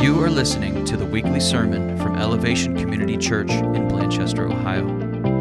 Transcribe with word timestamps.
You 0.00 0.22
are 0.22 0.30
listening 0.30 0.84
to 0.84 0.96
the 0.96 1.04
weekly 1.04 1.40
sermon 1.40 1.98
from 1.98 2.14
Elevation 2.14 2.76
Community 2.76 3.16
Church 3.16 3.50
in 3.50 3.88
Blanchester, 3.88 4.48
Ohio. 4.48 4.86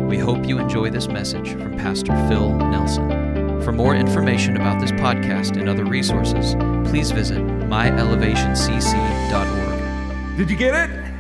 We 0.08 0.18
hope 0.18 0.48
you 0.48 0.58
enjoy 0.58 0.90
this 0.90 1.08
message 1.08 1.52
from 1.52 1.78
Pastor 1.78 2.14
Phil 2.28 2.58
Nelson. 2.58 3.62
For 3.62 3.72
more 3.72 3.96
information 3.96 4.56
about 4.56 4.82
this 4.82 4.92
podcast 4.94 5.58
and 5.58 5.70
other 5.70 5.86
resources, 5.86 6.56
please 6.90 7.12
visit 7.12 7.38
myelevationcc.org. 7.38 10.38
Did 10.38 10.50
you 10.50 10.58
get 10.58 10.90
it? 10.90 11.14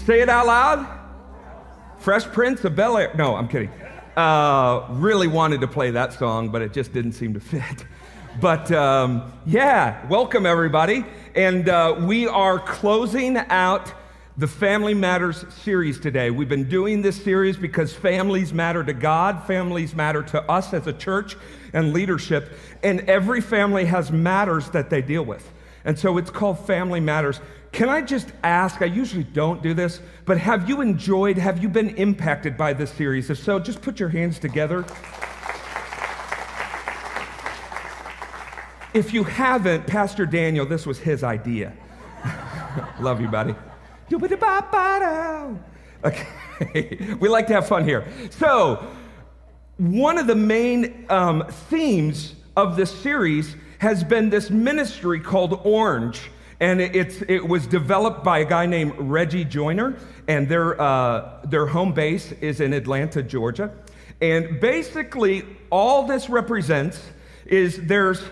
Say 0.00 0.22
it 0.22 0.30
out 0.30 0.46
loud. 0.46 0.86
Fresh 1.98 2.24
Prince 2.24 2.64
of 2.64 2.74
Bel 2.74 2.96
Air. 2.96 3.12
No, 3.14 3.36
I'm 3.36 3.48
kidding. 3.48 3.70
Uh, 4.16 4.86
really 4.92 5.28
wanted 5.28 5.60
to 5.60 5.68
play 5.68 5.90
that 5.90 6.14
song, 6.14 6.48
but 6.48 6.62
it 6.62 6.72
just 6.72 6.94
didn't 6.94 7.12
seem 7.12 7.34
to 7.34 7.40
fit. 7.40 7.84
But 8.40 8.72
um, 8.72 9.30
yeah, 9.44 10.06
welcome 10.08 10.46
everybody. 10.46 11.04
And 11.34 11.68
uh, 11.68 11.96
we 12.00 12.26
are 12.26 12.58
closing 12.58 13.36
out 13.36 13.92
the 14.38 14.46
Family 14.46 14.94
Matters 14.94 15.44
series 15.62 16.00
today. 16.00 16.30
We've 16.30 16.48
been 16.48 16.68
doing 16.68 17.02
this 17.02 17.22
series 17.22 17.58
because 17.58 17.92
families 17.92 18.54
matter 18.54 18.82
to 18.82 18.94
God, 18.94 19.46
families 19.46 19.94
matter 19.94 20.22
to 20.22 20.42
us 20.50 20.72
as 20.72 20.86
a 20.86 20.94
church 20.94 21.36
and 21.74 21.92
leadership, 21.92 22.52
and 22.82 23.00
every 23.00 23.42
family 23.42 23.84
has 23.84 24.10
matters 24.10 24.70
that 24.70 24.88
they 24.88 25.02
deal 25.02 25.24
with. 25.24 25.50
And 25.84 25.98
so 25.98 26.16
it's 26.16 26.30
called 26.30 26.66
Family 26.66 27.00
Matters. 27.00 27.40
Can 27.70 27.90
I 27.90 28.00
just 28.00 28.32
ask? 28.42 28.80
I 28.80 28.86
usually 28.86 29.24
don't 29.24 29.62
do 29.62 29.74
this, 29.74 30.00
but 30.24 30.38
have 30.38 30.68
you 30.68 30.80
enjoyed, 30.80 31.36
have 31.36 31.62
you 31.62 31.68
been 31.68 31.90
impacted 31.96 32.56
by 32.56 32.72
this 32.72 32.90
series? 32.92 33.28
If 33.28 33.38
so, 33.38 33.58
just 33.58 33.82
put 33.82 34.00
your 34.00 34.08
hands 34.08 34.38
together. 34.38 34.86
If 38.94 39.14
you 39.14 39.24
haven't, 39.24 39.86
Pastor 39.86 40.26
Daniel, 40.26 40.66
this 40.66 40.86
was 40.86 40.98
his 40.98 41.24
idea. 41.24 41.72
Love 43.00 43.20
you, 43.20 43.28
buddy. 43.28 43.54
Okay, 46.04 46.98
we 47.20 47.28
like 47.28 47.46
to 47.46 47.54
have 47.54 47.66
fun 47.66 47.84
here. 47.84 48.06
So, 48.30 48.86
one 49.78 50.18
of 50.18 50.26
the 50.26 50.34
main 50.34 51.06
um, 51.08 51.46
themes 51.48 52.34
of 52.56 52.76
this 52.76 52.90
series 52.90 53.56
has 53.78 54.04
been 54.04 54.28
this 54.28 54.50
ministry 54.50 55.20
called 55.20 55.60
Orange. 55.64 56.30
And 56.60 56.80
it's, 56.80 57.22
it 57.22 57.48
was 57.48 57.66
developed 57.66 58.22
by 58.22 58.40
a 58.40 58.44
guy 58.44 58.66
named 58.66 58.94
Reggie 58.98 59.44
Joiner, 59.44 59.96
and 60.28 60.48
their, 60.48 60.80
uh, 60.80 61.40
their 61.44 61.66
home 61.66 61.92
base 61.92 62.32
is 62.32 62.60
in 62.60 62.72
Atlanta, 62.72 63.22
Georgia. 63.22 63.72
And 64.20 64.60
basically, 64.60 65.44
all 65.70 66.06
this 66.06 66.28
represents 66.28 67.00
is 67.46 67.78
there's 67.86 68.22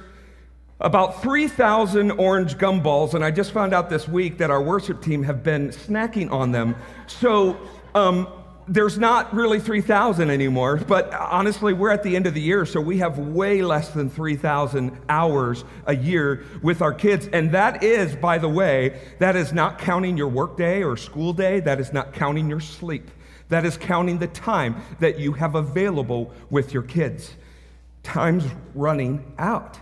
about 0.81 1.23
3,000 1.23 2.13
orange 2.13 2.57
gumballs, 2.57 3.15
and 3.15 3.25
I 3.25 3.31
just 3.31 3.53
found 3.53 3.75
out 3.75 3.91
this 3.91 4.09
week 4.09 4.39
that 4.39 4.51
our 4.51 4.63
worship 4.63 5.03
team 5.03 5.23
have 5.25 5.43
been 5.43 5.69
snacking 5.69 6.31
on 6.33 6.53
them. 6.53 6.75
So 7.07 7.59
um, 7.95 8.29
there's 8.67 8.99
not 8.99 9.35
really 9.35 9.61
3,000 9.61 10.31
anymore, 10.31 10.77
but 10.79 11.13
honestly, 11.13 11.75
we're 11.75 11.91
at 11.91 12.03
the 12.03 12.17
end 12.17 12.27
of 12.27 12.33
the 12.33 12.41
year, 12.41 12.65
so 12.65 12.81
we 12.81 12.99
have 12.99 13.19
way 13.19 13.63
less 13.63 13.91
than 13.91 14.09
3,000 14.09 14.97
hours 15.09 15.65
a 15.87 15.95
year 15.95 16.45
with 16.63 16.81
our 16.81 16.95
kids. 16.95 17.29
And 17.33 17.53
that 17.53 17.83
is, 17.83 18.17
by 18.17 18.39
the 18.39 18.49
way, 18.49 19.01
that 19.19 19.37
is 19.37 19.53
not 19.53 19.79
counting 19.79 20.17
your 20.17 20.29
workday 20.29 20.83
or 20.83 20.97
school 20.97 21.35
day, 21.35 21.61
that 21.61 21.79
is 21.79 21.93
not 21.93 22.15
counting 22.15 22.49
your 22.49 22.61
sleep. 22.61 23.11
That 23.51 23.67
is 23.67 23.77
counting 23.77 24.19
the 24.19 24.29
time 24.29 24.81
that 25.01 25.19
you 25.19 25.33
have 25.33 25.57
available 25.57 26.33
with 26.49 26.73
your 26.73 26.85
kids. 26.85 27.35
Time's 28.03 28.45
running 28.75 29.35
out. 29.37 29.79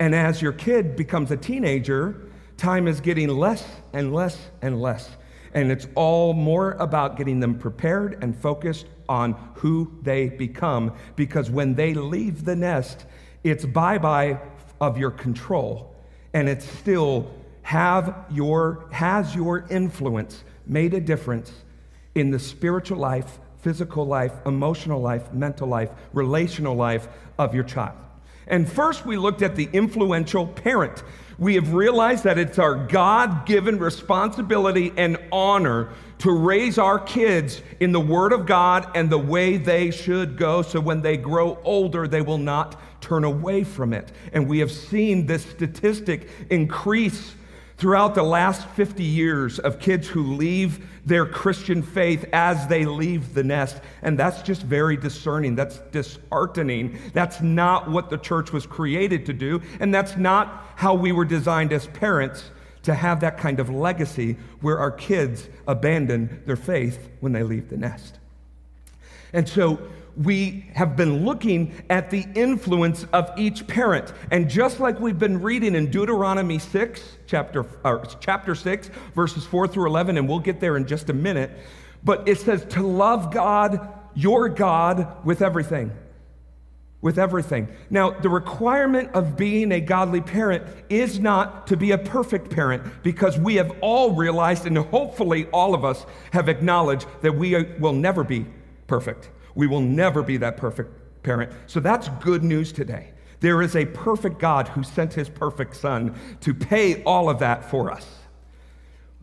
And 0.00 0.14
as 0.14 0.40
your 0.40 0.52
kid 0.52 0.96
becomes 0.96 1.30
a 1.30 1.36
teenager, 1.36 2.28
time 2.56 2.86
is 2.86 3.00
getting 3.00 3.28
less 3.28 3.64
and 3.92 4.14
less 4.14 4.38
and 4.62 4.80
less. 4.80 5.10
And 5.54 5.72
it's 5.72 5.88
all 5.94 6.34
more 6.34 6.72
about 6.72 7.16
getting 7.16 7.40
them 7.40 7.58
prepared 7.58 8.22
and 8.22 8.36
focused 8.36 8.86
on 9.08 9.32
who 9.54 9.90
they 10.02 10.28
become. 10.28 10.94
Because 11.16 11.50
when 11.50 11.74
they 11.74 11.94
leave 11.94 12.44
the 12.44 12.54
nest, 12.54 13.06
it's 13.42 13.64
bye 13.64 13.98
bye 13.98 14.38
of 14.80 14.98
your 14.98 15.10
control. 15.10 15.94
And 16.34 16.48
it's 16.48 16.68
still 16.78 17.32
have 17.62 18.26
your, 18.30 18.86
has 18.92 19.34
your 19.34 19.66
influence 19.70 20.44
made 20.66 20.94
a 20.94 21.00
difference 21.00 21.52
in 22.14 22.30
the 22.30 22.38
spiritual 22.38 22.98
life, 22.98 23.38
physical 23.62 24.06
life, 24.06 24.32
emotional 24.46 25.00
life, 25.00 25.32
mental 25.32 25.66
life, 25.66 25.90
relational 26.12 26.76
life 26.76 27.08
of 27.38 27.54
your 27.54 27.64
child? 27.64 27.96
And 28.48 28.70
first, 28.70 29.06
we 29.06 29.16
looked 29.16 29.42
at 29.42 29.56
the 29.56 29.68
influential 29.72 30.46
parent. 30.46 31.02
We 31.38 31.54
have 31.54 31.72
realized 31.72 32.24
that 32.24 32.36
it's 32.36 32.58
our 32.58 32.74
God 32.74 33.46
given 33.46 33.78
responsibility 33.78 34.92
and 34.96 35.18
honor 35.30 35.90
to 36.18 36.32
raise 36.32 36.78
our 36.78 36.98
kids 36.98 37.62
in 37.78 37.92
the 37.92 38.00
Word 38.00 38.32
of 38.32 38.44
God 38.44 38.90
and 38.96 39.08
the 39.08 39.18
way 39.18 39.56
they 39.56 39.92
should 39.92 40.36
go 40.36 40.62
so 40.62 40.80
when 40.80 41.00
they 41.00 41.16
grow 41.16 41.58
older, 41.62 42.08
they 42.08 42.22
will 42.22 42.38
not 42.38 42.80
turn 43.00 43.22
away 43.22 43.62
from 43.62 43.92
it. 43.92 44.10
And 44.32 44.48
we 44.48 44.58
have 44.58 44.72
seen 44.72 45.26
this 45.26 45.44
statistic 45.44 46.28
increase 46.50 47.34
throughout 47.78 48.14
the 48.16 48.22
last 48.22 48.68
50 48.70 49.04
years 49.04 49.58
of 49.60 49.78
kids 49.78 50.08
who 50.08 50.34
leave 50.34 50.84
their 51.06 51.24
Christian 51.24 51.80
faith 51.80 52.24
as 52.32 52.66
they 52.66 52.84
leave 52.84 53.34
the 53.34 53.44
nest. 53.44 53.80
And 54.02 54.18
that's 54.18 54.42
just 54.42 54.62
very 54.62 54.96
discerning. 54.96 55.54
That's 55.54 55.78
disheartening. 55.92 56.98
That's 57.14 57.40
not 57.40 57.88
what 57.88 58.10
the 58.10 58.18
church 58.18 58.52
was 58.52 58.66
created 58.66 59.24
to 59.26 59.32
do. 59.32 59.62
And 59.80 59.94
that's 59.94 60.16
not 60.16 60.66
how 60.74 60.94
we 60.94 61.12
were 61.12 61.24
designed 61.24 61.72
as 61.72 61.86
parents 61.86 62.50
to 62.82 62.94
have 62.94 63.20
that 63.20 63.38
kind 63.38 63.60
of 63.60 63.70
legacy 63.70 64.36
where 64.60 64.78
our 64.78 64.90
kids 64.90 65.48
abandon 65.66 66.42
their 66.46 66.56
faith 66.56 67.10
when 67.20 67.32
they 67.32 67.42
leave 67.42 67.68
the 67.70 67.76
nest. 67.76 68.18
And 69.32 69.48
so 69.48 69.78
we 70.18 70.66
have 70.74 70.96
been 70.96 71.24
looking 71.24 71.72
at 71.88 72.10
the 72.10 72.26
influence 72.34 73.06
of 73.12 73.30
each 73.38 73.66
parent. 73.66 74.12
And 74.30 74.50
just 74.50 74.80
like 74.80 74.98
we've 74.98 75.18
been 75.18 75.40
reading 75.40 75.76
in 75.76 75.90
Deuteronomy 75.90 76.58
6, 76.58 77.18
chapter, 77.26 77.64
uh, 77.84 78.04
chapter 78.18 78.54
6, 78.54 78.90
verses 79.14 79.44
4 79.44 79.68
through 79.68 79.86
11, 79.86 80.18
and 80.18 80.28
we'll 80.28 80.40
get 80.40 80.60
there 80.60 80.76
in 80.76 80.86
just 80.86 81.08
a 81.08 81.12
minute, 81.12 81.50
but 82.02 82.28
it 82.28 82.38
says 82.38 82.64
to 82.70 82.82
love 82.82 83.32
God, 83.32 83.88
your 84.14 84.48
God, 84.48 85.24
with 85.24 85.40
everything. 85.40 85.92
With 87.00 87.16
everything. 87.16 87.68
Now, 87.88 88.10
the 88.10 88.28
requirement 88.28 89.10
of 89.14 89.36
being 89.36 89.70
a 89.70 89.80
godly 89.80 90.20
parent 90.20 90.64
is 90.88 91.20
not 91.20 91.68
to 91.68 91.76
be 91.76 91.92
a 91.92 91.98
perfect 91.98 92.50
parent 92.50 92.82
because 93.04 93.38
we 93.38 93.54
have 93.54 93.70
all 93.80 94.16
realized, 94.16 94.66
and 94.66 94.76
hopefully 94.76 95.46
all 95.52 95.74
of 95.74 95.84
us 95.84 96.04
have 96.32 96.48
acknowledged, 96.48 97.06
that 97.22 97.36
we 97.36 97.54
will 97.78 97.92
never 97.92 98.24
be 98.24 98.46
perfect. 98.88 99.30
We 99.54 99.68
will 99.68 99.80
never 99.80 100.24
be 100.24 100.36
that 100.38 100.56
perfect 100.56 100.90
parent. 101.22 101.52
So 101.66 101.78
that's 101.78 102.08
good 102.20 102.42
news 102.42 102.72
today. 102.72 103.12
There 103.40 103.62
is 103.62 103.76
a 103.76 103.86
perfect 103.86 104.40
God 104.40 104.66
who 104.66 104.82
sent 104.82 105.14
his 105.14 105.28
perfect 105.28 105.76
son 105.76 106.18
to 106.40 106.52
pay 106.52 107.04
all 107.04 107.30
of 107.30 107.38
that 107.38 107.70
for 107.70 107.92
us. 107.92 108.04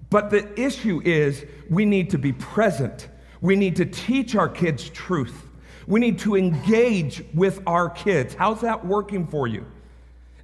But 0.09 0.30
the 0.30 0.58
issue 0.59 1.02
is 1.04 1.44
we 1.70 1.84
need 1.84 2.12
to 2.12 2.18
be 2.18 2.31
present. 2.31 3.09
We 3.42 3.58
need 3.58 3.75
to 3.78 3.86
teach 3.86 4.36
our 4.36 4.48
kids 4.48 4.90
truth. 4.90 5.50
We 5.88 6.00
need 6.00 6.20
to 6.20 6.36
engage 6.36 7.24
with 7.34 7.62
our 7.68 7.90
kids. 7.90 8.34
How's 8.34 8.62
that 8.62 8.86
working 8.86 9.28
for 9.28 9.48
you? 9.48 9.66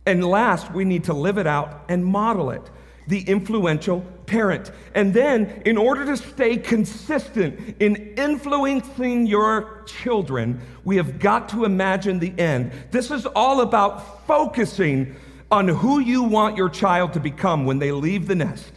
And 0.06 0.24
last, 0.24 0.72
we 0.74 0.84
need 0.84 1.06
to 1.06 1.14
live 1.14 1.38
it 1.38 1.48
out 1.48 1.86
and 1.88 2.04
model 2.04 2.50
it 2.50 2.70
the 3.12 3.22
influential 3.24 4.00
parent. 4.26 4.72
And 4.96 5.14
then, 5.14 5.62
in 5.66 5.78
order 5.78 6.06
to 6.06 6.16
stay 6.16 6.56
consistent 6.56 7.76
in 7.82 8.14
influencing 8.18 9.28
your 9.28 9.84
children, 9.86 10.62
we 10.86 10.96
have 10.96 11.20
got 11.20 11.50
to 11.50 11.66
imagine 11.66 12.20
the 12.20 12.34
end. 12.40 12.72
This 12.90 13.12
is 13.12 13.26
all 13.26 13.60
about 13.60 14.26
focusing 14.26 15.14
on 15.52 15.68
who 15.68 16.00
you 16.00 16.24
want 16.24 16.56
your 16.56 16.70
child 16.70 17.12
to 17.14 17.20
become 17.20 17.66
when 17.66 17.80
they 17.80 17.92
leave 17.92 18.28
the 18.28 18.36
nest. 18.36 18.72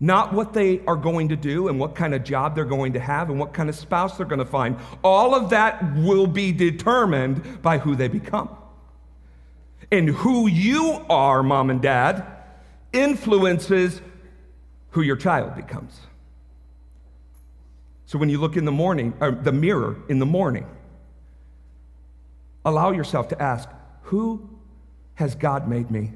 Not 0.00 0.32
what 0.32 0.52
they 0.52 0.80
are 0.86 0.96
going 0.96 1.28
to 1.28 1.36
do 1.36 1.68
and 1.68 1.78
what 1.78 1.94
kind 1.94 2.14
of 2.14 2.24
job 2.24 2.56
they're 2.56 2.64
going 2.64 2.94
to 2.94 3.00
have 3.00 3.30
and 3.30 3.38
what 3.38 3.52
kind 3.52 3.68
of 3.68 3.76
spouse 3.76 4.16
they're 4.16 4.26
going 4.26 4.40
to 4.40 4.44
find. 4.44 4.76
All 5.04 5.36
of 5.36 5.50
that 5.50 5.94
will 5.94 6.26
be 6.26 6.50
determined 6.50 7.62
by 7.62 7.78
who 7.78 7.94
they 7.94 8.08
become. 8.08 8.48
And 9.92 10.08
who 10.08 10.48
you 10.48 11.04
are, 11.08 11.44
mom 11.44 11.70
and 11.70 11.80
dad, 11.80 12.39
influences 12.92 14.00
who 14.90 15.02
your 15.02 15.16
child 15.16 15.54
becomes. 15.54 16.00
So 18.06 18.18
when 18.18 18.28
you 18.28 18.40
look 18.40 18.56
in 18.56 18.64
the 18.64 18.72
morning, 18.72 19.14
or 19.20 19.30
the 19.30 19.52
mirror 19.52 19.96
in 20.08 20.18
the 20.18 20.26
morning, 20.26 20.66
allow 22.64 22.90
yourself 22.90 23.28
to 23.28 23.40
ask, 23.40 23.68
who 24.02 24.50
has 25.14 25.34
God 25.34 25.68
made 25.68 25.90
me? 25.90 26.12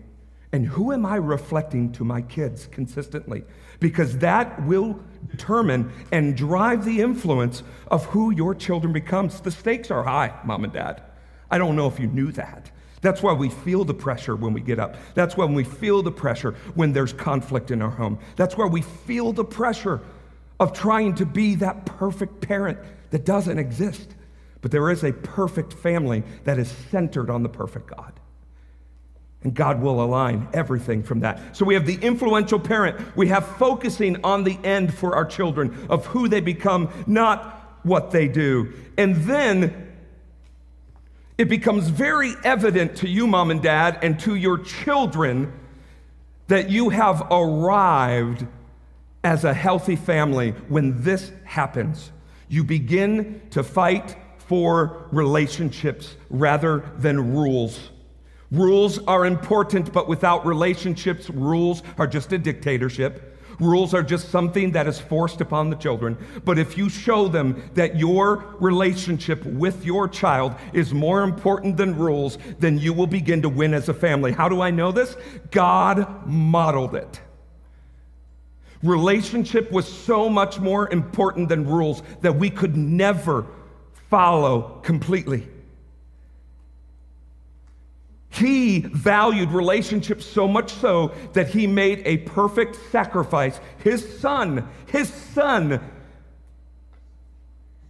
And 0.50 0.66
who 0.66 0.92
am 0.92 1.04
I 1.04 1.16
reflecting 1.16 1.90
to 1.92 2.04
my 2.04 2.22
kids 2.22 2.66
consistently? 2.66 3.44
Because 3.80 4.18
that 4.18 4.64
will 4.64 5.00
determine 5.28 5.92
and 6.12 6.36
drive 6.36 6.84
the 6.84 7.00
influence 7.00 7.64
of 7.88 8.04
who 8.06 8.30
your 8.30 8.54
children 8.54 8.92
becomes. 8.92 9.40
The 9.40 9.50
stakes 9.50 9.90
are 9.90 10.04
high, 10.04 10.32
mom 10.44 10.64
and 10.64 10.72
dad. 10.72 11.02
I 11.50 11.58
don't 11.58 11.74
know 11.74 11.88
if 11.88 11.98
you 11.98 12.06
knew 12.06 12.30
that. 12.32 12.70
That's 13.04 13.22
why 13.22 13.34
we 13.34 13.50
feel 13.50 13.84
the 13.84 13.92
pressure 13.92 14.34
when 14.34 14.54
we 14.54 14.62
get 14.62 14.78
up. 14.78 14.96
That's 15.12 15.36
when 15.36 15.52
we 15.52 15.62
feel 15.62 16.02
the 16.02 16.10
pressure 16.10 16.52
when 16.74 16.94
there's 16.94 17.12
conflict 17.12 17.70
in 17.70 17.82
our 17.82 17.90
home. 17.90 18.18
That's 18.36 18.56
why 18.56 18.64
we 18.64 18.80
feel 18.80 19.34
the 19.34 19.44
pressure 19.44 20.00
of 20.58 20.72
trying 20.72 21.14
to 21.16 21.26
be 21.26 21.56
that 21.56 21.84
perfect 21.84 22.40
parent 22.40 22.78
that 23.10 23.26
doesn't 23.26 23.58
exist. 23.58 24.14
But 24.62 24.70
there 24.70 24.90
is 24.90 25.04
a 25.04 25.12
perfect 25.12 25.74
family 25.74 26.22
that 26.44 26.58
is 26.58 26.72
centered 26.90 27.28
on 27.28 27.42
the 27.42 27.48
perfect 27.50 27.88
God. 27.88 28.14
And 29.42 29.52
God 29.52 29.82
will 29.82 30.02
align 30.02 30.48
everything 30.54 31.02
from 31.02 31.20
that. 31.20 31.54
So 31.54 31.66
we 31.66 31.74
have 31.74 31.84
the 31.84 31.96
influential 31.96 32.58
parent. 32.58 33.14
We 33.14 33.28
have 33.28 33.46
focusing 33.58 34.24
on 34.24 34.44
the 34.44 34.58
end 34.64 34.94
for 34.94 35.14
our 35.14 35.26
children 35.26 35.86
of 35.90 36.06
who 36.06 36.26
they 36.26 36.40
become, 36.40 36.88
not 37.06 37.80
what 37.82 38.12
they 38.12 38.28
do. 38.28 38.72
And 38.96 39.16
then 39.16 39.83
it 41.36 41.48
becomes 41.48 41.88
very 41.88 42.34
evident 42.44 42.96
to 42.96 43.08
you, 43.08 43.26
mom 43.26 43.50
and 43.50 43.62
dad, 43.62 43.98
and 44.02 44.18
to 44.20 44.36
your 44.36 44.58
children 44.58 45.52
that 46.46 46.70
you 46.70 46.90
have 46.90 47.26
arrived 47.30 48.46
as 49.24 49.44
a 49.44 49.54
healthy 49.54 49.96
family 49.96 50.50
when 50.68 51.02
this 51.02 51.32
happens. 51.44 52.12
You 52.48 52.62
begin 52.62 53.40
to 53.50 53.64
fight 53.64 54.16
for 54.36 55.08
relationships 55.10 56.14
rather 56.28 56.84
than 56.98 57.34
rules. 57.34 57.90
Rules 58.52 58.98
are 59.06 59.26
important, 59.26 59.92
but 59.92 60.06
without 60.06 60.46
relationships, 60.46 61.30
rules 61.30 61.82
are 61.98 62.06
just 62.06 62.32
a 62.32 62.38
dictatorship. 62.38 63.33
Rules 63.60 63.94
are 63.94 64.02
just 64.02 64.30
something 64.30 64.72
that 64.72 64.86
is 64.86 64.98
forced 64.98 65.40
upon 65.40 65.70
the 65.70 65.76
children. 65.76 66.16
But 66.44 66.58
if 66.58 66.76
you 66.76 66.88
show 66.88 67.28
them 67.28 67.62
that 67.74 67.98
your 67.98 68.44
relationship 68.60 69.44
with 69.44 69.84
your 69.84 70.08
child 70.08 70.54
is 70.72 70.92
more 70.92 71.22
important 71.22 71.76
than 71.76 71.96
rules, 71.96 72.38
then 72.58 72.78
you 72.78 72.92
will 72.92 73.06
begin 73.06 73.42
to 73.42 73.48
win 73.48 73.74
as 73.74 73.88
a 73.88 73.94
family. 73.94 74.32
How 74.32 74.48
do 74.48 74.60
I 74.60 74.70
know 74.70 74.92
this? 74.92 75.16
God 75.50 76.26
modeled 76.26 76.94
it. 76.94 77.20
Relationship 78.82 79.72
was 79.72 79.88
so 79.88 80.28
much 80.28 80.60
more 80.60 80.92
important 80.92 81.48
than 81.48 81.66
rules 81.66 82.02
that 82.20 82.36
we 82.36 82.50
could 82.50 82.76
never 82.76 83.46
follow 84.10 84.80
completely. 84.82 85.48
He 88.34 88.80
valued 88.80 89.50
relationships 89.50 90.26
so 90.26 90.48
much 90.48 90.72
so 90.72 91.12
that 91.34 91.48
he 91.48 91.68
made 91.68 92.02
a 92.04 92.18
perfect 92.18 92.76
sacrifice, 92.90 93.60
his 93.78 94.18
son, 94.18 94.68
his 94.86 95.08
son, 95.08 95.80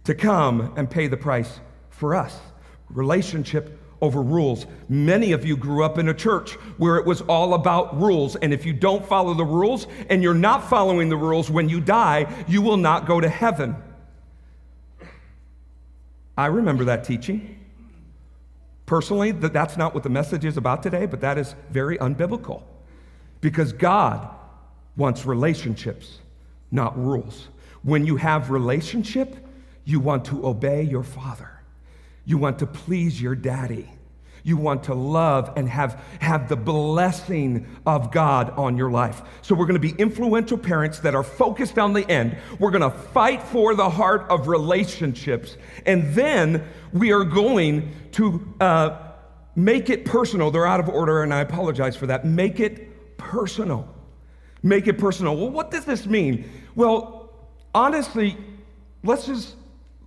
to 0.03 0.13
come 0.13 0.73
and 0.77 0.87
pay 0.89 1.07
the 1.07 1.17
price 1.17 1.59
for 1.89 2.13
us. 2.13 2.39
Relationship 2.91 3.79
over 4.01 4.21
rules. 4.21 4.67
Many 4.87 5.31
of 5.31 5.45
you 5.45 5.57
grew 5.57 5.83
up 5.83 5.97
in 5.97 6.09
a 6.09 6.13
church 6.13 6.51
where 6.77 6.97
it 6.97 7.07
was 7.07 7.21
all 7.21 7.55
about 7.55 7.99
rules. 7.99 8.35
And 8.35 8.53
if 8.53 8.67
you 8.67 8.73
don't 8.73 9.03
follow 9.03 9.33
the 9.33 9.43
rules 9.43 9.87
and 10.11 10.21
you're 10.21 10.35
not 10.35 10.69
following 10.69 11.09
the 11.09 11.17
rules 11.17 11.49
when 11.49 11.69
you 11.69 11.81
die, 11.81 12.27
you 12.47 12.61
will 12.61 12.77
not 12.77 13.07
go 13.07 13.19
to 13.19 13.29
heaven. 13.29 13.75
I 16.37 16.47
remember 16.47 16.83
that 16.85 17.03
teaching. 17.03 17.54
Personally, 18.85 19.31
that's 19.31 19.77
not 19.77 19.93
what 19.93 20.03
the 20.03 20.09
message 20.09 20.45
is 20.45 20.57
about 20.57 20.83
today, 20.83 21.05
but 21.05 21.21
that 21.21 21.37
is 21.37 21.55
very 21.71 21.97
unbiblical. 21.97 22.61
Because 23.41 23.73
God 23.73 24.29
wants 24.95 25.25
relationships, 25.25 26.19
not 26.71 26.97
rules. 26.97 27.47
When 27.83 28.05
you 28.05 28.15
have 28.17 28.51
relationship, 28.51 29.35
you 29.85 29.99
want 29.99 30.25
to 30.25 30.45
obey 30.45 30.83
your 30.83 31.03
father. 31.03 31.49
You 32.25 32.37
want 32.37 32.59
to 32.59 32.67
please 32.67 33.21
your 33.21 33.35
daddy. 33.35 33.89
You 34.45 34.57
want 34.57 34.83
to 34.83 34.93
love 34.93 35.51
and 35.55 35.67
have, 35.67 35.99
have 36.19 36.49
the 36.49 36.55
blessing 36.55 37.65
of 37.83 38.11
God 38.11 38.51
on 38.51 38.77
your 38.77 38.91
life. 38.91 39.23
So, 39.41 39.55
we're 39.55 39.65
going 39.65 39.81
to 39.81 39.93
be 39.93 39.99
influential 39.99 40.59
parents 40.59 40.99
that 40.99 41.15
are 41.15 41.23
focused 41.23 41.79
on 41.79 41.93
the 41.93 42.07
end. 42.07 42.37
We're 42.59 42.69
going 42.69 42.83
to 42.83 42.95
fight 42.95 43.41
for 43.41 43.73
the 43.73 43.89
heart 43.89 44.27
of 44.29 44.47
relationships. 44.47 45.57
And 45.87 46.13
then 46.13 46.63
we 46.93 47.11
are 47.11 47.23
going 47.23 47.91
to 48.11 48.53
uh, 48.59 48.99
make 49.55 49.89
it 49.89 50.05
personal. 50.05 50.51
They're 50.51 50.67
out 50.67 50.79
of 50.79 50.89
order, 50.89 51.23
and 51.23 51.33
I 51.33 51.39
apologize 51.39 51.95
for 51.95 52.05
that. 52.05 52.23
Make 52.23 52.59
it 52.59 53.17
personal. 53.17 53.91
Make 54.61 54.85
it 54.85 54.99
personal. 54.99 55.35
Well, 55.35 55.49
what 55.49 55.71
does 55.71 55.85
this 55.85 56.05
mean? 56.05 56.47
Well, 56.75 57.31
honestly, 57.73 58.37
let's 59.03 59.25
just, 59.25 59.55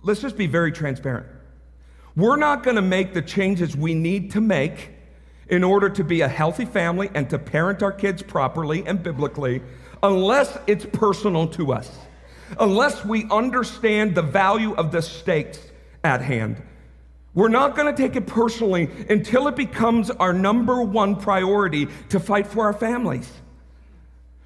let's 0.01 0.21
just 0.21 0.37
be 0.37 0.47
very 0.47 0.71
transparent. 0.71 1.27
We're 2.19 2.35
not 2.35 2.63
going 2.63 2.75
to 2.75 2.81
make 2.81 3.13
the 3.13 3.21
changes 3.21 3.77
we 3.77 3.93
need 3.93 4.31
to 4.31 4.41
make 4.41 4.89
in 5.47 5.63
order 5.63 5.89
to 5.91 6.03
be 6.03 6.19
a 6.19 6.27
healthy 6.27 6.65
family 6.65 7.09
and 7.15 7.29
to 7.29 7.39
parent 7.39 7.81
our 7.81 7.93
kids 7.93 8.21
properly 8.21 8.85
and 8.85 9.01
biblically 9.01 9.61
unless 10.03 10.57
it's 10.67 10.85
personal 10.85 11.47
to 11.47 11.71
us, 11.71 11.97
unless 12.59 13.05
we 13.05 13.25
understand 13.31 14.15
the 14.15 14.21
value 14.21 14.73
of 14.73 14.91
the 14.91 15.01
stakes 15.01 15.71
at 16.03 16.21
hand. 16.21 16.61
We're 17.35 17.47
not 17.47 17.77
going 17.77 17.95
to 17.95 18.01
take 18.01 18.17
it 18.17 18.27
personally 18.27 18.89
until 19.09 19.47
it 19.47 19.55
becomes 19.55 20.11
our 20.11 20.33
number 20.33 20.81
one 20.81 21.15
priority 21.15 21.87
to 22.09 22.19
fight 22.19 22.47
for 22.47 22.65
our 22.65 22.73
families. 22.73 23.31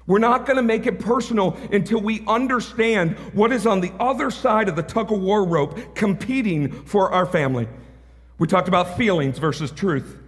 We're 0.06 0.18
not 0.18 0.44
going 0.44 0.56
to 0.56 0.62
make 0.62 0.86
it 0.86 1.00
personal 1.00 1.56
until 1.72 2.00
we 2.00 2.22
understand 2.26 3.16
what 3.32 3.52
is 3.52 3.66
on 3.66 3.80
the 3.80 3.92
other 3.98 4.30
side 4.30 4.68
of 4.68 4.76
the 4.76 4.82
tug 4.82 5.10
of 5.10 5.20
war 5.20 5.46
rope 5.46 5.94
competing 5.94 6.70
for 6.84 7.10
our 7.10 7.24
family. 7.24 7.66
We 8.38 8.46
talked 8.46 8.68
about 8.68 8.98
feelings 8.98 9.38
versus 9.38 9.70
truth. 9.70 10.18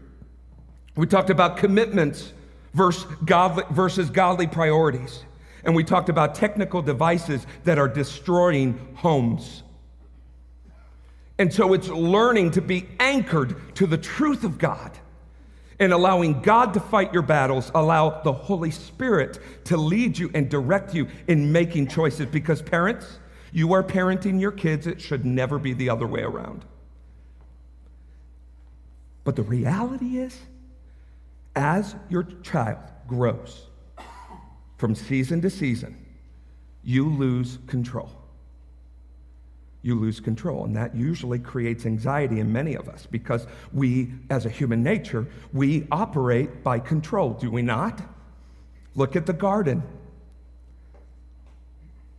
We 0.96 1.06
talked 1.06 1.28
about 1.28 1.58
commitments 1.58 2.32
versus 2.72 3.04
godly, 3.24 3.64
versus 3.70 4.08
godly 4.08 4.46
priorities. 4.46 5.24
And 5.64 5.74
we 5.74 5.84
talked 5.84 6.08
about 6.08 6.34
technical 6.34 6.80
devices 6.80 7.46
that 7.64 7.78
are 7.78 7.88
destroying 7.88 8.78
homes. 8.94 9.62
And 11.38 11.52
so 11.52 11.74
it's 11.74 11.88
learning 11.88 12.52
to 12.52 12.62
be 12.62 12.88
anchored 12.98 13.74
to 13.74 13.86
the 13.86 13.98
truth 13.98 14.42
of 14.44 14.56
God 14.56 14.92
and 15.78 15.92
allowing 15.92 16.40
God 16.40 16.74
to 16.74 16.80
fight 16.80 17.12
your 17.12 17.22
battles, 17.22 17.70
allow 17.74 18.22
the 18.22 18.32
Holy 18.32 18.70
Spirit 18.70 19.38
to 19.64 19.76
lead 19.76 20.18
you 20.18 20.30
and 20.34 20.48
direct 20.48 20.94
you 20.94 21.08
in 21.28 21.52
making 21.52 21.88
choices. 21.88 22.26
Because, 22.26 22.62
parents, 22.62 23.18
you 23.52 23.72
are 23.72 23.82
parenting 23.82 24.40
your 24.40 24.52
kids, 24.52 24.86
it 24.86 25.00
should 25.00 25.24
never 25.24 25.58
be 25.58 25.72
the 25.72 25.90
other 25.90 26.06
way 26.06 26.22
around. 26.22 26.64
But 29.24 29.36
the 29.36 29.42
reality 29.42 30.18
is, 30.18 30.38
as 31.54 31.96
your 32.08 32.22
child 32.42 32.78
grows 33.08 33.66
from 34.78 34.94
season 34.94 35.40
to 35.42 35.50
season, 35.50 35.96
you 36.84 37.08
lose 37.08 37.58
control 37.66 38.15
you 39.86 39.94
lose 39.94 40.18
control. 40.18 40.64
And 40.64 40.74
that 40.76 40.94
usually 40.96 41.38
creates 41.38 41.86
anxiety 41.86 42.40
in 42.40 42.52
many 42.52 42.74
of 42.74 42.88
us 42.88 43.06
because 43.08 43.46
we, 43.72 44.12
as 44.28 44.44
a 44.44 44.50
human 44.50 44.82
nature, 44.82 45.26
we 45.52 45.86
operate 45.92 46.64
by 46.64 46.80
control, 46.80 47.34
do 47.34 47.50
we 47.50 47.62
not? 47.62 48.02
Look 48.96 49.14
at 49.14 49.26
the 49.26 49.32
garden 49.32 49.82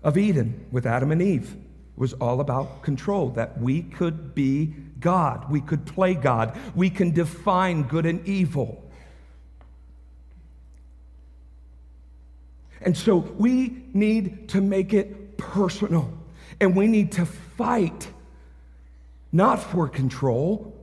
of 0.02 0.18
Eden 0.18 0.66
with 0.72 0.86
Adam 0.86 1.12
and 1.12 1.22
Eve. 1.22 1.54
It 1.54 2.00
was 2.00 2.14
all 2.14 2.40
about 2.40 2.84
control, 2.84 3.32
that 3.32 3.60
we 3.60 3.82
could 3.82 4.34
be 4.34 4.74
God, 5.00 5.52
we 5.52 5.60
could 5.60 5.86
play 5.86 6.14
God, 6.14 6.58
we 6.76 6.90
can 6.90 7.12
define 7.12 7.84
good 7.84 8.06
and 8.06 8.26
evil. 8.28 8.84
And 12.82 12.96
so 12.96 13.18
we 13.18 13.84
need 13.94 14.50
to 14.50 14.62
make 14.62 14.94
it 14.94 15.38
personal. 15.38 16.14
And 16.60 16.76
we 16.76 16.88
need 16.88 17.12
to 17.14 17.28
fight 17.58 18.12
not 19.32 19.62
for 19.62 19.90
control, 19.90 20.74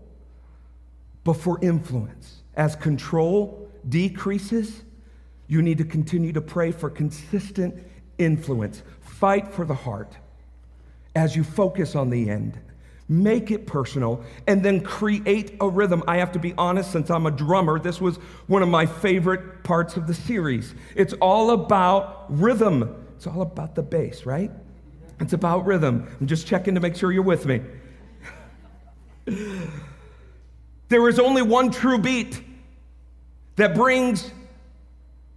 but 1.24 1.34
for 1.34 1.58
influence. 1.62 2.42
As 2.54 2.76
control 2.76 3.68
decreases, 3.88 4.82
you 5.46 5.62
need 5.62 5.78
to 5.78 5.84
continue 5.84 6.32
to 6.32 6.40
pray 6.40 6.70
for 6.70 6.90
consistent 6.90 7.82
influence. 8.18 8.82
Fight 9.00 9.48
for 9.52 9.64
the 9.64 9.74
heart 9.74 10.16
as 11.16 11.34
you 11.34 11.44
focus 11.44 11.94
on 11.94 12.10
the 12.10 12.28
end. 12.28 12.58
Make 13.08 13.50
it 13.50 13.66
personal 13.66 14.24
and 14.46 14.62
then 14.62 14.80
create 14.80 15.56
a 15.60 15.68
rhythm. 15.68 16.02
I 16.08 16.16
have 16.16 16.32
to 16.32 16.38
be 16.38 16.54
honest, 16.56 16.90
since 16.90 17.10
I'm 17.10 17.26
a 17.26 17.30
drummer, 17.30 17.78
this 17.78 18.00
was 18.00 18.16
one 18.46 18.62
of 18.62 18.68
my 18.68 18.86
favorite 18.86 19.62
parts 19.62 19.96
of 19.96 20.06
the 20.06 20.14
series. 20.14 20.74
It's 20.94 21.12
all 21.14 21.50
about 21.50 22.26
rhythm, 22.28 23.04
it's 23.16 23.26
all 23.26 23.42
about 23.42 23.74
the 23.74 23.82
bass, 23.82 24.24
right? 24.24 24.50
It's 25.24 25.32
about 25.32 25.64
rhythm. 25.64 26.06
I'm 26.20 26.26
just 26.26 26.46
checking 26.46 26.74
to 26.74 26.82
make 26.82 26.96
sure 26.96 27.10
you're 27.10 27.22
with 27.22 27.46
me. 27.46 27.62
there 30.90 31.08
is 31.08 31.18
only 31.18 31.40
one 31.40 31.70
true 31.70 31.96
beat 31.96 32.42
that 33.56 33.74
brings 33.74 34.30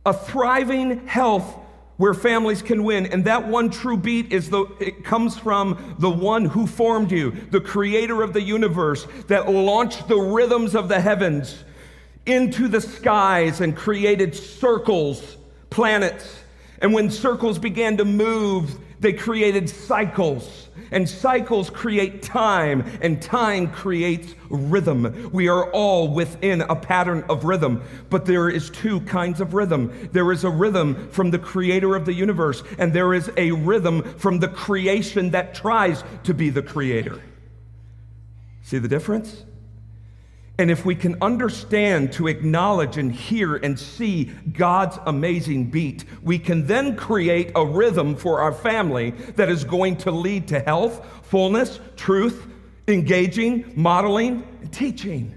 a 0.06 0.12
thriving 0.12 1.08
health 1.08 1.56
where 1.96 2.14
families 2.14 2.62
can 2.62 2.84
win 2.84 3.06
and 3.06 3.24
that 3.24 3.48
one 3.48 3.70
true 3.70 3.96
beat 3.96 4.34
is 4.34 4.50
the 4.50 4.66
it 4.82 5.06
comes 5.06 5.38
from 5.38 5.96
the 6.00 6.10
one 6.10 6.44
who 6.44 6.68
formed 6.68 7.10
you 7.10 7.32
the 7.52 7.62
creator 7.62 8.22
of 8.22 8.34
the 8.34 8.42
universe 8.42 9.08
that 9.28 9.50
launched 9.50 10.10
the 10.10 10.18
rhythms 10.18 10.76
of 10.76 10.90
the 10.90 11.00
heavens 11.00 11.64
into 12.26 12.68
the 12.68 12.82
skies 12.82 13.62
and 13.62 13.74
created 13.74 14.36
circles, 14.36 15.38
planets. 15.70 16.44
And 16.82 16.94
when 16.94 17.10
circles 17.10 17.58
began 17.58 17.96
to 17.98 18.06
move, 18.06 18.78
they 19.00 19.14
created 19.14 19.70
cycles. 19.70 20.68
And 20.92 21.08
cycles 21.08 21.70
create 21.70 22.22
time, 22.22 22.90
and 23.02 23.22
time 23.22 23.70
creates 23.72 24.36
rhythm. 24.50 25.30
We 25.34 25.50
are 25.50 25.70
all 25.72 26.08
within 26.08 26.62
a 26.62 26.76
pattern 26.76 27.26
of 27.30 27.44
rhythm, 27.44 27.84
but 28.10 28.26
there 28.26 28.50
is 28.50 28.70
two 28.70 29.02
kinds 29.02 29.42
of 29.42 29.54
rhythm. 29.54 30.10
There 30.14 30.32
is 30.32 30.46
a 30.46 30.50
rhythm 30.50 31.10
from 31.10 31.32
the 31.32 31.40
creator 31.40 31.96
of 31.96 32.06
the 32.06 32.14
universe, 32.14 32.64
and 32.78 32.94
there 32.94 33.14
is 33.14 33.30
a 33.36 33.52
rhythm 33.52 34.04
from 34.18 34.40
the 34.40 34.48
creation 34.48 35.32
that 35.32 35.54
tries 35.54 36.04
to 36.24 36.34
be 36.34 36.50
the 36.50 36.62
creator. 36.62 37.22
See 38.64 38.78
the 38.78 38.88
difference? 38.88 39.44
And 40.60 40.72
if 40.72 40.86
we 40.86 40.96
can 40.96 41.22
understand 41.22 42.14
to 42.14 42.28
acknowledge 42.28 42.98
and 42.98 43.12
hear 43.12 43.58
and 43.58 43.80
see 43.80 44.26
God's 44.54 44.98
amazing 45.06 45.66
beat, 45.66 46.04
we 46.24 46.40
can 46.40 46.66
then 46.66 46.96
create 46.96 47.52
a 47.56 47.64
rhythm 47.64 48.16
for 48.16 48.42
our 48.42 48.52
family 48.52 49.12
that 49.36 49.50
is 49.50 49.64
going 49.64 49.98
to 49.98 50.12
lead 50.12 50.48
to 50.48 50.60
health, 50.60 51.06
fullness, 51.24 51.80
truth, 51.96 52.48
engaging, 52.88 53.72
modeling, 53.76 54.48
and 54.62 54.74
teaching. 54.74 55.36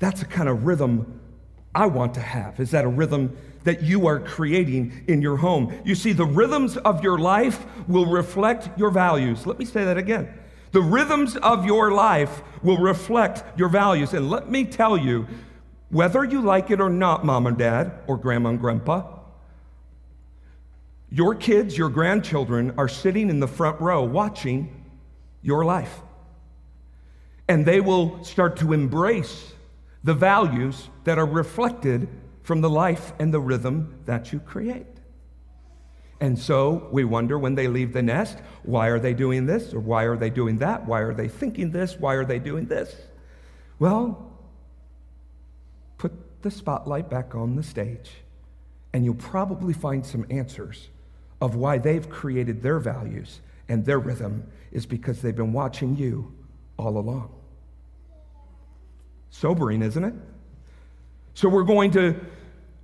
That's 0.00 0.20
the 0.20 0.26
kind 0.26 0.48
of 0.48 0.66
rhythm 0.66 1.20
I 1.74 1.86
want 1.86 2.14
to 2.14 2.20
have. 2.20 2.60
Is 2.60 2.72
that 2.72 2.84
a 2.84 2.88
rhythm 2.88 3.36
that 3.64 3.82
you 3.82 4.06
are 4.06 4.20
creating 4.20 5.04
in 5.06 5.22
your 5.22 5.36
home? 5.36 5.72
You 5.84 5.94
see, 5.94 6.12
the 6.12 6.24
rhythms 6.26 6.76
of 6.76 7.02
your 7.02 7.18
life 7.18 7.64
will 7.88 8.06
reflect 8.06 8.78
your 8.78 8.90
values. 8.90 9.46
Let 9.46 9.58
me 9.58 9.64
say 9.64 9.84
that 9.84 9.96
again. 9.96 10.34
The 10.72 10.80
rhythms 10.80 11.36
of 11.36 11.66
your 11.66 11.92
life 11.92 12.42
will 12.62 12.78
reflect 12.78 13.58
your 13.58 13.68
values. 13.68 14.14
And 14.14 14.30
let 14.30 14.50
me 14.50 14.64
tell 14.64 14.96
you, 14.96 15.26
whether 15.90 16.24
you 16.24 16.40
like 16.40 16.70
it 16.70 16.80
or 16.80 16.88
not, 16.88 17.24
mom 17.24 17.46
and 17.46 17.58
dad, 17.58 17.92
or 18.06 18.16
grandma 18.16 18.50
and 18.50 18.60
grandpa, 18.60 19.18
your 21.10 21.34
kids, 21.34 21.76
your 21.76 21.88
grandchildren 21.88 22.72
are 22.78 22.88
sitting 22.88 23.30
in 23.30 23.40
the 23.40 23.48
front 23.48 23.80
row 23.80 24.04
watching 24.04 24.84
your 25.42 25.64
life. 25.64 26.00
And 27.48 27.66
they 27.66 27.80
will 27.80 28.22
start 28.22 28.56
to 28.58 28.72
embrace 28.72 29.52
the 30.04 30.14
values 30.14 30.88
that 31.02 31.18
are 31.18 31.26
reflected 31.26 32.08
from 32.44 32.60
the 32.60 32.70
life 32.70 33.12
and 33.18 33.34
the 33.34 33.40
rhythm 33.40 33.98
that 34.06 34.32
you 34.32 34.38
create. 34.38 34.99
And 36.20 36.38
so 36.38 36.88
we 36.92 37.04
wonder 37.04 37.38
when 37.38 37.54
they 37.54 37.66
leave 37.66 37.94
the 37.94 38.02
nest, 38.02 38.38
why 38.62 38.88
are 38.88 38.98
they 38.98 39.14
doing 39.14 39.46
this 39.46 39.72
or 39.72 39.80
why 39.80 40.04
are 40.04 40.16
they 40.16 40.28
doing 40.28 40.58
that? 40.58 40.86
Why 40.86 41.00
are 41.00 41.14
they 41.14 41.28
thinking 41.28 41.70
this? 41.70 41.96
Why 41.98 42.14
are 42.14 42.26
they 42.26 42.38
doing 42.38 42.66
this? 42.66 42.94
Well, 43.78 44.30
put 45.96 46.12
the 46.42 46.50
spotlight 46.50 47.08
back 47.08 47.34
on 47.34 47.56
the 47.56 47.62
stage 47.62 48.10
and 48.92 49.04
you'll 49.04 49.14
probably 49.14 49.72
find 49.72 50.04
some 50.04 50.26
answers 50.28 50.88
of 51.40 51.54
why 51.54 51.78
they've 51.78 52.08
created 52.10 52.62
their 52.62 52.78
values 52.78 53.40
and 53.68 53.86
their 53.86 53.98
rhythm 53.98 54.46
is 54.72 54.84
because 54.84 55.22
they've 55.22 55.36
been 55.36 55.54
watching 55.54 55.96
you 55.96 56.34
all 56.76 56.98
along. 56.98 57.32
Sobering, 59.30 59.80
isn't 59.80 60.04
it? 60.04 60.14
So 61.34 61.48
we're 61.48 61.62
going 61.62 61.92
to 61.92 62.14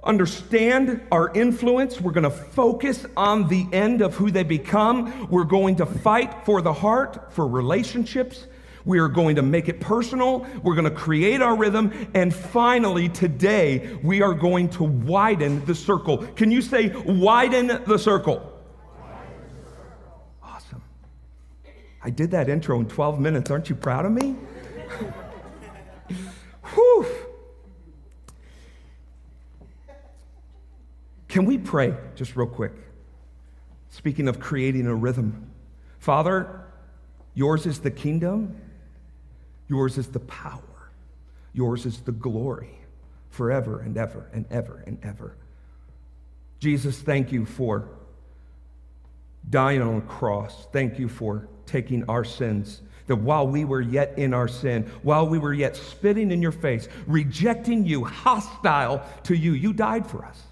understand 0.07 1.03
our 1.11 1.33
influence. 1.35 2.01
We're 2.01 2.13
going 2.13 2.25
to 2.25 2.31
focus 2.31 3.05
on 3.17 3.49
the 3.49 3.67
end 3.73 4.01
of 4.01 4.15
who 4.15 4.31
they 4.31 4.45
become. 4.45 5.29
We're 5.29 5.45
going 5.45 5.77
to 5.77 5.87
fight 5.87 6.45
for 6.45 6.63
the 6.63 6.73
heart, 6.73 7.33
for 7.33 7.47
relationships. 7.47 8.47
We 8.85 9.01
are 9.01 9.09
going 9.09 9.37
to 9.37 9.43
make 9.43 9.69
it 9.69 9.81
personal. 9.81 10.47
We're 10.63 10.77
going 10.77 10.89
to 10.89 10.93
create 10.93 11.43
our 11.43 11.57
rhythm. 11.57 12.09
And 12.15 12.33
finally, 12.33 13.09
today, 13.09 13.99
we 14.03 14.23
are 14.23 14.33
going 14.33 14.71
to 14.71 14.85
widen 14.85 15.65
the 15.65 15.75
circle. 15.75 16.19
Can 16.19 16.53
you 16.53 16.63
say, 16.63 16.91
widen 16.91 17.67
the 17.85 17.99
circle? 17.99 18.53
Awesome. 20.41 20.83
I 22.03 22.11
did 22.11 22.31
that 22.31 22.49
intro 22.49 22.79
in 22.79 22.87
12 22.87 23.19
minutes. 23.19 23.51
Aren't 23.51 23.69
you 23.69 23.75
proud 23.75 24.07
of 24.07 24.13
me? 24.13 24.37
Whew. 26.75 27.26
Can 31.37 31.45
we 31.45 31.59
pray 31.59 31.95
just 32.15 32.35
real 32.35 32.47
quick? 32.47 32.73
Speaking 33.91 34.27
of 34.27 34.41
creating 34.41 34.87
a 34.87 34.95
rhythm. 34.95 35.51
Father, 35.99 36.63
yours 37.35 37.67
is 37.67 37.81
the 37.81 37.91
kingdom, 37.91 38.59
yours 39.69 39.99
is 39.99 40.07
the 40.07 40.21
power, 40.21 40.91
yours 41.53 41.85
is 41.85 42.01
the 42.01 42.13
glory 42.13 42.79
forever 43.29 43.81
and 43.81 43.99
ever 43.99 44.31
and 44.33 44.47
ever 44.51 44.83
and 44.87 44.99
ever. 45.03 45.37
Jesus, 46.59 46.99
thank 47.01 47.31
you 47.33 47.45
for 47.45 47.87
dying 49.51 49.83
on 49.83 49.97
the 49.97 50.07
cross. 50.07 50.69
Thank 50.73 50.99
you 50.99 51.07
for 51.07 51.49
taking 51.67 52.03
our 52.09 52.25
sins. 52.25 52.81
That 53.09 53.17
while 53.17 53.47
we 53.47 53.67
were 53.67 53.83
yet 53.83 54.19
in 54.19 54.33
our 54.33 54.49
sin, 54.49 54.91
while 55.03 55.29
we 55.29 55.39
were 55.39 55.53
yet 55.53 55.77
spitting 55.77 56.31
in 56.31 56.41
your 56.41 56.51
face, 56.51 56.89
rejecting 57.07 57.85
you, 57.85 58.05
hostile 58.05 59.07
to 59.25 59.37
you, 59.37 59.53
you 59.53 59.75
died 59.75 60.07
for 60.07 60.25
us. 60.25 60.46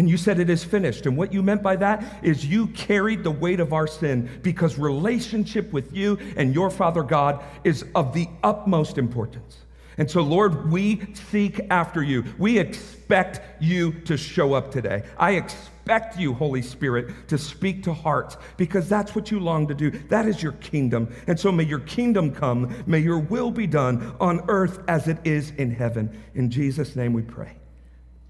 And 0.00 0.08
you 0.08 0.16
said 0.16 0.40
it 0.40 0.48
is 0.48 0.64
finished. 0.64 1.04
And 1.04 1.14
what 1.14 1.30
you 1.30 1.42
meant 1.42 1.62
by 1.62 1.76
that 1.76 2.02
is 2.22 2.46
you 2.46 2.68
carried 2.68 3.22
the 3.22 3.30
weight 3.30 3.60
of 3.60 3.74
our 3.74 3.86
sin 3.86 4.30
because 4.40 4.78
relationship 4.78 5.70
with 5.74 5.94
you 5.94 6.18
and 6.38 6.54
your 6.54 6.70
Father 6.70 7.02
God 7.02 7.44
is 7.64 7.84
of 7.94 8.14
the 8.14 8.26
utmost 8.42 8.96
importance. 8.96 9.58
And 9.98 10.10
so, 10.10 10.22
Lord, 10.22 10.72
we 10.72 11.02
seek 11.12 11.60
after 11.68 12.02
you. 12.02 12.24
We 12.38 12.58
expect 12.58 13.42
you 13.62 13.92
to 14.06 14.16
show 14.16 14.54
up 14.54 14.72
today. 14.72 15.02
I 15.18 15.32
expect 15.32 16.18
you, 16.18 16.32
Holy 16.32 16.62
Spirit, 16.62 17.28
to 17.28 17.36
speak 17.36 17.82
to 17.82 17.92
hearts 17.92 18.38
because 18.56 18.88
that's 18.88 19.14
what 19.14 19.30
you 19.30 19.38
long 19.38 19.68
to 19.68 19.74
do. 19.74 19.90
That 20.08 20.26
is 20.26 20.42
your 20.42 20.52
kingdom. 20.52 21.14
And 21.26 21.38
so, 21.38 21.52
may 21.52 21.64
your 21.64 21.80
kingdom 21.80 22.34
come. 22.34 22.74
May 22.86 23.00
your 23.00 23.18
will 23.18 23.50
be 23.50 23.66
done 23.66 24.16
on 24.18 24.46
earth 24.48 24.82
as 24.88 25.08
it 25.08 25.18
is 25.24 25.50
in 25.58 25.70
heaven. 25.70 26.18
In 26.34 26.50
Jesus' 26.50 26.96
name 26.96 27.12
we 27.12 27.20
pray. 27.20 27.58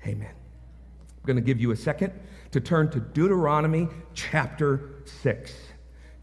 Amen. 0.05 0.40
Going 1.31 1.41
to 1.41 1.47
give 1.47 1.61
you 1.61 1.71
a 1.71 1.77
second 1.77 2.13
to 2.51 2.61
turn 2.61 2.91
to 2.91 2.99
Deuteronomy 2.99 3.87
chapter 4.15 4.97
6. 5.23 5.55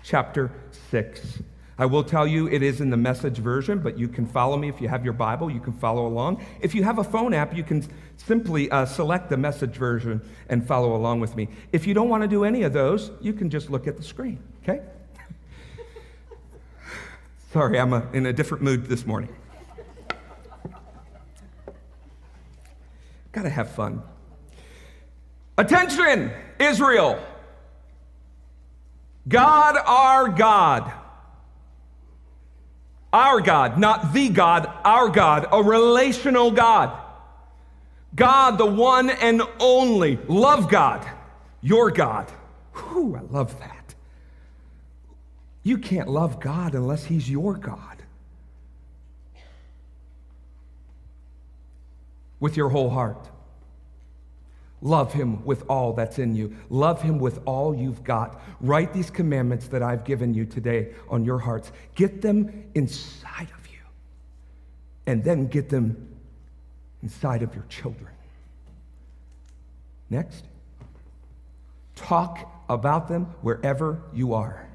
Chapter 0.04 0.52
6. 0.92 1.44
I 1.78 1.86
will 1.86 2.04
tell 2.04 2.28
you 2.28 2.50
it 2.50 2.62
is 2.62 2.82
in 2.82 2.90
the 2.90 2.98
message 2.98 3.38
version, 3.38 3.80
but 3.80 3.98
you 3.98 4.10
can 4.10 4.28
follow 4.28 4.58
me 4.58 4.68
if 4.68 4.82
you 4.82 4.90
have 4.90 5.06
your 5.06 5.14
Bible. 5.14 5.50
You 5.50 5.62
can 5.62 5.72
follow 5.72 6.08
along. 6.08 6.46
If 6.60 6.76
you 6.76 6.84
have 6.84 6.98
a 6.98 7.06
phone 7.06 7.34
app, 7.34 7.56
you 7.56 7.64
can 7.64 7.86
simply 8.18 8.70
uh, 8.70 8.86
select 8.86 9.30
the 9.30 9.38
message 9.38 9.76
version 9.76 10.20
and 10.50 10.68
follow 10.68 10.94
along 10.94 11.22
with 11.22 11.38
me. 11.38 11.48
If 11.72 11.88
you 11.88 11.94
don't 11.94 12.10
want 12.10 12.24
to 12.24 12.28
do 12.28 12.44
any 12.44 12.64
of 12.64 12.74
those, 12.74 13.10
you 13.22 13.32
can 13.32 13.50
just 13.50 13.70
look 13.70 13.88
at 13.88 13.96
the 13.96 14.04
screen, 14.04 14.44
okay? 14.64 14.82
Sorry, 17.54 17.80
I'm 17.80 17.94
a, 17.94 18.06
in 18.12 18.26
a 18.26 18.34
different 18.34 18.62
mood 18.62 18.88
this 18.88 19.06
morning. 19.06 19.34
Gotta 23.32 23.50
have 23.50 23.72
fun. 23.72 24.04
Attention, 25.58 26.32
Israel. 26.60 27.20
God, 29.28 29.76
our 29.86 30.30
God. 30.30 30.94
Our 33.12 33.42
God, 33.42 33.80
not 33.80 34.14
the 34.14 34.30
God, 34.30 34.72
our 34.84 35.10
God, 35.10 35.48
a 35.52 35.64
relational 35.64 36.52
God. 36.52 37.02
God, 38.16 38.58
the 38.58 38.66
one 38.66 39.10
and 39.10 39.42
only. 39.60 40.18
Love 40.28 40.70
God, 40.70 41.06
your 41.62 41.90
God. 41.90 42.32
Whew, 42.74 43.16
I 43.16 43.22
love 43.34 43.58
that. 43.60 43.96
You 45.64 45.78
can't 45.78 46.08
love 46.08 46.40
God 46.40 46.76
unless 46.76 47.06
He's 47.06 47.30
your 47.30 47.56
God. 47.56 48.04
With 52.40 52.56
your 52.56 52.70
whole 52.70 52.90
heart 52.90 53.30
Love 54.82 55.12
him 55.12 55.44
with 55.44 55.64
all 55.70 55.94
that's 55.94 56.20
in 56.20 56.36
you. 56.36 56.56
Love 56.70 57.02
him 57.02 57.18
with 57.18 57.40
all 57.46 57.76
you've 57.76 58.04
got. 58.04 58.42
Write 58.62 58.94
these 58.94 59.10
commandments 59.10 59.68
that 59.70 59.82
I've 59.82 60.04
given 60.04 60.34
you 60.34 60.46
today 60.46 60.94
on 61.10 61.26
your 61.26 61.40
hearts. 61.40 61.72
Get 61.96 62.22
them 62.22 62.70
inside 62.76 63.50
of 63.58 63.68
you. 63.68 63.80
And 65.08 65.24
then 65.24 65.48
get 65.48 65.70
them 65.70 66.16
inside 67.02 67.42
of 67.42 67.56
your 67.56 67.66
children. 67.70 68.12
Next, 70.10 70.46
talk 71.96 72.52
about 72.70 73.08
them 73.08 73.26
wherever 73.42 74.02
you 74.14 74.34
are 74.34 74.68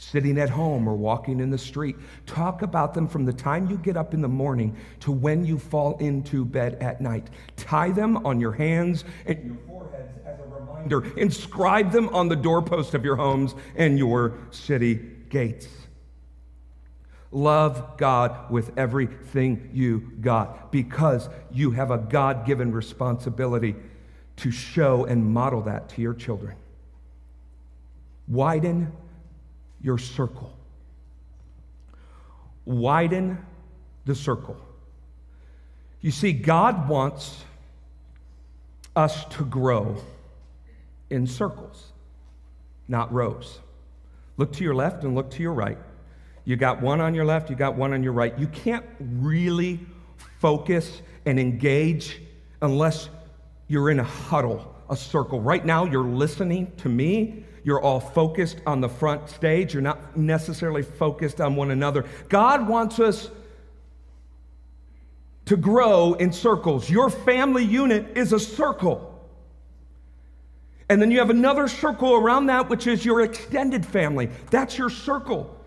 sitting 0.00 0.38
at 0.38 0.48
home 0.48 0.88
or 0.88 0.94
walking 0.94 1.40
in 1.40 1.50
the 1.50 1.58
street. 1.58 1.94
Talk 2.24 2.62
about 2.62 2.94
them 2.94 3.06
from 3.06 3.26
the 3.26 3.34
time 3.34 3.68
you 3.68 3.76
get 3.76 3.98
up 3.98 4.14
in 4.14 4.22
the 4.22 4.28
morning 4.28 4.74
to 5.00 5.12
when 5.12 5.44
you 5.44 5.58
fall 5.58 5.98
into 5.98 6.42
bed 6.42 6.76
at 6.80 7.02
night. 7.02 7.28
Tie 7.56 7.90
them 7.90 8.16
on 8.26 8.40
your 8.40 8.52
hands 8.52 9.04
and 9.26 9.44
your 9.44 9.56
foreheads 9.66 10.18
as 10.24 10.40
a 10.40 10.44
reminder. 10.44 11.04
Inscribe 11.18 11.92
them 11.92 12.08
on 12.14 12.28
the 12.28 12.34
doorpost 12.34 12.94
of 12.94 13.04
your 13.04 13.16
homes 13.16 13.54
and 13.76 13.98
your 13.98 14.38
city 14.50 14.94
gates. 15.28 15.68
Love 17.30 17.98
God 17.98 18.50
with 18.50 18.72
everything 18.78 19.68
you 19.74 20.12
got 20.22 20.72
because 20.72 21.28
you 21.52 21.72
have 21.72 21.90
a 21.90 21.98
God 21.98 22.46
given 22.46 22.72
responsibility 22.72 23.76
to 24.36 24.50
show 24.50 25.04
and 25.04 25.26
model 25.26 25.60
that 25.60 25.90
to 25.90 26.00
your 26.00 26.14
children. 26.14 26.56
Widen 28.26 28.92
your 29.82 29.98
circle. 29.98 30.56
Widen 32.64 33.38
the 34.04 34.14
circle. 34.14 34.56
You 36.00 36.10
see, 36.10 36.32
God 36.32 36.88
wants 36.88 37.44
us 38.96 39.24
to 39.36 39.44
grow 39.44 39.96
in 41.10 41.26
circles, 41.26 41.92
not 42.88 43.12
rows. 43.12 43.60
Look 44.36 44.52
to 44.54 44.64
your 44.64 44.74
left 44.74 45.04
and 45.04 45.14
look 45.14 45.30
to 45.32 45.42
your 45.42 45.52
right. 45.52 45.78
You 46.44 46.56
got 46.56 46.80
one 46.80 47.00
on 47.00 47.14
your 47.14 47.24
left, 47.24 47.50
you 47.50 47.56
got 47.56 47.76
one 47.76 47.92
on 47.92 48.02
your 48.02 48.12
right. 48.12 48.36
You 48.38 48.46
can't 48.48 48.86
really 48.98 49.80
focus 50.38 51.02
and 51.26 51.38
engage 51.38 52.20
unless 52.62 53.08
you're 53.68 53.90
in 53.90 54.00
a 54.00 54.04
huddle, 54.04 54.74
a 54.88 54.96
circle. 54.96 55.40
Right 55.40 55.64
now, 55.64 55.84
you're 55.84 56.02
listening 56.02 56.72
to 56.78 56.88
me. 56.88 57.44
You're 57.62 57.80
all 57.80 58.00
focused 58.00 58.58
on 58.66 58.80
the 58.80 58.88
front 58.88 59.28
stage. 59.28 59.74
You're 59.74 59.82
not 59.82 60.16
necessarily 60.16 60.82
focused 60.82 61.40
on 61.40 61.56
one 61.56 61.70
another. 61.70 62.06
God 62.28 62.66
wants 62.68 62.98
us 62.98 63.30
to 65.46 65.56
grow 65.56 66.14
in 66.14 66.32
circles. 66.32 66.88
Your 66.88 67.10
family 67.10 67.64
unit 67.64 68.16
is 68.16 68.32
a 68.32 68.40
circle. 68.40 69.06
And 70.88 71.00
then 71.00 71.10
you 71.10 71.18
have 71.18 71.30
another 71.30 71.68
circle 71.68 72.14
around 72.14 72.46
that, 72.46 72.68
which 72.68 72.86
is 72.86 73.04
your 73.04 73.20
extended 73.20 73.86
family. 73.86 74.30
That's 74.50 74.76
your 74.76 74.90
circle. 74.90 75.59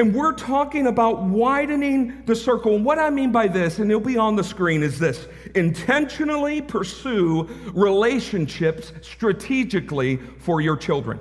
And 0.00 0.14
we're 0.14 0.32
talking 0.32 0.86
about 0.86 1.24
widening 1.24 2.22
the 2.24 2.34
circle. 2.34 2.74
And 2.74 2.86
what 2.86 2.98
I 2.98 3.10
mean 3.10 3.32
by 3.32 3.46
this, 3.48 3.80
and 3.80 3.90
it'll 3.90 4.00
be 4.00 4.16
on 4.16 4.34
the 4.34 4.42
screen, 4.42 4.82
is 4.82 4.98
this 4.98 5.28
intentionally 5.54 6.62
pursue 6.62 7.42
relationships 7.74 8.94
strategically 9.02 10.16
for 10.38 10.62
your 10.62 10.78
children. 10.78 11.20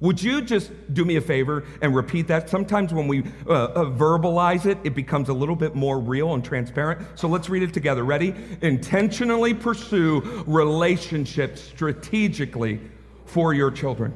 Would 0.00 0.22
you 0.22 0.42
just 0.42 0.70
do 0.92 1.06
me 1.06 1.16
a 1.16 1.22
favor 1.22 1.64
and 1.80 1.96
repeat 1.96 2.28
that? 2.28 2.50
Sometimes 2.50 2.92
when 2.92 3.08
we 3.08 3.20
uh, 3.46 3.52
uh, 3.52 3.84
verbalize 3.86 4.66
it, 4.66 4.76
it 4.84 4.94
becomes 4.94 5.30
a 5.30 5.34
little 5.34 5.56
bit 5.56 5.74
more 5.74 5.98
real 5.98 6.34
and 6.34 6.44
transparent. 6.44 7.00
So 7.18 7.28
let's 7.28 7.48
read 7.48 7.62
it 7.62 7.72
together. 7.72 8.04
Ready? 8.04 8.34
Intentionally 8.60 9.54
pursue 9.54 10.44
relationships 10.46 11.62
strategically 11.62 12.78
for 13.24 13.54
your 13.54 13.70
children. 13.70 14.14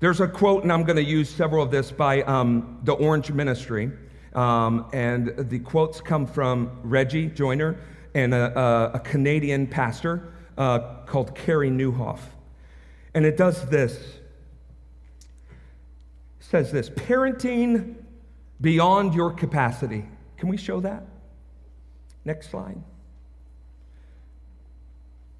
There's 0.00 0.20
a 0.22 0.26
quote, 0.26 0.62
and 0.62 0.72
I'm 0.72 0.84
going 0.84 0.96
to 0.96 1.04
use 1.04 1.28
several 1.28 1.62
of 1.62 1.70
this 1.70 1.92
by 1.92 2.22
um, 2.22 2.80
the 2.84 2.94
Orange 2.94 3.30
Ministry. 3.30 3.90
Um, 4.32 4.86
and 4.94 5.34
the 5.50 5.58
quotes 5.58 6.00
come 6.00 6.26
from 6.26 6.80
Reggie 6.82 7.26
Joiner 7.26 7.78
and 8.14 8.32
a, 8.32 8.58
a, 8.58 8.90
a 8.94 9.00
Canadian 9.00 9.66
pastor 9.66 10.32
uh, 10.56 11.04
called 11.04 11.34
Carey 11.34 11.68
Nieuwhof. 11.68 12.18
And 13.12 13.26
it 13.26 13.36
does 13.36 13.68
this. 13.68 13.92
It 16.40 16.46
says 16.46 16.72
this 16.72 16.88
parenting 16.88 17.96
beyond 18.58 19.12
your 19.14 19.32
capacity. 19.32 20.06
Can 20.38 20.48
we 20.48 20.56
show 20.56 20.80
that? 20.80 21.04
Next 22.24 22.50
slide. 22.50 22.82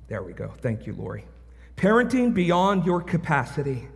There 0.09 0.23
we 0.23 0.35
go. 0.35 0.53
Thank 0.61 0.87
you, 0.87 0.93
Lori. 0.93 1.25
Parenting 1.77 2.35
beyond 2.35 2.85
your 2.85 3.01
capacity. 3.01 3.89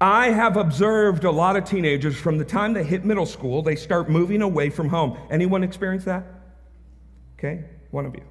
I 0.00 0.28
have 0.30 0.56
observed 0.56 1.24
a 1.24 1.30
lot 1.30 1.56
of 1.56 1.64
teenagers 1.64 2.16
from 2.16 2.36
the 2.36 2.44
time 2.44 2.74
they 2.74 2.84
hit 2.84 3.04
middle 3.04 3.24
school, 3.24 3.62
they 3.62 3.76
start 3.76 4.10
moving 4.10 4.42
away 4.42 4.68
from 4.68 4.88
home. 4.88 5.18
Anyone 5.30 5.62
experience 5.62 6.04
that? 6.04 6.24
Okay, 7.38 7.64
one 7.90 8.04
of 8.04 8.14
you. 8.14 8.22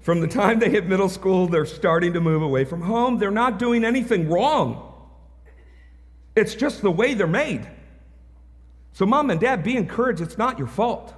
From 0.00 0.20
the 0.20 0.26
time 0.26 0.58
they 0.58 0.70
hit 0.70 0.86
middle 0.86 1.08
school, 1.08 1.46
they're 1.46 1.66
starting 1.66 2.12
to 2.14 2.20
move 2.20 2.42
away 2.42 2.64
from 2.64 2.80
home. 2.80 3.18
They're 3.18 3.30
not 3.30 3.58
doing 3.58 3.84
anything 3.84 4.28
wrong. 4.28 4.84
It's 6.34 6.54
just 6.54 6.82
the 6.82 6.90
way 6.90 7.14
they're 7.14 7.26
made. 7.26 7.68
So, 8.92 9.06
mom 9.06 9.30
and 9.30 9.40
dad, 9.40 9.62
be 9.62 9.76
encouraged. 9.76 10.20
It's 10.20 10.38
not 10.38 10.58
your 10.58 10.66
fault, 10.66 11.14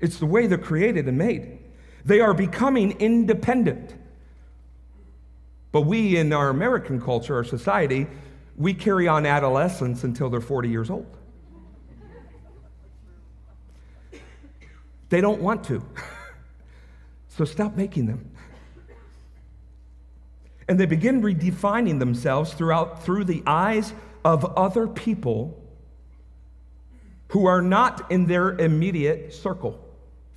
it's 0.00 0.18
the 0.18 0.26
way 0.26 0.46
they're 0.46 0.58
created 0.58 1.08
and 1.08 1.16
made. 1.16 1.60
They 2.04 2.20
are 2.20 2.34
becoming 2.34 2.92
independent. 3.00 3.94
But 5.72 5.82
we, 5.82 6.16
in 6.16 6.32
our 6.32 6.50
American 6.50 7.00
culture, 7.00 7.36
our 7.36 7.44
society, 7.44 8.06
we 8.56 8.74
carry 8.74 9.08
on 9.08 9.26
adolescence 9.26 10.04
until 10.04 10.30
they're 10.30 10.40
40 10.40 10.68
years 10.68 10.90
old. 10.90 11.06
They 15.08 15.20
don't 15.20 15.40
want 15.40 15.64
to. 15.64 15.82
So 17.28 17.44
stop 17.44 17.76
making 17.76 18.06
them. 18.06 18.30
And 20.68 20.78
they 20.78 20.86
begin 20.86 21.20
redefining 21.20 21.98
themselves 21.98 22.54
throughout 22.54 23.04
through 23.04 23.24
the 23.24 23.42
eyes 23.46 23.92
of 24.24 24.44
other 24.56 24.86
people 24.86 25.60
who 27.28 27.46
are 27.46 27.60
not 27.60 28.10
in 28.10 28.26
their 28.26 28.52
immediate 28.52 29.34
circle, 29.34 29.78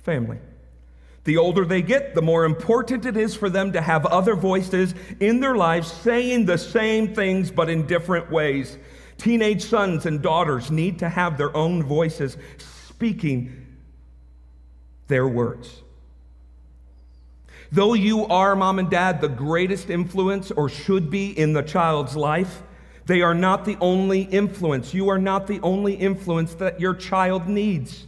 family. 0.02 0.38
The 1.28 1.36
older 1.36 1.66
they 1.66 1.82
get, 1.82 2.14
the 2.14 2.22
more 2.22 2.46
important 2.46 3.04
it 3.04 3.14
is 3.14 3.34
for 3.34 3.50
them 3.50 3.70
to 3.72 3.82
have 3.82 4.06
other 4.06 4.34
voices 4.34 4.94
in 5.20 5.40
their 5.40 5.56
lives 5.56 5.92
saying 5.92 6.46
the 6.46 6.56
same 6.56 7.14
things 7.14 7.50
but 7.50 7.68
in 7.68 7.86
different 7.86 8.30
ways. 8.30 8.78
Teenage 9.18 9.62
sons 9.62 10.06
and 10.06 10.22
daughters 10.22 10.70
need 10.70 10.98
to 11.00 11.08
have 11.10 11.36
their 11.36 11.54
own 11.54 11.82
voices 11.82 12.38
speaking 12.56 13.66
their 15.08 15.28
words. 15.28 15.82
Though 17.70 17.92
you 17.92 18.24
are, 18.28 18.56
mom 18.56 18.78
and 18.78 18.88
dad, 18.88 19.20
the 19.20 19.28
greatest 19.28 19.90
influence 19.90 20.50
or 20.50 20.70
should 20.70 21.10
be 21.10 21.38
in 21.38 21.52
the 21.52 21.60
child's 21.60 22.16
life, 22.16 22.62
they 23.04 23.20
are 23.20 23.34
not 23.34 23.66
the 23.66 23.76
only 23.82 24.22
influence. 24.22 24.94
You 24.94 25.10
are 25.10 25.18
not 25.18 25.46
the 25.46 25.60
only 25.60 25.92
influence 25.92 26.54
that 26.54 26.80
your 26.80 26.94
child 26.94 27.48
needs. 27.48 28.06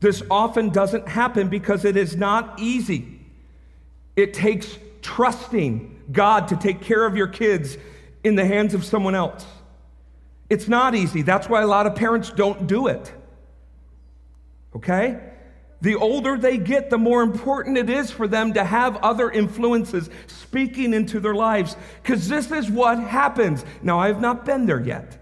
This 0.00 0.22
often 0.30 0.70
doesn't 0.70 1.08
happen 1.08 1.48
because 1.48 1.84
it 1.84 1.96
is 1.96 2.16
not 2.16 2.60
easy. 2.60 3.20
It 4.14 4.34
takes 4.34 4.78
trusting 5.02 6.04
God 6.12 6.48
to 6.48 6.56
take 6.56 6.80
care 6.82 7.06
of 7.06 7.16
your 7.16 7.28
kids 7.28 7.76
in 8.24 8.34
the 8.34 8.44
hands 8.44 8.74
of 8.74 8.84
someone 8.84 9.14
else. 9.14 9.46
It's 10.48 10.68
not 10.68 10.94
easy. 10.94 11.22
That's 11.22 11.48
why 11.48 11.62
a 11.62 11.66
lot 11.66 11.86
of 11.86 11.94
parents 11.94 12.30
don't 12.30 12.66
do 12.66 12.86
it. 12.86 13.12
Okay? 14.74 15.18
The 15.80 15.96
older 15.96 16.36
they 16.36 16.58
get, 16.58 16.90
the 16.90 16.98
more 16.98 17.22
important 17.22 17.76
it 17.76 17.90
is 17.90 18.10
for 18.10 18.26
them 18.26 18.54
to 18.54 18.64
have 18.64 18.96
other 18.96 19.30
influences 19.30 20.08
speaking 20.26 20.94
into 20.94 21.20
their 21.20 21.34
lives. 21.34 21.76
Because 22.02 22.28
this 22.28 22.50
is 22.50 22.70
what 22.70 22.98
happens. 22.98 23.64
Now, 23.82 23.98
I 23.98 24.08
have 24.08 24.20
not 24.20 24.44
been 24.44 24.66
there 24.66 24.80
yet, 24.80 25.18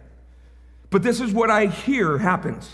but 0.90 1.02
this 1.02 1.20
is 1.20 1.32
what 1.32 1.50
I 1.50 1.66
hear 1.66 2.18
happens. 2.18 2.70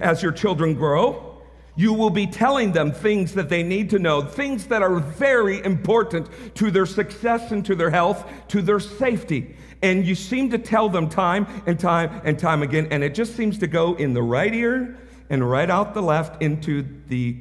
As 0.00 0.22
your 0.22 0.32
children 0.32 0.74
grow, 0.74 1.34
you 1.76 1.92
will 1.92 2.10
be 2.10 2.26
telling 2.26 2.72
them 2.72 2.92
things 2.92 3.34
that 3.34 3.48
they 3.48 3.62
need 3.62 3.90
to 3.90 3.98
know, 3.98 4.22
things 4.22 4.66
that 4.66 4.82
are 4.82 5.00
very 5.00 5.62
important 5.64 6.28
to 6.54 6.70
their 6.70 6.86
success 6.86 7.50
and 7.50 7.64
to 7.66 7.74
their 7.74 7.90
health, 7.90 8.24
to 8.48 8.62
their 8.62 8.78
safety. 8.78 9.56
And 9.82 10.06
you 10.06 10.14
seem 10.14 10.50
to 10.50 10.58
tell 10.58 10.88
them 10.88 11.08
time 11.08 11.46
and 11.66 11.78
time 11.78 12.20
and 12.24 12.38
time 12.38 12.62
again, 12.62 12.88
and 12.90 13.02
it 13.02 13.14
just 13.14 13.36
seems 13.36 13.58
to 13.58 13.66
go 13.66 13.94
in 13.94 14.14
the 14.14 14.22
right 14.22 14.54
ear 14.54 14.96
and 15.30 15.48
right 15.48 15.68
out 15.68 15.94
the 15.94 16.02
left 16.02 16.42
into 16.42 16.86
the 17.08 17.36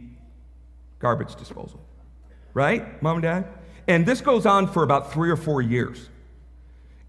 garbage 1.00 1.36
disposal. 1.36 1.80
Right, 2.54 3.02
mom 3.02 3.18
and 3.18 3.24
dad? 3.24 3.48
And 3.88 4.06
this 4.06 4.22
goes 4.22 4.46
on 4.46 4.68
for 4.68 4.84
about 4.84 5.12
three 5.12 5.30
or 5.30 5.36
four 5.36 5.62
years. 5.62 6.10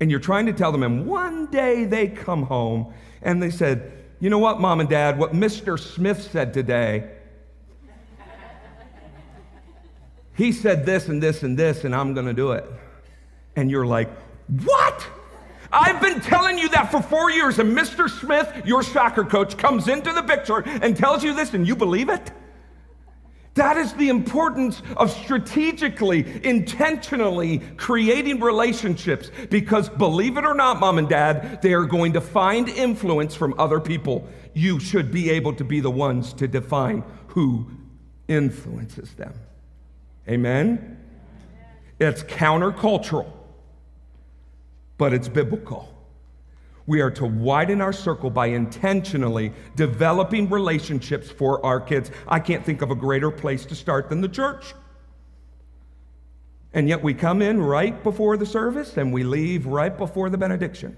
And 0.01 0.11
you're 0.11 0.21
trying 0.21 0.47
to 0.47 0.53
tell 0.53 0.73
them, 0.73 0.83
and 0.83 1.07
one 1.07 1.47
day 1.47 1.85
they 1.85 2.09
come 2.09 2.43
home 2.43 2.93
and 3.23 3.43
they 3.43 3.51
said, 3.51 4.04
You 4.21 4.31
know 4.31 4.39
what, 4.39 4.61
mom 4.61 4.81
and 4.81 4.89
dad, 4.89 5.19
what 5.19 5.33
Mr. 5.33 5.79
Smith 5.79 6.29
said 6.31 6.55
today, 6.55 7.11
he 10.37 10.53
said 10.53 10.85
this 10.85 11.09
and 11.09 11.23
this 11.23 11.43
and 11.43 11.59
this, 11.59 11.85
and 11.85 11.95
I'm 11.95 12.15
going 12.15 12.27
to 12.27 12.35
do 12.35 12.53
it. 12.53 12.65
And 13.57 13.71
you're 13.71 13.87
like, 13.87 14.09
What? 14.65 15.07
I've 15.73 16.01
been 16.01 16.21
telling 16.21 16.57
you 16.59 16.69
that 16.71 16.93
for 16.93 17.03
four 17.03 17.31
years, 17.33 17.59
and 17.59 17.77
Mr. 17.77 18.09
Smith, 18.09 18.63
your 18.65 18.83
soccer 18.83 19.25
coach, 19.25 19.57
comes 19.57 19.89
into 19.89 20.13
the 20.13 20.23
picture 20.23 20.63
and 20.65 20.97
tells 20.97 21.25
you 21.25 21.35
this, 21.35 21.53
and 21.53 21.67
you 21.67 21.75
believe 21.75 22.09
it? 22.09 22.31
That 23.55 23.77
is 23.77 23.93
the 23.95 24.09
importance 24.09 24.83
of 24.97 25.13
strategically, 25.13 26.45
intentionally 26.45 27.61
creating 27.77 28.41
relationships 28.41 29.31
because, 29.49 29.89
believe 29.89 30.37
it 30.37 30.45
or 30.45 30.55
not, 30.55 30.81
mom 30.81 30.99
and 30.99 31.09
dad, 31.09 31.63
they 31.63 31.73
are 31.73 31.85
going 31.85 32.13
to 32.15 32.21
find 32.21 32.69
influence 32.69 33.35
from 33.35 33.55
other 33.59 33.79
people. 33.79 34.29
You 34.55 34.81
should 34.81 35.13
be 35.13 35.31
able 35.31 35.55
to 35.55 35.65
be 35.65 35.81
the 35.81 35.91
ones 35.91 36.33
to 36.35 36.49
define 36.49 37.05
who 37.29 37.71
influences 38.27 39.13
them. 39.15 39.35
Amen? 40.29 40.99
It's 42.01 42.25
countercultural 42.25 43.31
but 44.99 45.13
it's 45.13 45.29
biblical. 45.29 45.94
We 46.87 47.01
are 47.01 47.11
to 47.13 47.25
widen 47.25 47.81
our 47.81 47.93
circle 47.93 48.31
by 48.31 48.47
intentionally 48.47 49.53
developing 49.75 50.51
relationships 50.51 51.31
for 51.31 51.65
our 51.65 51.81
kids. 51.81 52.11
I 52.29 52.41
can't 52.41 52.65
think 52.65 52.83
of 52.83 52.91
a 52.91 52.95
greater 52.95 53.31
place 53.31 53.65
to 53.67 53.75
start 53.75 54.11
than 54.11 54.21
the 54.21 54.29
church. 54.29 54.75
And 56.75 56.89
yet 56.89 57.03
we 57.03 57.15
come 57.15 57.41
in 57.41 57.63
right 57.63 58.03
before 58.03 58.37
the 58.37 58.45
service 58.45 58.97
and 58.97 59.13
we 59.13 59.23
leave 59.23 59.67
right 59.67 59.97
before 59.97 60.29
the 60.29 60.37
benediction. 60.37 60.97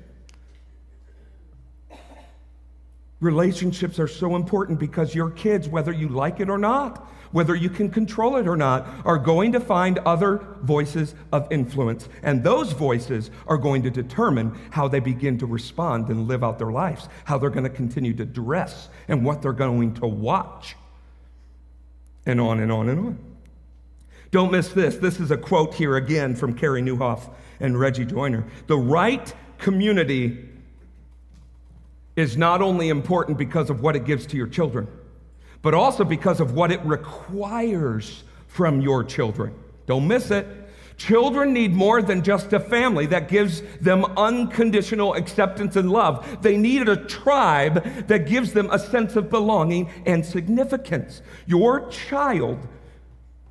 Relationships 3.20 3.98
are 3.98 4.08
so 4.08 4.36
important 4.36 4.78
because 4.78 5.14
your 5.14 5.30
kids, 5.30 5.68
whether 5.68 5.92
you 5.92 6.08
like 6.08 6.40
it 6.40 6.50
or 6.50 6.58
not, 6.58 7.10
whether 7.32 7.54
you 7.54 7.70
can 7.70 7.90
control 7.90 8.36
it 8.36 8.46
or 8.46 8.56
not, 8.56 8.86
are 9.04 9.18
going 9.18 9.52
to 9.52 9.60
find 9.60 9.98
other 10.00 10.46
voices 10.62 11.14
of 11.32 11.50
influence. 11.50 12.08
And 12.22 12.44
those 12.44 12.72
voices 12.72 13.30
are 13.46 13.56
going 13.56 13.82
to 13.82 13.90
determine 13.90 14.58
how 14.70 14.88
they 14.88 15.00
begin 15.00 15.38
to 15.38 15.46
respond 15.46 16.08
and 16.08 16.28
live 16.28 16.44
out 16.44 16.58
their 16.58 16.70
lives, 16.70 17.08
how 17.24 17.38
they're 17.38 17.50
going 17.50 17.64
to 17.64 17.70
continue 17.70 18.14
to 18.14 18.24
dress, 18.24 18.88
and 19.08 19.24
what 19.24 19.42
they're 19.42 19.52
going 19.52 19.94
to 19.94 20.06
watch. 20.06 20.76
And 22.26 22.40
on 22.40 22.60
and 22.60 22.70
on 22.70 22.88
and 22.88 23.00
on. 23.00 23.18
Don't 24.30 24.52
miss 24.52 24.68
this. 24.68 24.96
This 24.96 25.20
is 25.20 25.30
a 25.30 25.36
quote 25.36 25.74
here 25.74 25.96
again 25.96 26.34
from 26.34 26.54
Carey 26.54 26.82
Nieuwhof 26.82 27.30
and 27.60 27.78
Reggie 27.78 28.04
Joiner. 28.04 28.44
The 28.66 28.76
right 28.76 29.32
community 29.58 30.48
is 32.16 32.36
not 32.36 32.62
only 32.62 32.88
important 32.88 33.38
because 33.38 33.70
of 33.70 33.82
what 33.82 33.94
it 33.94 34.04
gives 34.04 34.26
to 34.26 34.36
your 34.36 34.46
children, 34.46 34.88
but 35.62 35.74
also 35.74 36.04
because 36.04 36.40
of 36.40 36.54
what 36.54 36.72
it 36.72 36.80
requires 36.84 38.24
from 38.46 38.80
your 38.80 39.04
children. 39.04 39.54
Don't 39.86 40.08
miss 40.08 40.30
it. 40.30 40.46
Children 40.96 41.52
need 41.52 41.74
more 41.74 42.00
than 42.00 42.22
just 42.22 42.54
a 42.54 42.60
family 42.60 43.04
that 43.06 43.28
gives 43.28 43.60
them 43.82 44.06
unconditional 44.16 45.12
acceptance 45.12 45.76
and 45.76 45.90
love. 45.90 46.40
They 46.40 46.56
need 46.56 46.88
a 46.88 46.96
tribe 46.96 48.06
that 48.06 48.26
gives 48.26 48.54
them 48.54 48.70
a 48.70 48.78
sense 48.78 49.14
of 49.14 49.28
belonging 49.28 49.90
and 50.06 50.24
significance. 50.24 51.20
Your 51.46 51.86
child 51.90 52.66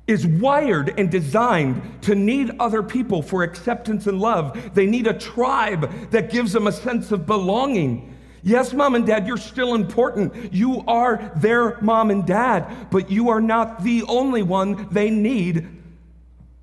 is 0.08 0.26
wired 0.26 0.98
and 0.98 1.10
designed 1.10 2.02
to 2.02 2.16
need 2.16 2.50
other 2.58 2.82
people 2.82 3.22
for 3.22 3.44
acceptance 3.44 4.08
and 4.08 4.20
love. 4.20 4.74
They 4.74 4.86
need 4.86 5.06
a 5.06 5.14
tribe 5.14 6.10
that 6.10 6.30
gives 6.30 6.52
them 6.52 6.66
a 6.66 6.72
sense 6.72 7.12
of 7.12 7.26
belonging. 7.26 8.15
Yes, 8.46 8.72
mom 8.72 8.94
and 8.94 9.04
dad, 9.04 9.26
you're 9.26 9.38
still 9.38 9.74
important. 9.74 10.54
You 10.54 10.84
are 10.86 11.32
their 11.34 11.80
mom 11.80 12.12
and 12.12 12.24
dad, 12.24 12.92
but 12.92 13.10
you 13.10 13.30
are 13.30 13.40
not 13.40 13.82
the 13.82 14.04
only 14.04 14.44
one 14.44 14.86
they 14.92 15.10
need 15.10 15.66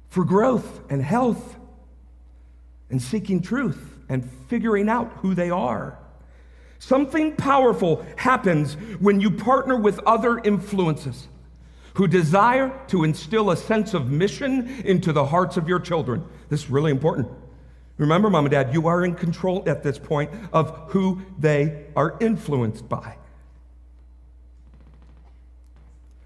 for 0.07 0.23
growth 0.23 0.79
and 0.89 1.03
health 1.03 1.57
and 2.89 3.01
seeking 3.01 3.41
truth 3.41 3.97
and 4.07 4.31
figuring 4.47 4.87
out 4.87 5.11
who 5.17 5.35
they 5.35 5.49
are. 5.49 5.99
Something 6.79 7.35
powerful 7.35 8.05
happens 8.15 8.75
when 9.01 9.19
you 9.19 9.29
partner 9.29 9.75
with 9.75 9.99
other 10.05 10.37
influences 10.37 11.27
who 11.95 12.07
desire 12.07 12.71
to 12.87 13.03
instill 13.03 13.51
a 13.51 13.57
sense 13.57 13.93
of 13.93 14.09
mission 14.09 14.69
into 14.85 15.11
the 15.11 15.25
hearts 15.25 15.57
of 15.57 15.67
your 15.67 15.81
children. 15.81 16.23
This 16.47 16.63
is 16.63 16.69
really 16.69 16.91
important. 16.91 17.27
Remember, 17.97 18.29
mom 18.29 18.45
and 18.45 18.51
dad, 18.51 18.73
you 18.73 18.87
are 18.87 19.05
in 19.05 19.15
control 19.15 19.63
at 19.67 19.83
this 19.83 19.99
point 19.99 20.31
of 20.51 20.75
who 20.89 21.21
they 21.37 21.85
are 21.95 22.17
influenced 22.19 22.89
by. 22.89 23.17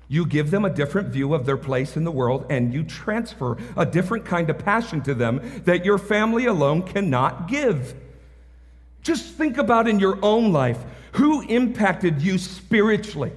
You 0.10 0.25
give 0.25 0.51
them 0.51 0.63
a 0.63 0.69
different 0.69 1.10
view 1.10 1.34
of 1.34 1.45
their 1.45 1.58
place 1.58 1.97
in 1.97 2.06
the 2.06 2.12
world, 2.12 2.45
and 2.49 2.73
you 2.73 2.84
transfer 2.84 3.58
a 3.75 3.86
different 3.86 4.23
kind 4.23 4.49
of 4.49 4.58
passion 4.58 5.01
to 5.01 5.13
them 5.13 5.41
that 5.65 5.84
your 5.84 5.97
family 5.97 6.45
alone 6.45 6.84
cannot 6.84 7.49
give. 7.49 7.93
Just 9.01 9.34
think 9.36 9.58
about 9.58 9.88
in 9.88 9.99
your 9.99 10.17
own 10.21 10.53
life 10.53 10.80
who 11.13 11.41
impacted 11.41 12.21
you 12.21 12.38
spiritually. 12.38 13.34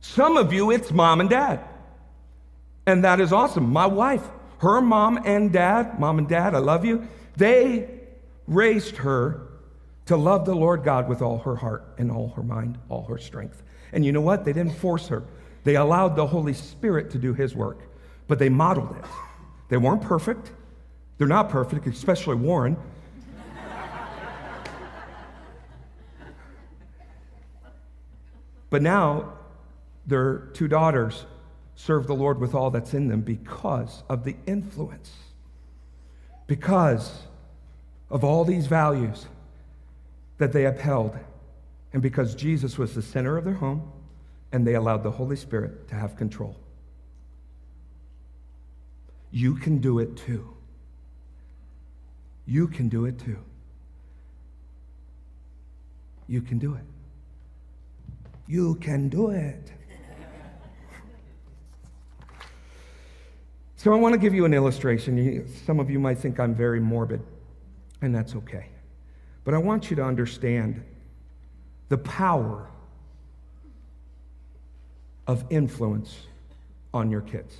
Some 0.00 0.36
of 0.36 0.52
you, 0.52 0.70
it's 0.70 0.92
mom 0.92 1.20
and 1.20 1.28
dad. 1.28 1.60
And 2.86 3.04
that 3.04 3.20
is 3.20 3.32
awesome. 3.32 3.72
My 3.72 3.86
wife, 3.86 4.26
her 4.60 4.80
mom 4.82 5.18
and 5.24 5.52
dad, 5.52 5.98
mom 5.98 6.18
and 6.18 6.28
dad, 6.28 6.54
I 6.54 6.58
love 6.58 6.84
you, 6.84 7.08
they 7.36 7.88
raised 8.46 8.96
her 8.98 9.48
to 10.04 10.16
love 10.16 10.44
the 10.44 10.54
Lord 10.54 10.84
God 10.84 11.08
with 11.08 11.22
all 11.22 11.38
her 11.38 11.56
heart 11.56 11.94
and 11.96 12.10
all 12.10 12.28
her 12.36 12.42
mind, 12.42 12.76
all 12.90 13.04
her 13.04 13.16
strength. 13.16 13.62
And 13.92 14.04
you 14.04 14.12
know 14.12 14.20
what? 14.20 14.44
They 14.44 14.52
didn't 14.52 14.74
force 14.74 15.08
her, 15.08 15.24
they 15.64 15.76
allowed 15.76 16.14
the 16.14 16.26
Holy 16.26 16.52
Spirit 16.52 17.10
to 17.12 17.18
do 17.18 17.32
his 17.32 17.54
work, 17.54 17.80
but 18.28 18.38
they 18.38 18.50
modeled 18.50 18.96
it. 18.96 19.04
They 19.70 19.78
weren't 19.78 20.02
perfect. 20.02 20.52
They're 21.16 21.26
not 21.26 21.48
perfect, 21.48 21.86
especially 21.86 22.34
Warren. 22.34 22.76
but 28.68 28.82
now 28.82 29.32
their 30.06 30.38
two 30.54 30.68
daughters 30.68 31.24
serve 31.84 32.06
the 32.06 32.14
Lord 32.14 32.38
with 32.38 32.54
all 32.54 32.70
that's 32.70 32.92
in 32.92 33.08
them 33.08 33.22
because 33.22 34.02
of 34.10 34.24
the 34.24 34.36
influence, 34.46 35.12
because 36.46 37.22
of 38.10 38.22
all 38.22 38.44
these 38.44 38.66
values 38.66 39.26
that 40.36 40.52
they 40.52 40.66
upheld, 40.66 41.16
and 41.94 42.02
because 42.02 42.34
Jesus 42.34 42.76
was 42.76 42.94
the 42.94 43.00
center 43.00 43.38
of 43.38 43.44
their 43.44 43.54
home 43.54 43.90
and 44.52 44.66
they 44.66 44.74
allowed 44.74 45.02
the 45.02 45.10
Holy 45.10 45.36
Spirit 45.36 45.88
to 45.88 45.94
have 45.94 46.16
control. 46.16 46.54
You 49.30 49.54
can 49.54 49.78
do 49.78 50.00
it 50.00 50.16
too. 50.16 50.54
You 52.46 52.68
can 52.68 52.88
do 52.88 53.06
it 53.06 53.18
too. 53.18 53.38
You 56.28 56.42
can 56.42 56.58
do 56.58 56.74
it. 56.74 56.84
You 58.46 58.74
can 58.74 59.08
do 59.08 59.30
it. 59.30 59.72
So 63.80 63.94
I 63.94 63.96
want 63.96 64.12
to 64.12 64.18
give 64.18 64.34
you 64.34 64.44
an 64.44 64.52
illustration. 64.52 65.48
Some 65.64 65.80
of 65.80 65.88
you 65.88 65.98
might 65.98 66.18
think 66.18 66.38
I'm 66.38 66.54
very 66.54 66.80
morbid, 66.80 67.22
and 68.02 68.14
that's 68.14 68.34
okay. 68.34 68.66
But 69.42 69.54
I 69.54 69.56
want 69.56 69.88
you 69.88 69.96
to 69.96 70.04
understand 70.04 70.84
the 71.88 71.96
power 71.96 72.68
of 75.26 75.46
influence 75.48 76.26
on 76.92 77.10
your 77.10 77.22
kids. 77.22 77.56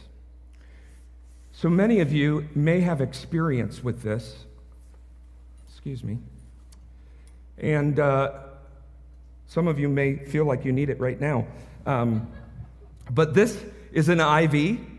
So 1.53 1.71
many 1.71 2.01
of 2.01 2.13
you 2.13 2.47
may 2.55 2.81
have 2.81 3.01
experience 3.01 3.83
with 3.83 4.03
this. 4.03 4.45
Excuse 5.71 6.05
me. 6.05 6.19
And 7.57 7.99
uh, 7.99 8.33
some 9.47 9.69
of 9.69 9.79
you 9.79 9.89
may 9.89 10.17
feel 10.17 10.45
like 10.45 10.67
you 10.67 10.73
need 10.73 10.91
it 10.91 11.01
right 11.01 11.19
now. 11.19 11.47
Um, 11.87 12.31
but 13.11 13.33
this 13.33 13.65
is 13.91 14.11
an 14.11 14.21
IV 14.21 14.90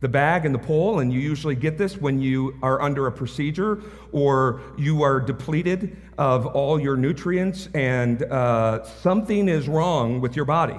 the 0.00 0.08
bag 0.08 0.46
and 0.46 0.54
the 0.54 0.58
pole, 0.58 1.00
and 1.00 1.12
you 1.12 1.18
usually 1.18 1.56
get 1.56 1.76
this 1.76 1.96
when 1.96 2.20
you 2.20 2.56
are 2.62 2.80
under 2.80 3.06
a 3.06 3.12
procedure 3.12 3.82
or 4.12 4.60
you 4.76 5.02
are 5.02 5.20
depleted 5.20 5.96
of 6.16 6.46
all 6.46 6.80
your 6.80 6.96
nutrients 6.96 7.68
and 7.74 8.22
uh, 8.24 8.84
something 8.84 9.48
is 9.48 9.68
wrong 9.68 10.20
with 10.20 10.36
your 10.36 10.44
body. 10.44 10.78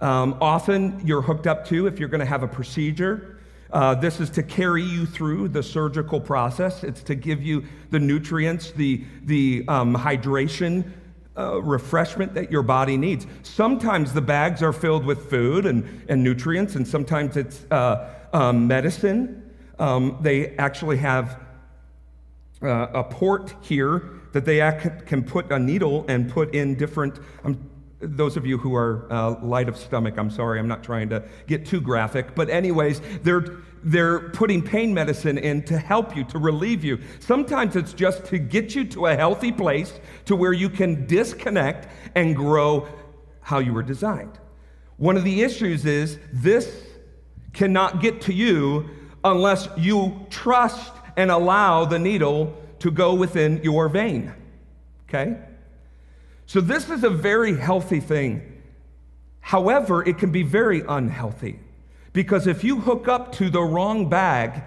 Um, 0.00 0.36
often 0.40 1.00
you're 1.06 1.22
hooked 1.22 1.46
up 1.46 1.66
to 1.68 1.86
if 1.86 1.98
you're 1.98 2.08
going 2.08 2.20
to 2.20 2.26
have 2.26 2.42
a 2.42 2.48
procedure. 2.48 3.38
Uh, 3.70 3.94
this 3.94 4.20
is 4.20 4.30
to 4.30 4.42
carry 4.42 4.82
you 4.82 5.04
through 5.04 5.48
the 5.48 5.62
surgical 5.62 6.20
process. 6.20 6.84
It's 6.84 7.02
to 7.04 7.14
give 7.14 7.42
you 7.42 7.64
the 7.90 7.98
nutrients, 7.98 8.70
the, 8.70 9.04
the 9.24 9.64
um, 9.68 9.94
hydration, 9.94 10.92
uh, 11.36 11.60
refreshment 11.62 12.34
that 12.34 12.50
your 12.50 12.62
body 12.62 12.96
needs. 12.96 13.26
Sometimes 13.42 14.12
the 14.12 14.20
bags 14.20 14.62
are 14.62 14.72
filled 14.72 15.04
with 15.04 15.28
food 15.28 15.66
and, 15.66 16.04
and 16.08 16.22
nutrients, 16.22 16.76
and 16.76 16.86
sometimes 16.86 17.36
it's 17.36 17.64
uh, 17.70 18.14
um, 18.32 18.66
medicine. 18.66 19.50
Um, 19.78 20.18
they 20.20 20.56
actually 20.56 20.98
have 20.98 21.40
uh, 22.62 22.86
a 22.94 23.04
port 23.04 23.54
here 23.60 24.10
that 24.32 24.44
they 24.44 24.58
can 25.06 25.22
put 25.22 25.50
a 25.50 25.58
needle 25.58 26.04
and 26.08 26.30
put 26.30 26.54
in 26.54 26.74
different. 26.76 27.18
Um, 27.44 27.70
those 28.00 28.36
of 28.36 28.46
you 28.46 28.58
who 28.58 28.74
are 28.74 29.10
uh, 29.10 29.40
light 29.42 29.68
of 29.68 29.76
stomach, 29.76 30.14
I'm 30.18 30.30
sorry, 30.30 30.58
I'm 30.58 30.68
not 30.68 30.84
trying 30.84 31.08
to 31.10 31.24
get 31.46 31.66
too 31.66 31.80
graphic, 31.80 32.34
but 32.34 32.50
anyways, 32.50 33.00
they're 33.22 33.58
they're 33.84 34.30
putting 34.30 34.62
pain 34.62 34.94
medicine 34.94 35.36
in 35.36 35.62
to 35.64 35.78
help 35.78 36.16
you, 36.16 36.24
to 36.24 36.38
relieve 36.38 36.82
you. 36.82 36.98
Sometimes 37.20 37.76
it's 37.76 37.92
just 37.92 38.24
to 38.26 38.38
get 38.38 38.74
you 38.74 38.84
to 38.86 39.06
a 39.06 39.16
healthy 39.16 39.52
place 39.52 39.92
to 40.24 40.34
where 40.34 40.54
you 40.54 40.70
can 40.70 41.06
disconnect 41.06 41.88
and 42.14 42.34
grow 42.34 42.88
how 43.42 43.58
you 43.58 43.74
were 43.74 43.82
designed. 43.82 44.38
One 44.96 45.16
of 45.16 45.24
the 45.24 45.42
issues 45.42 45.84
is 45.84 46.18
this 46.32 46.86
cannot 47.52 48.00
get 48.00 48.22
to 48.22 48.32
you 48.32 48.88
unless 49.22 49.68
you 49.76 50.26
trust 50.30 50.92
and 51.16 51.30
allow 51.30 51.84
the 51.84 51.98
needle 51.98 52.56
to 52.78 52.90
go 52.90 53.14
within 53.14 53.60
your 53.62 53.88
vein. 53.88 54.32
Okay? 55.08 55.36
So, 56.46 56.60
this 56.60 56.90
is 56.90 57.04
a 57.04 57.10
very 57.10 57.56
healthy 57.56 58.00
thing. 58.00 58.62
However, 59.40 60.06
it 60.06 60.18
can 60.18 60.30
be 60.30 60.42
very 60.42 60.82
unhealthy 60.86 61.60
because 62.14 62.46
if 62.46 62.64
you 62.64 62.80
hook 62.80 63.08
up 63.08 63.32
to 63.32 63.50
the 63.50 63.60
wrong 63.60 64.08
bag, 64.08 64.62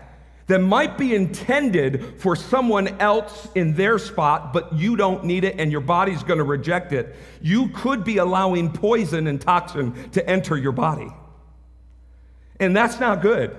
that 0.48 0.60
might 0.60 0.98
be 0.98 1.16
intended 1.16 2.20
for 2.20 2.36
someone 2.36 2.88
else 3.00 3.48
in 3.56 3.74
their 3.74 3.98
spot, 3.98 4.54
but 4.54 4.74
you 4.74 4.96
don't 4.96 5.26
need 5.26 5.44
it 5.44 5.60
and 5.60 5.72
your 5.72 5.82
body's 5.82 6.24
to 6.38 6.44
reject 6.44 6.94
it, 6.94 7.16
you 7.42 7.70
could 7.70 8.04
be 8.04 8.18
allowing 8.18 8.72
poison 8.72 9.28
and 9.28 9.42
toxin 9.42 10.10
to 10.12 10.30
enter 10.30 10.58
your 10.58 10.72
body. 10.72 11.10
And 12.60 12.76
that's 12.76 13.00
not 13.00 13.22
good. 13.22 13.58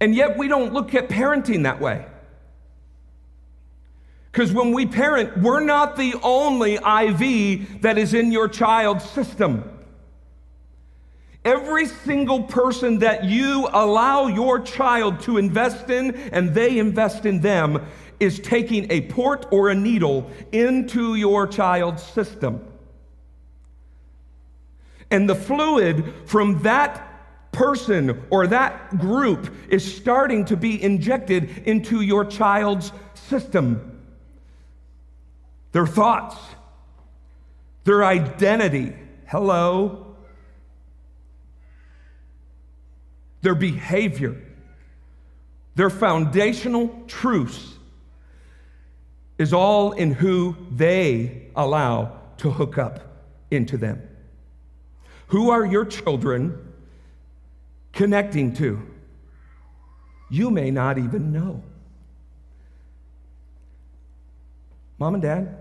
And 0.00 0.14
yet 0.14 0.36
we 0.36 0.48
don't 0.48 0.72
look 0.72 0.94
at 0.94 1.08
parenting 1.08 1.62
that 1.62 1.80
way. 1.80 2.06
Because 4.30 4.52
when 4.52 4.72
we 4.72 4.86
parent, 4.86 5.38
we're 5.38 5.60
not 5.60 5.96
the 5.96 6.14
only 6.22 6.74
IV 6.74 7.82
that 7.82 7.98
is 7.98 8.14
in 8.14 8.30
your 8.30 8.48
child's 8.48 9.08
system. 9.10 9.75
Every 11.46 11.86
single 11.86 12.42
person 12.42 12.98
that 12.98 13.22
you 13.22 13.68
allow 13.72 14.26
your 14.26 14.58
child 14.58 15.20
to 15.20 15.38
invest 15.38 15.88
in 15.90 16.16
and 16.32 16.52
they 16.52 16.80
invest 16.80 17.24
in 17.24 17.40
them 17.40 17.86
is 18.18 18.40
taking 18.40 18.90
a 18.90 19.02
port 19.02 19.46
or 19.52 19.68
a 19.68 19.74
needle 19.76 20.28
into 20.50 21.14
your 21.14 21.46
child's 21.46 22.02
system. 22.02 22.66
And 25.08 25.28
the 25.28 25.36
fluid 25.36 26.12
from 26.24 26.62
that 26.62 27.52
person 27.52 28.24
or 28.28 28.48
that 28.48 28.98
group 28.98 29.54
is 29.68 29.96
starting 29.96 30.46
to 30.46 30.56
be 30.56 30.82
injected 30.82 31.62
into 31.64 32.00
your 32.00 32.24
child's 32.24 32.90
system. 33.14 34.02
Their 35.70 35.86
thoughts, 35.86 36.36
their 37.84 38.04
identity. 38.04 38.96
Hello. 39.28 40.05
Their 43.42 43.54
behavior, 43.54 44.36
their 45.74 45.90
foundational 45.90 47.04
truths 47.06 47.74
is 49.38 49.52
all 49.52 49.92
in 49.92 50.12
who 50.12 50.56
they 50.70 51.48
allow 51.54 52.18
to 52.38 52.50
hook 52.50 52.78
up 52.78 53.00
into 53.50 53.76
them. 53.76 54.02
Who 55.28 55.50
are 55.50 55.64
your 55.64 55.84
children 55.84 56.72
connecting 57.92 58.54
to? 58.54 58.80
You 60.30 60.50
may 60.50 60.70
not 60.70 60.98
even 60.98 61.32
know. 61.32 61.62
Mom 64.98 65.14
and 65.14 65.22
dad, 65.22 65.56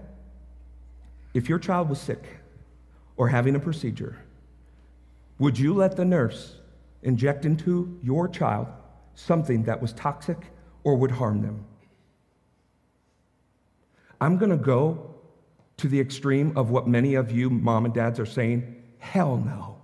if 1.33 1.49
your 1.49 1.59
child 1.59 1.89
was 1.89 1.99
sick 1.99 2.23
or 3.17 3.27
having 3.27 3.55
a 3.55 3.59
procedure, 3.59 4.17
would 5.37 5.59
you 5.59 5.73
let 5.73 5.97
the 5.97 6.05
nurse 6.05 6.55
inject 7.05 7.45
into 7.45 7.97
your 8.03 8.27
child 8.27 8.67
something 9.13 9.63
that 9.63 9.81
was 9.81 9.93
toxic 9.93 10.37
or 10.83 10.95
would 10.95 11.11
harm 11.11 11.41
them. 11.41 11.65
I'm 14.19 14.37
going 14.37 14.51
to 14.51 14.57
go 14.57 15.15
to 15.77 15.87
the 15.87 15.99
extreme 15.99 16.57
of 16.57 16.69
what 16.69 16.87
many 16.87 17.15
of 17.15 17.31
you 17.31 17.49
mom 17.49 17.85
and 17.85 17.93
dads 17.93 18.19
are 18.19 18.25
saying 18.25 18.83
hell 18.97 19.37
no. 19.37 19.77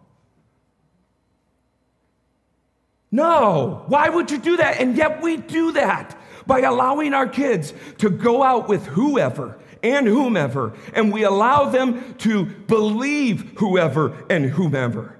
No, 3.12 3.84
why 3.88 4.07
would 4.07 4.31
you 4.31 4.38
do 4.38 4.57
that? 4.57 4.79
And 4.79 4.95
yet 4.95 5.21
we 5.21 5.38
do 5.38 5.73
that 5.73 6.17
by 6.47 6.62
allowing 6.62 7.13
our 7.13 7.27
kids 7.27 7.73
to 7.97 8.10
go 8.10 8.41
out 8.41 8.69
with 8.69 8.86
whoever 8.88 9.60
and 9.84 10.07
whomever, 10.07 10.73
and 10.93 11.12
we 11.12 11.23
allow 11.23 11.69
them 11.69 12.15
to 12.19 12.45
believe 12.45 13.53
whoever 13.57 14.15
and 14.29 14.45
whomever. 14.45 15.17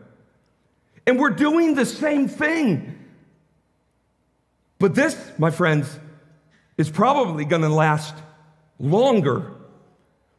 And 1.06 1.20
we're 1.20 1.32
doing 1.32 1.76
the 1.76 1.86
same 1.86 2.28
thing. 2.28 2.98
But 4.80 4.96
this, 4.96 5.16
my 5.38 5.52
friends, 5.52 6.00
is 6.78 6.90
probably 6.90 7.46
going 7.46 7.62
to 7.62 7.70
last 7.70 8.16
longer. 8.80 9.54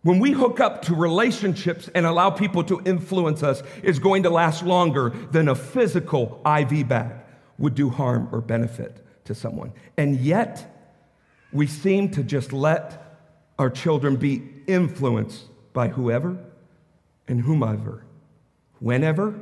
When 0.02 0.18
we 0.18 0.32
hook 0.32 0.58
up 0.58 0.82
to 0.82 0.94
relationships 0.94 1.88
and 1.94 2.04
allow 2.04 2.30
people 2.30 2.64
to 2.64 2.80
influence 2.84 3.42
us, 3.42 3.62
is 3.82 3.98
going 4.00 4.24
to 4.24 4.30
last 4.30 4.64
longer 4.64 5.10
than 5.30 5.48
a 5.48 5.54
physical 5.54 6.40
IV 6.44 6.88
bag 6.88 7.12
would 7.58 7.76
do 7.76 7.88
harm 7.88 8.28
or 8.32 8.40
benefit 8.40 9.04
to 9.26 9.34
someone. 9.34 9.72
And 9.96 10.16
yet, 10.16 10.68
we 11.52 11.66
seem 11.68 12.10
to 12.10 12.24
just 12.24 12.52
let 12.52 13.20
our 13.58 13.70
children 13.70 14.16
be 14.16 14.42
influenced 14.66 15.44
by 15.72 15.88
whoever 15.88 16.36
and 17.28 17.40
whomever, 17.40 18.04
whenever 18.80 19.38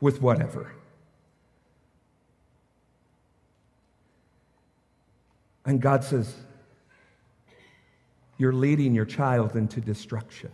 with 0.00 0.22
whatever. 0.22 0.72
And 5.64 5.80
God 5.80 6.02
says, 6.02 6.34
You're 8.38 8.52
leading 8.52 8.94
your 8.94 9.04
child 9.04 9.54
into 9.56 9.80
destruction. 9.80 10.50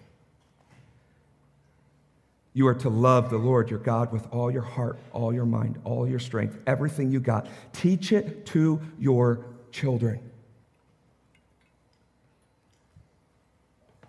You 2.53 2.69
are 2.69 2.75
to 2.75 2.89
love 2.89 3.31
the 3.31 3.37
Lord 3.37 3.69
your 3.69 3.81
God 3.81 4.13
with 4.13 4.27
all 4.31 4.51
your 4.51 4.63
heart, 4.63 4.99
all 5.13 5.33
your 5.35 5.45
mind, 5.45 5.81
all 5.85 6.09
your 6.09 6.21
strength, 6.21 6.57
everything 6.67 7.11
you 7.11 7.19
got. 7.19 7.49
Teach 7.73 8.13
it 8.13 8.47
to 8.47 8.81
your 8.99 9.45
children. 9.73 10.21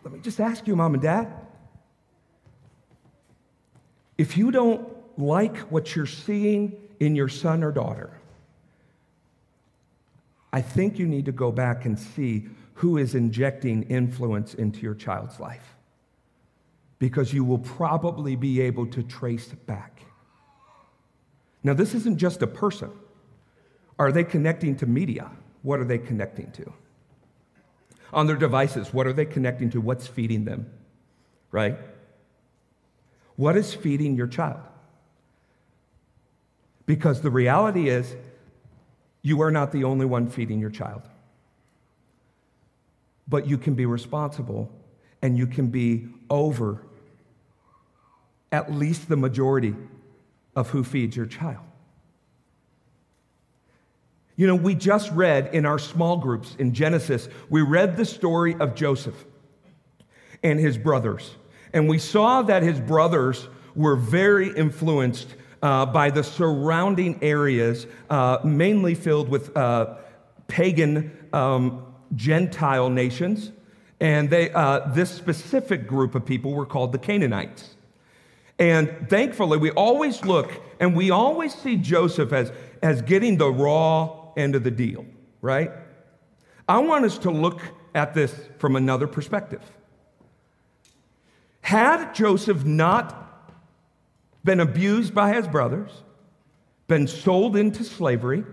Let 0.04 0.13
me 0.13 0.19
just 0.19 0.39
ask 0.39 0.67
you, 0.67 0.76
mom 0.76 0.93
and 0.93 1.02
dad. 1.02 1.34
If 4.17 4.38
you 4.38 4.52
don't 4.52 4.94
like 5.17 5.58
what 5.71 5.95
you're 5.95 6.06
seeing 6.06 6.75
in 6.99 7.15
your 7.15 7.30
son 7.30 7.63
or 7.63 7.71
daughter, 7.71 8.12
I 10.51 10.62
think 10.62 10.97
you 10.97 11.06
need 11.06 11.25
to 11.25 11.32
go 11.32 11.51
back 11.51 11.86
and 11.86 11.99
see 11.99 12.47
who 12.75 12.97
is 12.97 13.15
injecting 13.15 13.84
influence 13.84 14.54
into 14.54 14.82
your 14.82 14.95
child's 14.95 15.39
life. 15.39 15.75
Because 16.99 17.34
you 17.34 17.43
will 17.43 17.60
probably 17.60 18.36
be 18.36 18.62
able 18.62 18.86
to 18.88 19.04
trace 19.04 19.47
back. 19.47 20.01
Now, 21.63 21.73
this 21.73 21.93
isn't 21.93 22.17
just 22.17 22.41
a 22.41 22.47
person. 22.47 22.91
Are 23.97 24.12
they 24.12 24.23
connecting 24.23 24.75
to 24.78 24.86
media? 24.86 25.30
What 25.62 25.80
are 25.80 25.86
they 25.86 25.97
connecting 25.97 26.51
to? 26.51 26.71
On 28.13 28.28
their 28.28 28.36
devices, 28.36 28.93
what 28.93 29.08
are 29.08 29.13
they 29.13 29.25
connecting 29.25 29.69
to? 29.71 29.82
What's 29.82 30.08
feeding 30.08 30.45
them? 30.45 30.71
Right? 31.51 31.78
What 33.36 33.58
is 33.58 33.73
feeding 33.73 34.15
your 34.15 34.28
child? 34.28 34.62
Because 36.86 37.21
the 37.21 37.32
reality 37.32 37.89
is, 37.89 38.15
you 39.21 39.41
are 39.41 39.52
not 39.52 39.71
the 39.71 39.84
only 39.84 40.06
one 40.06 40.30
feeding 40.30 40.60
your 40.60 40.69
child. 40.69 41.02
But 43.28 43.48
you 43.48 43.58
can 43.58 43.74
be 43.74 43.86
responsible 43.86 44.71
and 45.21 45.38
you 45.38 45.48
can 45.48 45.67
be 45.67 46.08
over 46.30 46.84
at 48.52 48.71
least 48.71 49.10
the 49.10 49.17
majority 49.17 49.76
of 50.56 50.69
who 50.69 50.84
feeds 50.84 51.17
your 51.17 51.26
child. 51.26 51.65
You 54.36 54.48
know, 54.48 54.56
we 54.56 54.76
just 54.76 55.12
read 55.12 55.54
in 55.54 55.65
our 55.65 55.80
small 55.80 56.17
groups 56.17 56.56
in 56.60 56.74
Genesis, 56.74 57.30
we 57.50 57.62
read 57.62 57.98
the 57.98 58.06
story 58.06 58.56
of 58.56 58.76
Joseph 58.76 59.26
and 60.43 60.60
his 60.60 60.78
brothers. 60.78 61.36
And 61.74 61.89
we 61.89 61.98
saw 61.98 62.41
that 62.43 62.62
his 62.62 62.80
brothers 62.80 63.48
were 63.76 63.95
very 63.95 64.56
influenced 64.56 65.36
uh, 65.65 65.84
by 65.84 66.12
the 66.12 66.23
surrounding 66.23 67.17
areas, 67.23 67.88
uh, 68.12 68.38
mainly 68.43 68.93
filled 68.93 69.28
with 69.28 69.58
uh, 69.58 69.95
pagan 70.47 71.12
um, 71.34 71.84
Gentile 72.13 72.91
nations. 72.91 73.51
And 73.99 74.30
they, 74.30 74.51
uh, 74.51 74.82
this 74.93 75.10
specific 75.10 75.88
group 75.88 76.13
of 76.13 76.23
people 76.23 76.54
were 76.54 76.67
called 76.67 76.91
the 76.91 76.99
Canaanites. 76.99 77.78
And 78.60 79.10
thankfully, 79.10 79.58
we 79.58 79.71
always 79.71 80.23
look 80.23 80.51
and 80.80 80.95
we 80.95 81.10
always 81.10 81.56
see 81.56 81.78
Joseph 81.78 82.32
as, 82.32 82.51
as 82.84 83.01
getting 83.01 83.38
the 83.38 83.49
raw 83.49 84.34
end 84.38 84.54
of 84.54 84.63
the 84.63 84.69
deal, 84.69 85.04
right? 85.41 85.71
I 86.69 86.78
want 86.78 87.06
us 87.06 87.17
to 87.19 87.32
look 87.32 87.62
at 87.95 88.13
this 88.13 88.36
from 88.60 88.75
another 88.75 89.08
perspective. 89.08 89.63
Had 91.62 92.13
Joseph 92.13 92.63
not 92.65 93.24
been 94.45 94.60
abused 94.60 95.13
by 95.13 95.34
his 95.34 95.47
brothers, 95.47 96.03
been 96.88 97.08
sold 97.08 97.58
into 97.58 97.84
slavery, 97.84 98.45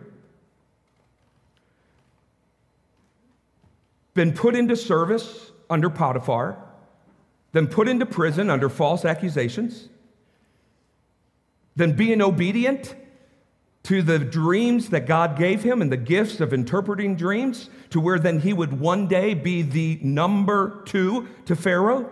been 4.15 4.33
put 4.33 4.57
into 4.57 4.75
service 4.75 5.53
under 5.69 5.91
Potiphar, 5.91 6.57
then 7.53 7.67
put 7.67 7.87
into 7.89 8.07
prison 8.07 8.49
under 8.49 8.71
false 8.71 9.05
accusations, 9.05 9.91
then 11.77 11.93
being 11.93 12.23
obedient 12.23 12.95
to 13.83 14.01
the 14.01 14.19
dreams 14.19 14.91
that 14.91 15.07
God 15.07 15.37
gave 15.37 15.63
him 15.63 15.83
and 15.83 15.93
the 15.93 15.97
gifts 15.97 16.41
of 16.41 16.55
interpreting 16.55 17.17
dreams, 17.17 17.69
to 17.91 18.01
where 18.01 18.19
then 18.19 18.41
he 18.41 18.55
would 18.55 18.81
one 18.81 19.09
day 19.09 19.35
be 19.35 19.61
the 19.61 19.99
number 20.03 20.83
two 20.87 21.29
to 21.45 21.55
Pharaoh. 21.55 22.11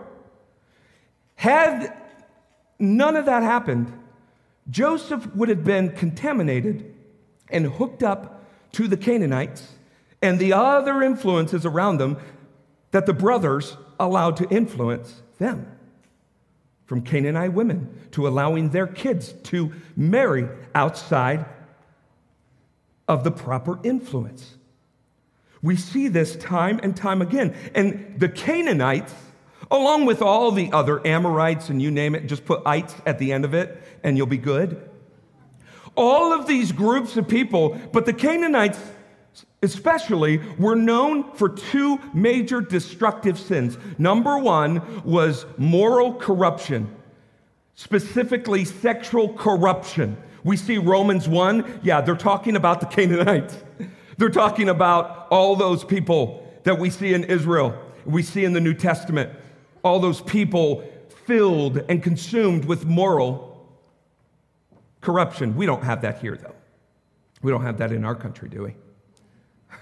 Had 1.35 1.97
none 2.81 3.15
of 3.15 3.25
that 3.25 3.43
happened, 3.43 3.93
Joseph 4.69 5.33
would 5.35 5.49
have 5.49 5.63
been 5.63 5.91
contaminated 5.91 6.93
and 7.49 7.65
hooked 7.65 8.03
up 8.03 8.43
to 8.73 8.87
the 8.87 8.97
Canaanites 8.97 9.67
and 10.21 10.39
the 10.39 10.53
other 10.53 11.01
influences 11.01 11.65
around 11.65 11.97
them 11.97 12.17
that 12.91 13.05
the 13.05 13.13
brothers 13.13 13.75
allowed 13.99 14.37
to 14.37 14.49
influence 14.49 15.21
them. 15.39 15.67
From 16.85 17.01
Canaanite 17.01 17.53
women 17.53 17.97
to 18.11 18.27
allowing 18.27 18.69
their 18.69 18.87
kids 18.87 19.33
to 19.43 19.71
marry 19.95 20.47
outside 20.75 21.45
of 23.07 23.23
the 23.23 23.31
proper 23.31 23.79
influence. 23.83 24.55
We 25.61 25.75
see 25.75 26.07
this 26.07 26.35
time 26.35 26.79
and 26.83 26.95
time 26.95 27.21
again. 27.21 27.55
And 27.73 28.15
the 28.19 28.27
Canaanites, 28.29 29.13
along 29.71 30.05
with 30.05 30.21
all 30.21 30.51
the 30.51 30.71
other 30.71 31.05
Amorites 31.07 31.69
and 31.69 31.81
you 31.81 31.89
name 31.89 32.13
it, 32.13 32.27
just 32.27 32.45
put 32.45 32.61
ites 32.65 32.93
at 33.05 33.17
the 33.17 33.31
end 33.31 33.45
of 33.45 33.53
it 33.53 33.81
and 34.03 34.17
you'll 34.17 34.27
be 34.27 34.37
good. 34.37 34.89
All 35.95 36.31
of 36.33 36.47
these 36.47 36.71
groups 36.71 37.17
of 37.17 37.27
people, 37.27 37.79
but 37.91 38.05
the 38.05 38.13
Canaanites 38.13 38.79
especially, 39.63 40.39
were 40.57 40.75
known 40.75 41.31
for 41.33 41.47
two 41.47 41.99
major 42.13 42.61
destructive 42.61 43.37
sins. 43.37 43.77
Number 43.97 44.37
one 44.37 45.03
was 45.03 45.45
moral 45.57 46.15
corruption, 46.15 46.93
specifically 47.75 48.65
sexual 48.65 49.33
corruption. 49.33 50.17
We 50.43 50.57
see 50.57 50.79
Romans 50.79 51.27
1, 51.27 51.81
yeah, 51.83 52.01
they're 52.01 52.15
talking 52.15 52.55
about 52.55 52.79
the 52.79 52.87
Canaanites. 52.87 53.55
They're 54.17 54.29
talking 54.29 54.69
about 54.69 55.27
all 55.29 55.55
those 55.55 55.83
people 55.83 56.47
that 56.63 56.79
we 56.79 56.89
see 56.89 57.13
in 57.13 57.23
Israel, 57.23 57.77
we 58.05 58.23
see 58.23 58.43
in 58.43 58.53
the 58.53 58.59
New 58.59 58.73
Testament, 58.73 59.31
all 59.83 59.99
those 59.99 60.21
people 60.21 60.83
filled 61.25 61.77
and 61.89 62.01
consumed 62.01 62.65
with 62.65 62.85
moral 62.85 63.51
corruption. 65.01 65.55
We 65.55 65.65
don't 65.65 65.83
have 65.83 66.01
that 66.01 66.19
here, 66.19 66.37
though. 66.37 66.55
We 67.41 67.51
don't 67.51 67.63
have 67.63 67.77
that 67.79 67.91
in 67.91 68.05
our 68.05 68.15
country, 68.15 68.49
do 68.49 68.63
we? 68.63 68.75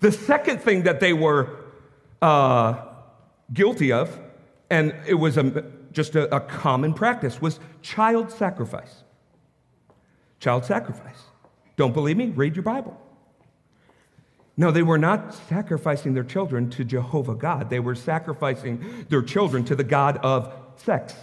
The 0.00 0.12
second 0.12 0.62
thing 0.62 0.84
that 0.84 0.98
they 0.98 1.12
were 1.12 1.56
uh, 2.22 2.86
guilty 3.52 3.92
of, 3.92 4.18
and 4.70 4.94
it 5.06 5.14
was 5.14 5.36
a, 5.36 5.64
just 5.92 6.16
a, 6.16 6.34
a 6.34 6.40
common 6.40 6.94
practice, 6.94 7.40
was 7.42 7.60
child 7.82 8.32
sacrifice. 8.32 9.02
Child 10.38 10.64
sacrifice. 10.64 11.18
Don't 11.76 11.92
believe 11.92 12.16
me? 12.16 12.28
Read 12.28 12.56
your 12.56 12.62
Bible. 12.62 12.98
No, 14.60 14.70
they 14.70 14.82
were 14.82 14.98
not 14.98 15.32
sacrificing 15.48 16.12
their 16.12 16.22
children 16.22 16.68
to 16.72 16.84
Jehovah 16.84 17.34
God. 17.34 17.70
They 17.70 17.80
were 17.80 17.94
sacrificing 17.94 19.06
their 19.08 19.22
children 19.22 19.64
to 19.64 19.74
the 19.74 19.84
God 19.84 20.18
of 20.18 20.52
sex. 20.76 21.14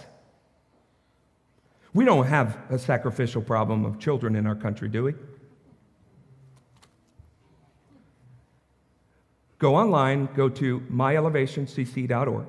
We 1.94 2.04
don't 2.04 2.26
have 2.26 2.58
a 2.68 2.80
sacrificial 2.80 3.40
problem 3.40 3.84
of 3.84 4.00
children 4.00 4.34
in 4.34 4.44
our 4.44 4.56
country, 4.56 4.88
do 4.88 5.04
we? 5.04 5.14
Go 9.60 9.76
online, 9.76 10.28
go 10.34 10.48
to 10.48 10.80
myelevationcc.org, 10.80 12.46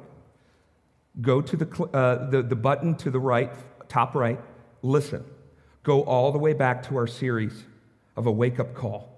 go 1.21 1.39
to 1.39 1.55
the, 1.55 1.83
uh, 1.93 2.31
the, 2.31 2.41
the 2.41 2.55
button 2.55 2.95
to 2.95 3.11
the 3.11 3.19
right, 3.19 3.51
top 3.89 4.15
right, 4.15 4.39
listen. 4.81 5.23
Go 5.83 6.01
all 6.01 6.31
the 6.31 6.39
way 6.39 6.53
back 6.53 6.81
to 6.87 6.97
our 6.97 7.05
series 7.05 7.65
of 8.17 8.25
a 8.25 8.31
wake 8.31 8.59
up 8.59 8.73
call. 8.73 9.08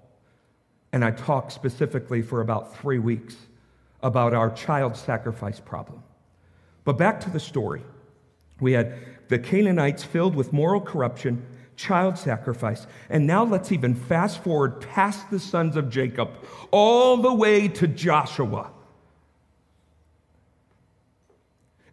And 0.92 1.04
I 1.04 1.10
talked 1.10 1.52
specifically 1.52 2.22
for 2.22 2.40
about 2.40 2.76
three 2.76 2.98
weeks 2.98 3.36
about 4.02 4.34
our 4.34 4.50
child 4.50 4.96
sacrifice 4.96 5.60
problem. 5.60 6.02
But 6.84 6.98
back 6.98 7.20
to 7.20 7.30
the 7.30 7.40
story. 7.40 7.82
We 8.60 8.72
had 8.72 8.94
the 9.28 9.38
Canaanites 9.38 10.04
filled 10.04 10.34
with 10.34 10.52
moral 10.52 10.80
corruption 10.80 11.44
child 11.76 12.18
sacrifice. 12.18 12.86
And 13.08 13.26
now 13.26 13.44
let's 13.44 13.72
even 13.72 13.94
fast 13.94 14.42
forward 14.42 14.80
past 14.80 15.30
the 15.30 15.38
sons 15.38 15.76
of 15.76 15.90
Jacob, 15.90 16.30
all 16.70 17.16
the 17.16 17.32
way 17.32 17.68
to 17.68 17.86
Joshua. 17.88 18.70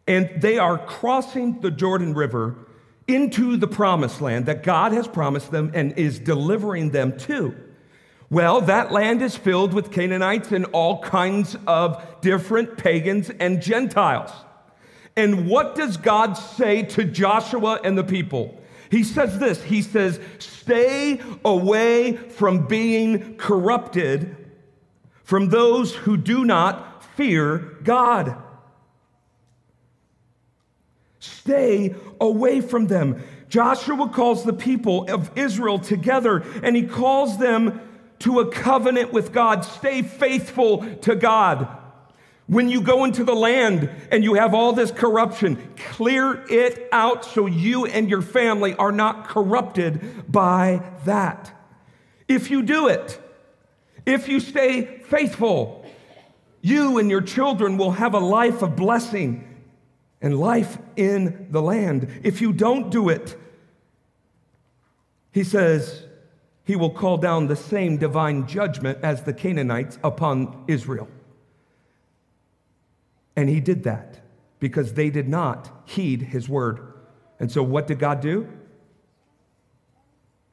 And 0.07 0.41
they 0.41 0.57
are 0.57 0.77
crossing 0.77 1.61
the 1.61 1.71
Jordan 1.71 2.13
River 2.13 2.55
into 3.07 3.57
the 3.57 3.67
promised 3.67 4.21
land 4.21 4.47
that 4.47 4.63
God 4.63 4.91
has 4.91 5.07
promised 5.07 5.51
them 5.51 5.71
and 5.73 5.97
is 5.97 6.19
delivering 6.19 6.91
them 6.91 7.17
to. 7.19 7.55
Well, 8.31 8.61
that 8.61 8.91
land 8.91 9.23
is 9.23 9.35
filled 9.35 9.73
with 9.73 9.91
Canaanites 9.91 10.51
and 10.51 10.65
all 10.65 11.01
kinds 11.01 11.55
of 11.65 12.21
different 12.21 12.77
pagans 12.77 13.31
and 13.31 13.61
Gentiles. 13.61 14.31
And 15.15 15.47
what 15.47 15.75
does 15.75 15.97
God 15.97 16.33
say 16.33 16.83
to 16.83 17.03
Joshua 17.03 17.79
and 17.83 17.97
the 17.97 18.03
people? 18.03 18.55
He 18.91 19.03
says 19.03 19.39
this 19.39 19.63
He 19.63 19.81
says, 19.81 20.19
Stay 20.37 21.19
away 21.43 22.17
from 22.17 22.67
being 22.67 23.35
corrupted 23.37 24.35
from 25.23 25.49
those 25.49 25.95
who 25.95 26.15
do 26.15 26.45
not 26.45 27.03
fear 27.15 27.57
God. 27.83 28.35
Stay 31.19 31.95
away 32.21 32.61
from 32.61 32.87
them. 32.87 33.21
Joshua 33.49 34.07
calls 34.09 34.43
the 34.43 34.53
people 34.53 35.09
of 35.09 35.31
Israel 35.35 35.79
together 35.79 36.43
and 36.63 36.75
he 36.75 36.83
calls 36.83 37.39
them 37.39 37.81
to 38.19 38.39
a 38.39 38.51
covenant 38.51 39.13
with 39.13 39.31
God. 39.31 39.63
Stay 39.65 40.01
faithful 40.01 40.83
to 41.01 41.15
God. 41.15 41.67
When 42.47 42.67
you 42.67 42.81
go 42.81 43.05
into 43.05 43.23
the 43.23 43.35
land 43.35 43.89
and 44.11 44.23
you 44.23 44.33
have 44.33 44.55
all 44.55 44.73
this 44.73 44.91
corruption, 44.91 45.57
clear 45.77 46.43
it 46.49 46.89
out 46.91 47.23
so 47.23 47.45
you 47.45 47.85
and 47.85 48.09
your 48.09 48.23
family 48.23 48.73
are 48.75 48.91
not 48.91 49.27
corrupted 49.27 50.31
by 50.31 50.81
that. 51.05 51.55
If 52.27 52.49
you 52.49 52.63
do 52.63 52.87
it, 52.87 53.21
if 54.05 54.27
you 54.27 54.39
stay 54.39 54.99
faithful, 55.03 55.85
you 56.61 56.97
and 56.97 57.09
your 57.09 57.21
children 57.21 57.77
will 57.77 57.91
have 57.91 58.15
a 58.15 58.19
life 58.19 58.63
of 58.63 58.75
blessing 58.75 59.45
and 60.19 60.39
life 60.39 60.77
in 60.95 61.47
the 61.51 61.61
land. 61.61 62.07
If 62.23 62.41
you 62.41 62.51
don't 62.51 62.89
do 62.89 63.09
it, 63.09 63.37
he 65.31 65.43
says, 65.43 66.03
he 66.69 66.75
will 66.75 66.91
call 66.91 67.17
down 67.17 67.47
the 67.47 67.55
same 67.55 67.97
divine 67.97 68.45
judgment 68.45 68.99
as 69.01 69.23
the 69.23 69.33
Canaanites 69.33 69.97
upon 70.03 70.65
Israel. 70.67 71.07
And 73.35 73.49
he 73.49 73.59
did 73.59 73.81
that 73.85 74.19
because 74.59 74.93
they 74.93 75.09
did 75.09 75.27
not 75.27 75.71
heed 75.85 76.21
his 76.21 76.47
word. 76.47 76.93
And 77.39 77.51
so, 77.51 77.63
what 77.63 77.87
did 77.87 77.97
God 77.97 78.21
do? 78.21 78.47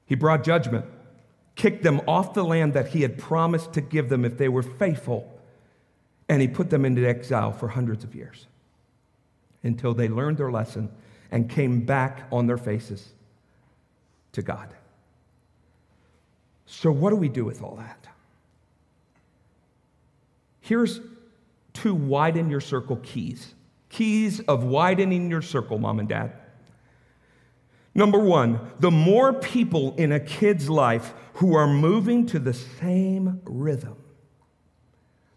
He 0.07 0.15
brought 0.15 0.43
judgment, 0.43 0.87
kicked 1.55 1.83
them 1.83 2.01
off 2.09 2.33
the 2.33 2.45
land 2.45 2.73
that 2.73 2.89
he 2.89 3.03
had 3.03 3.19
promised 3.19 3.75
to 3.75 3.83
give 3.83 4.09
them 4.09 4.25
if 4.25 4.39
they 4.39 4.49
were 4.49 4.63
faithful, 4.63 5.39
and 6.31 6.41
he 6.41 6.49
put 6.49 6.71
them 6.71 6.87
into 6.87 7.07
exile 7.07 7.53
for 7.53 7.69
hundreds 7.69 8.05
of 8.05 8.15
years 8.15 8.47
until 9.63 9.93
they 9.93 10.09
learned 10.09 10.39
their 10.39 10.51
lesson 10.51 10.89
and 11.31 11.51
came 11.51 11.85
back 11.85 12.27
on 12.33 12.47
their 12.47 12.57
faces 12.57 13.13
to 14.33 14.41
God. 14.41 14.73
So, 16.67 16.91
what 16.91 17.11
do 17.11 17.17
we 17.17 17.29
do 17.29 17.45
with 17.45 17.63
all 17.63 17.77
that? 17.77 18.07
Here's 20.61 21.01
two 21.73 21.95
widen 21.95 22.51
your 22.51 22.61
circle 22.61 22.97
keys. 22.97 23.55
Keys 23.89 24.41
of 24.41 24.65
widening 24.65 25.31
your 25.31 25.43
circle, 25.43 25.79
mom 25.79 26.01
and 26.01 26.09
dad. 26.09 26.33
Number 27.95 28.19
one, 28.19 28.61
the 28.79 28.91
more 28.91 29.33
people 29.33 29.95
in 29.97 30.13
a 30.13 30.21
kid's 30.21 30.69
life 30.69 31.15
who 31.35 31.55
are 31.55 31.67
moving 31.67 32.27
to 32.27 32.39
the 32.39 32.53
same 32.53 33.41
rhythm 33.45 33.97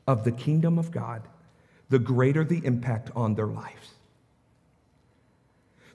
of 0.08 0.24
the 0.24 0.32
kingdom 0.32 0.78
of 0.80 0.92
God, 0.92 1.22
the 1.90 2.00
greater 2.00 2.44
the 2.44 2.66
impact 2.66 3.12
on 3.16 3.36
their 3.36 3.48
lives. 3.48 3.94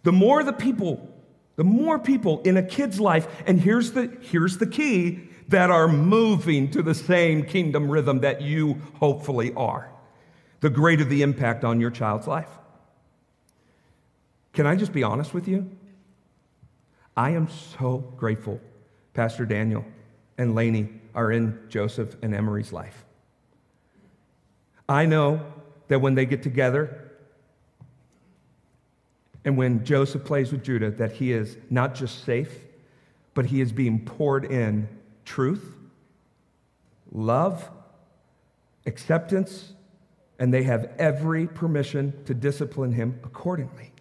The 0.05 0.12
more 0.12 0.44
the 0.44 0.53
people, 0.53 1.13
the 1.57 1.64
more 1.64 1.99
people 1.99 2.40
in 2.43 2.57
a 2.57 2.62
kid's 2.62 3.01
life, 3.01 3.27
and 3.47 3.61
here's 3.61 3.93
the, 3.93 4.17
here's 4.21 4.59
the 4.59 4.67
key, 4.67 5.29
that 5.49 5.71
are 5.71 5.88
moving 5.88 6.71
to 6.71 6.83
the 6.83 6.95
same 6.95 7.45
kingdom 7.45 7.90
rhythm 7.90 8.21
that 8.21 8.40
you 8.40 8.81
hopefully 8.95 9.53
are 9.55 9.90
the 10.61 10.71
greater 10.71 11.05
the 11.05 11.21
impact 11.21 11.63
on 11.63 11.79
your 11.79 11.90
child's 11.90 12.27
life. 12.27 12.48
Can 14.55 14.67
I 14.67 14.77
just 14.77 14.94
be 14.94 15.02
honest 15.02 15.35
with 15.35 15.46
you? 15.46 15.71
I 17.15 17.31
am 17.31 17.48
so 17.50 17.98
grateful 18.17 18.61
Pastor 19.13 19.44
Daniel 19.44 19.85
and 20.38 20.55
Laney 20.55 20.88
are 21.15 21.31
in 21.31 21.61
Joseph 21.69 22.17
and 22.23 22.35
Emery's 22.35 22.73
life. 22.73 23.05
I 24.88 25.05
know 25.05 25.44
that 25.88 26.00
when 26.00 26.15
they 26.15 26.25
get 26.25 26.42
together 26.42 27.04
and 29.45 29.57
when 29.57 29.85
Joseph 29.85 30.25
plays 30.25 30.53
with 30.53 30.65
Judah, 30.65 30.90
that 30.92 31.13
he 31.13 31.33
is 31.33 31.57
not 31.71 31.95
just 31.95 32.25
safe, 32.25 32.61
but 33.35 33.47
he 33.47 33.61
is 33.61 33.73
being 33.73 34.05
poured 34.05 34.45
in 34.45 34.88
truth, 35.25 35.77
love, 37.13 37.69
acceptance, 38.87 39.73
and 40.38 40.53
they 40.53 40.63
have 40.63 40.90
every 40.99 41.47
permission 41.47 42.25
to 42.25 42.35
discipline 42.35 42.92
him 42.92 43.21
accordingly. 43.23 43.92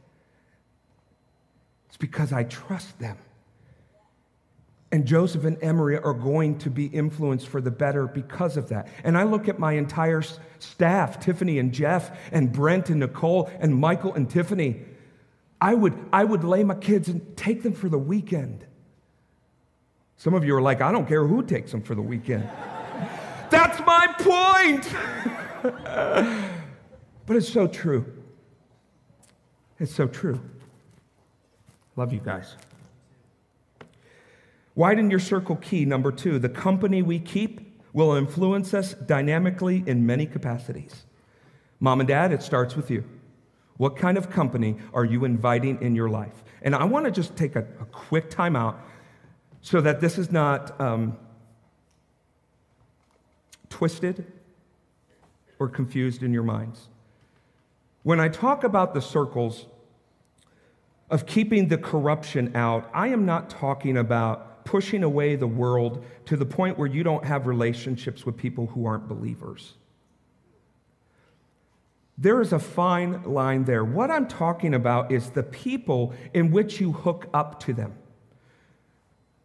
It's 1.88 1.98
because 1.98 2.32
I 2.32 2.44
trust 2.44 3.00
them. 3.00 3.18
And 4.92 5.06
Joseph 5.06 5.44
and 5.44 5.58
Emery 5.64 5.98
are 5.98 6.14
going 6.14 6.60
to 6.60 6.70
be 6.70 6.86
influenced 6.86 7.48
for 7.48 7.62
the 7.62 7.72
better 7.72 8.06
because 8.06 8.58
of 8.58 8.70
that. 8.70 8.88
And 9.04 9.18
I 9.18 9.24
look 9.24 9.50
at 9.50 9.58
my 9.58 9.74
entire 9.74 10.24
staff 10.60 11.20
Tiffany 11.20 11.58
and 11.58 11.74
Jeff, 11.74 12.16
and 12.32 12.52
Brent 12.52 12.90
and 12.90 13.00
Nicole, 13.00 13.52
and 13.60 13.76
Michael 13.76 14.14
and 14.14 14.30
Tiffany. 14.30 14.82
I 15.64 15.74
would, 15.74 15.98
I 16.12 16.26
would 16.26 16.44
lay 16.44 16.66
my 16.66 16.76
kids 16.76 17.08
and 17.08 17.38
take 17.38 17.64
them 17.64 17.72
for 17.72 17.88
the 17.88 17.98
weekend. 17.98 18.66
Some 20.18 20.34
of 20.34 20.44
you 20.44 20.54
are 20.58 20.62
like, 20.62 20.82
I 20.82 20.92
don't 20.92 21.08
care 21.08 21.26
who 21.26 21.42
takes 21.42 21.72
them 21.72 21.82
for 21.82 21.96
the 21.96 22.02
weekend. 22.02 22.44
That's 23.50 23.80
my 23.86 24.14
point. 24.20 24.94
but 27.26 27.38
it's 27.38 27.48
so 27.48 27.68
true. 27.68 28.06
It's 29.80 29.96
so 29.96 30.06
true. 30.06 30.42
Love 31.96 32.12
you 32.12 32.20
guys. 32.20 32.58
Widen 34.76 35.10
your 35.10 35.22
circle 35.22 35.56
key, 35.56 35.86
number 35.86 36.12
two. 36.12 36.40
The 36.40 36.50
company 36.50 37.02
we 37.02 37.20
keep 37.20 37.82
will 37.94 38.16
influence 38.16 38.74
us 38.74 38.96
dynamically 38.96 39.86
in 39.88 40.06
many 40.06 40.26
capacities. 40.26 41.06
Mom 41.80 42.02
and 42.02 42.08
dad, 42.10 42.34
it 42.34 42.44
starts 42.44 42.76
with 42.76 42.92
you. 42.92 43.06
What 43.78 43.98
kind 43.98 44.18
of 44.18 44.30
company 44.30 44.78
are 44.94 45.06
you 45.06 45.26
inviting 45.26 45.82
in 45.82 45.96
your 45.96 46.10
life? 46.10 46.44
And 46.62 46.76
I 46.76 46.84
want 46.84 47.06
to 47.06 47.12
just 47.12 47.36
take 47.36 47.56
a, 47.56 47.66
a 47.80 47.86
quick 47.86 48.30
time 48.30 48.56
out 48.56 48.80
so 49.62 49.82
that 49.82 50.02
this 50.02 50.18
is 50.18 50.32
not 50.32 50.80
um, 50.80 51.18
twisted 53.70 54.26
or 55.60 55.68
confused 55.68 56.24
in 56.24 56.34
your 56.34 56.44
minds. 56.44 56.88
When 58.04 58.20
I 58.20 58.28
talk 58.28 58.64
about 58.64 58.94
the 58.94 59.02
circles 59.02 59.66
of 61.10 61.26
keeping 61.26 61.70
the 61.70 61.78
corruption 61.78 62.56
out, 62.56 62.90
I 62.94 63.08
am 63.08 63.26
not 63.26 63.50
talking 63.50 63.98
about 63.98 64.66
pushing 64.66 65.04
away 65.04 65.36
the 65.36 65.48
world 65.48 66.04
to 66.26 66.38
the 66.38 66.46
point 66.46 66.78
where 66.78 66.88
you 66.88 67.04
don't 67.04 67.24
have 67.26 67.48
relationships 67.48 68.26
with 68.26 68.38
people 68.38 68.68
who 68.68 68.86
aren't 68.86 69.08
believers. 69.08 69.74
There 72.24 72.40
is 72.40 72.54
a 72.54 72.60
fine 72.60 73.22
line 73.24 73.66
there. 73.66 73.84
What 73.84 74.10
I'm 74.10 74.30
talking 74.30 74.74
about 74.74 75.12
is 75.12 75.32
the 75.32 75.44
people 75.44 76.14
in 76.34 76.52
which 76.52 76.80
you 76.80 76.94
hook 76.94 77.28
up 77.34 77.60
to 77.66 77.74
them, 77.74 77.96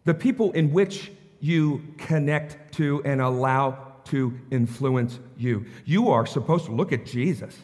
the 0.05 0.15
people 0.15 0.53
in 0.53 0.73
which 0.73 1.11
you 1.41 1.83
connect 1.97 2.75
to 2.75 3.03
and 3.05 3.21
allow 3.21 3.95
to 4.05 4.39
influence 4.53 5.19
you. 5.37 5.67
You 5.87 6.11
are 6.11 6.25
supposed 6.25 6.67
to 6.67 6.73
look 6.73 6.93
at 6.93 7.05
Jesus. 7.05 7.57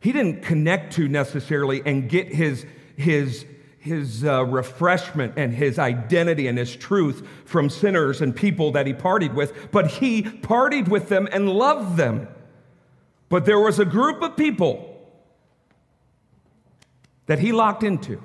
He 0.00 0.10
didn't 0.10 0.40
connect 0.40 0.94
to 0.94 1.06
necessarily 1.06 1.82
and 1.84 2.08
get 2.08 2.28
his, 2.28 2.64
his 2.96 3.44
his 3.78 4.24
uh, 4.24 4.44
refreshment 4.44 5.34
and 5.36 5.52
his 5.54 5.78
identity 5.78 6.46
and 6.46 6.56
his 6.56 6.76
truth 6.76 7.26
from 7.44 7.68
sinners 7.68 8.20
and 8.22 8.36
people 8.36 8.72
that 8.72 8.86
he 8.86 8.92
partied 8.92 9.34
with, 9.34 9.70
but 9.70 9.86
he 9.86 10.22
partied 10.22 10.88
with 10.88 11.10
them 11.10 11.28
and 11.32 11.48
loved 11.48 11.98
them. 11.98 12.28
But 13.30 13.46
there 13.46 13.60
was 13.60 13.78
a 13.78 13.86
group 13.86 14.20
of 14.20 14.36
people 14.36 14.86
that 17.26 17.38
he 17.38 17.52
locked 17.52 17.84
into, 17.84 18.22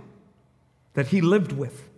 that 0.95 1.07
he 1.07 1.21
lived 1.21 1.53
with. 1.53 1.89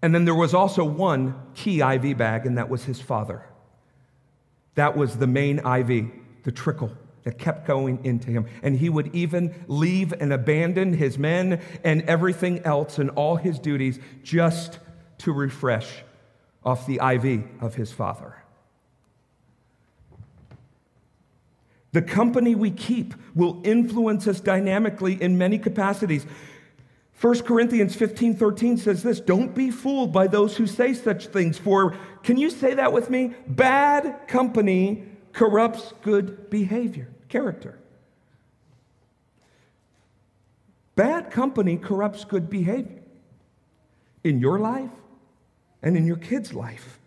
And 0.00 0.14
then 0.14 0.24
there 0.24 0.34
was 0.34 0.54
also 0.54 0.84
one 0.84 1.34
key 1.54 1.82
IV 1.82 2.16
bag, 2.16 2.46
and 2.46 2.56
that 2.56 2.70
was 2.70 2.84
his 2.84 3.00
father. 3.00 3.44
That 4.76 4.96
was 4.96 5.18
the 5.18 5.26
main 5.26 5.58
IV, 5.58 6.10
the 6.44 6.52
trickle 6.52 6.92
that 7.24 7.38
kept 7.38 7.66
going 7.66 8.02
into 8.04 8.30
him. 8.30 8.46
And 8.62 8.78
he 8.78 8.88
would 8.88 9.14
even 9.14 9.54
leave 9.66 10.14
and 10.18 10.32
abandon 10.32 10.94
his 10.94 11.18
men 11.18 11.60
and 11.84 12.00
everything 12.02 12.60
else 12.60 12.98
and 12.98 13.10
all 13.10 13.36
his 13.36 13.58
duties 13.58 13.98
just 14.22 14.78
to 15.18 15.32
refresh 15.32 16.04
off 16.64 16.86
the 16.86 17.00
IV 17.02 17.44
of 17.60 17.74
his 17.74 17.92
father. 17.92 18.36
The 21.98 22.02
company 22.02 22.54
we 22.54 22.70
keep 22.70 23.12
will 23.34 23.60
influence 23.64 24.28
us 24.28 24.38
dynamically 24.38 25.20
in 25.20 25.36
many 25.36 25.58
capacities. 25.58 26.24
1 27.20 27.40
Corinthians 27.40 27.96
15 27.96 28.36
13 28.36 28.76
says 28.76 29.02
this 29.02 29.18
Don't 29.18 29.52
be 29.52 29.72
fooled 29.72 30.12
by 30.12 30.28
those 30.28 30.56
who 30.56 30.68
say 30.68 30.94
such 30.94 31.26
things, 31.26 31.58
for 31.58 31.96
can 32.22 32.36
you 32.36 32.50
say 32.50 32.74
that 32.74 32.92
with 32.92 33.10
me? 33.10 33.34
Bad 33.48 34.28
company 34.28 35.06
corrupts 35.32 35.92
good 36.02 36.48
behavior, 36.50 37.08
character. 37.28 37.80
Bad 40.94 41.32
company 41.32 41.78
corrupts 41.78 42.24
good 42.24 42.48
behavior 42.48 43.02
in 44.22 44.38
your 44.38 44.60
life 44.60 44.90
and 45.82 45.96
in 45.96 46.06
your 46.06 46.18
kids' 46.18 46.54
life. 46.54 47.00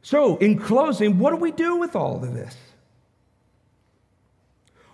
So, 0.00 0.38
in 0.38 0.58
closing, 0.58 1.18
what 1.18 1.32
do 1.32 1.36
we 1.36 1.52
do 1.52 1.76
with 1.76 1.94
all 1.94 2.24
of 2.24 2.32
this? 2.32 2.56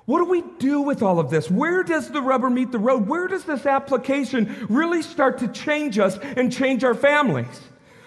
What 0.06 0.20
do 0.20 0.24
we 0.26 0.42
do 0.58 0.82
with 0.82 1.02
all 1.02 1.18
of 1.18 1.30
this? 1.30 1.50
Where 1.50 1.82
does 1.82 2.10
the 2.10 2.22
rubber 2.22 2.48
meet 2.48 2.70
the 2.70 2.78
road? 2.78 3.08
Where 3.08 3.26
does 3.26 3.44
this 3.44 3.66
application 3.66 4.66
really 4.68 5.02
start 5.02 5.38
to 5.38 5.48
change 5.48 5.98
us 5.98 6.16
and 6.36 6.52
change 6.52 6.84
our 6.84 6.94
families? 6.94 7.60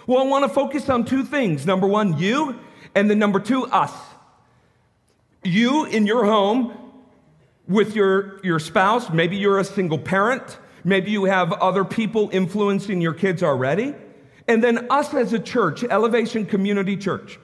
Well, 0.08 0.24
I 0.24 0.28
want 0.28 0.46
to 0.46 0.50
focus 0.50 0.90
on 0.90 1.04
two 1.04 1.24
things. 1.24 1.66
Number 1.66 1.86
one, 1.86 2.18
you, 2.18 2.58
and 2.96 3.10
then 3.10 3.20
number 3.20 3.40
two, 3.40 3.66
us. 3.66 3.94
You 5.44 5.86
in 5.86 6.08
your 6.08 6.26
home 6.26 6.74
with 7.68 7.96
your, 7.96 8.44
your 8.46 8.60
spouse, 8.60 9.10
maybe 9.10 9.36
you're 9.36 9.60
a 9.60 9.66
single 9.66 10.00
parent, 10.00 10.58
maybe 10.86 11.12
you 11.12 11.26
have 11.26 11.52
other 11.54 11.84
people 11.84 12.30
influencing 12.32 13.02
your 13.02 13.14
kids 13.14 13.44
already. 13.44 13.94
And 14.48 14.64
then 14.64 14.88
us 14.90 15.14
as 15.14 15.34
a 15.34 15.40
church, 15.40 15.84
Elevation 15.84 16.46
Community 16.46 16.98
Church. 16.98 17.38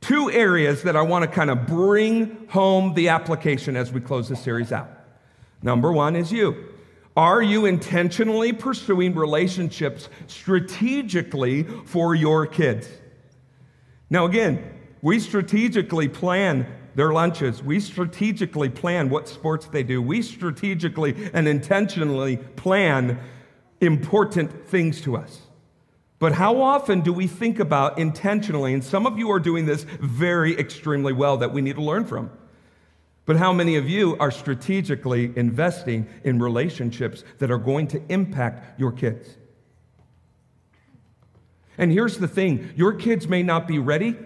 Two 0.00 0.30
areas 0.30 0.82
that 0.82 0.96
I 0.96 1.02
want 1.02 1.24
to 1.24 1.30
kind 1.30 1.50
of 1.50 1.66
bring 1.66 2.46
home 2.48 2.94
the 2.94 3.08
application 3.08 3.76
as 3.76 3.92
we 3.92 4.00
close 4.00 4.28
this 4.28 4.42
series 4.42 4.72
out. 4.72 4.88
Number 5.62 5.92
one 5.92 6.14
is 6.16 6.32
you. 6.32 6.72
Are 7.16 7.42
you 7.42 7.66
intentionally 7.66 8.52
pursuing 8.52 9.14
relationships 9.14 10.08
strategically 10.28 11.64
for 11.64 12.14
your 12.14 12.46
kids? 12.46 12.88
Now, 14.08 14.24
again, 14.26 14.72
we 15.02 15.18
strategically 15.18 16.08
plan 16.08 16.66
their 16.94 17.12
lunches. 17.12 17.62
We 17.62 17.80
strategically 17.80 18.68
plan 18.68 19.10
what 19.10 19.28
sports 19.28 19.66
they 19.66 19.82
do. 19.82 20.00
We 20.00 20.22
strategically 20.22 21.30
and 21.34 21.48
intentionally 21.48 22.36
plan 22.36 23.18
important 23.80 24.66
things 24.68 25.00
to 25.02 25.16
us. 25.16 25.40
But 26.18 26.32
how 26.32 26.60
often 26.60 27.00
do 27.00 27.12
we 27.12 27.26
think 27.26 27.60
about 27.60 27.98
intentionally, 27.98 28.74
and 28.74 28.82
some 28.82 29.06
of 29.06 29.18
you 29.18 29.30
are 29.30 29.38
doing 29.38 29.66
this 29.66 29.84
very 30.00 30.58
extremely 30.58 31.12
well 31.12 31.36
that 31.36 31.52
we 31.52 31.62
need 31.62 31.76
to 31.76 31.82
learn 31.82 32.04
from. 32.04 32.30
But 33.24 33.36
how 33.36 33.52
many 33.52 33.76
of 33.76 33.88
you 33.88 34.16
are 34.18 34.30
strategically 34.30 35.32
investing 35.36 36.08
in 36.24 36.40
relationships 36.40 37.24
that 37.38 37.50
are 37.50 37.58
going 37.58 37.86
to 37.88 38.02
impact 38.08 38.80
your 38.80 38.90
kids? 38.90 39.36
And 41.76 41.92
here's 41.92 42.18
the 42.18 42.26
thing 42.26 42.72
your 42.74 42.94
kids 42.94 43.28
may 43.28 43.42
not 43.42 43.68
be 43.68 43.78
ready 43.78 44.16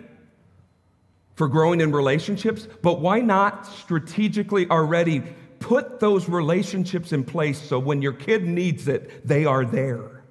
for 1.34 1.48
growing 1.48 1.80
in 1.80 1.92
relationships, 1.92 2.66
but 2.80 3.00
why 3.00 3.20
not 3.20 3.66
strategically 3.66 4.70
already 4.70 5.22
put 5.58 6.00
those 6.00 6.28
relationships 6.28 7.12
in 7.12 7.24
place 7.24 7.60
so 7.60 7.78
when 7.78 8.00
your 8.00 8.12
kid 8.12 8.44
needs 8.44 8.88
it, 8.88 9.26
they 9.26 9.44
are 9.44 9.64
there? 9.64 10.21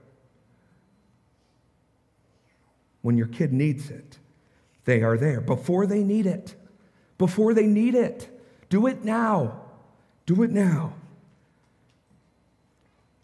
When 3.02 3.18
your 3.18 3.28
kid 3.28 3.52
needs 3.52 3.89
it, 3.89 4.20
they 4.86 5.02
are 5.02 5.18
there. 5.18 5.41
Before 5.41 5.86
they 5.86 6.04
need 6.04 6.26
it, 6.26 6.56
before 7.18 7.54
they 7.54 7.68
need 7.68 7.95
it, 7.95 8.30
do 8.70 8.88
it 8.88 9.04
now. 9.04 9.62
Do 10.26 10.43
it 10.43 10.52
now. 10.52 10.93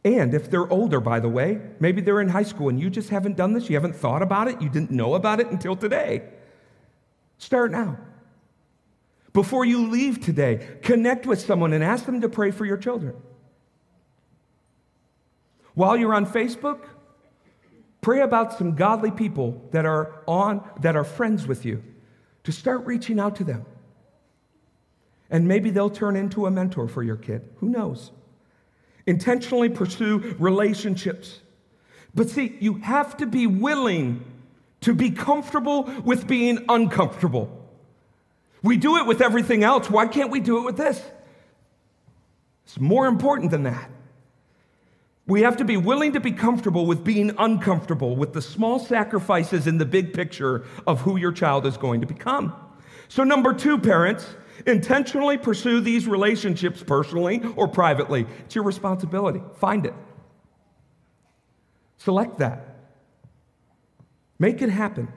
And 0.04 0.34
if 0.34 0.50
they're 0.50 0.72
older, 0.72 1.00
by 1.00 1.20
the 1.20 1.30
way, 1.30 1.60
maybe 1.80 2.02
they're 2.02 2.22
in 2.22 2.30
high 2.30 2.44
school 2.44 2.70
and 2.70 2.80
you 2.80 2.90
just 2.90 3.10
haven't 3.10 3.36
done 3.36 3.54
this, 3.54 3.70
you 3.70 3.76
haven't 3.76 3.96
thought 3.96 4.22
about 4.22 4.48
it, 4.48 4.62
you 4.62 4.70
didn't 4.70 4.92
know 4.92 5.16
about 5.16 5.40
it 5.40 5.48
until 5.48 5.76
today. 5.76 6.24
Start 7.38 7.72
now. 7.72 7.98
Before 9.34 9.66
you 9.66 9.88
leave 9.88 10.24
today, 10.24 10.78
connect 10.82 11.28
with 11.28 11.42
someone 11.42 11.74
and 11.74 11.84
ask 11.84 12.06
them 12.06 12.22
to 12.22 12.30
pray 12.30 12.52
for 12.52 12.66
your 12.66 12.78
children. 12.78 13.16
While 15.74 15.98
you're 15.98 16.16
on 16.16 16.26
Facebook, 16.26 16.86
pray 18.08 18.22
about 18.22 18.58
some 18.58 18.74
godly 18.74 19.12
people 19.12 19.62
that 19.72 19.86
are 19.86 20.24
on 20.28 20.64
that 20.80 20.96
are 20.96 21.04
friends 21.04 21.46
with 21.46 21.66
you 21.66 21.84
to 22.46 22.54
start 22.54 22.86
reaching 22.86 23.20
out 23.20 23.36
to 23.36 23.44
them. 23.44 23.66
And 25.30 25.46
maybe 25.46 25.72
they'll 25.72 25.90
turn 25.90 26.16
into 26.16 26.46
a 26.46 26.50
mentor 26.50 26.88
for 26.88 27.04
your 27.04 27.18
kid. 27.18 27.42
Who 27.58 27.68
knows? 27.68 28.12
Intentionally 29.06 29.68
pursue 29.68 30.38
relationships. 30.40 31.42
But 32.16 32.30
see, 32.30 32.56
you 32.62 32.76
have 32.76 33.18
to 33.18 33.26
be 33.26 33.46
willing 33.46 34.24
to 34.80 34.94
be 34.94 35.12
comfortable 35.12 35.84
with 36.06 36.28
being 36.28 36.64
uncomfortable. 36.70 37.52
We 38.64 38.78
do 38.78 38.96
it 38.96 39.06
with 39.06 39.20
everything 39.20 39.66
else. 39.66 39.90
Why 39.90 40.08
can't 40.08 40.32
we 40.32 40.40
do 40.40 40.60
it 40.60 40.64
with 40.64 40.78
this? 40.78 41.04
It's 42.64 42.80
more 42.80 43.06
important 43.06 43.52
than 43.52 43.64
that. 43.64 43.92
We 45.28 45.42
have 45.42 45.58
to 45.58 45.66
be 45.66 45.76
willing 45.76 46.14
to 46.14 46.22
be 46.22 46.32
comfortable 46.32 46.86
with 46.86 47.04
being 47.04 47.34
uncomfortable 47.38 48.16
with 48.16 48.32
the 48.32 48.42
small 48.42 48.80
sacrifices 48.80 49.68
in 49.68 49.78
the 49.78 49.86
big 49.86 50.14
picture 50.14 50.66
of 50.88 51.02
who 51.02 51.18
your 51.18 51.34
child 51.34 51.66
is 51.66 51.76
going 51.76 52.00
to 52.00 52.08
become. 52.08 52.56
So, 53.10 53.26
number 53.26 53.54
two, 53.54 53.78
parents, 53.78 54.26
intentionally 54.66 55.38
pursue 55.38 55.82
these 55.82 56.08
relationships 56.08 56.82
personally 56.82 57.42
or 57.58 57.68
privately. 57.68 58.26
It's 58.46 58.56
your 58.56 58.64
responsibility. 58.64 59.42
Find 59.58 59.86
it. 59.86 59.94
Select 61.98 62.38
that. 62.38 62.78
Make 64.40 64.62
it 64.62 64.70
happen. 64.70 65.12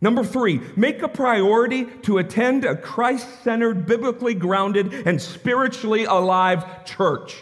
Number 0.00 0.24
three, 0.24 0.62
make 0.76 1.02
a 1.02 1.08
priority 1.08 1.84
to 2.02 2.16
attend 2.16 2.64
a 2.64 2.74
Christ 2.74 3.42
centered, 3.42 3.84
biblically 3.84 4.32
grounded, 4.32 5.06
and 5.06 5.20
spiritually 5.20 6.04
alive 6.04 6.86
church 6.86 7.36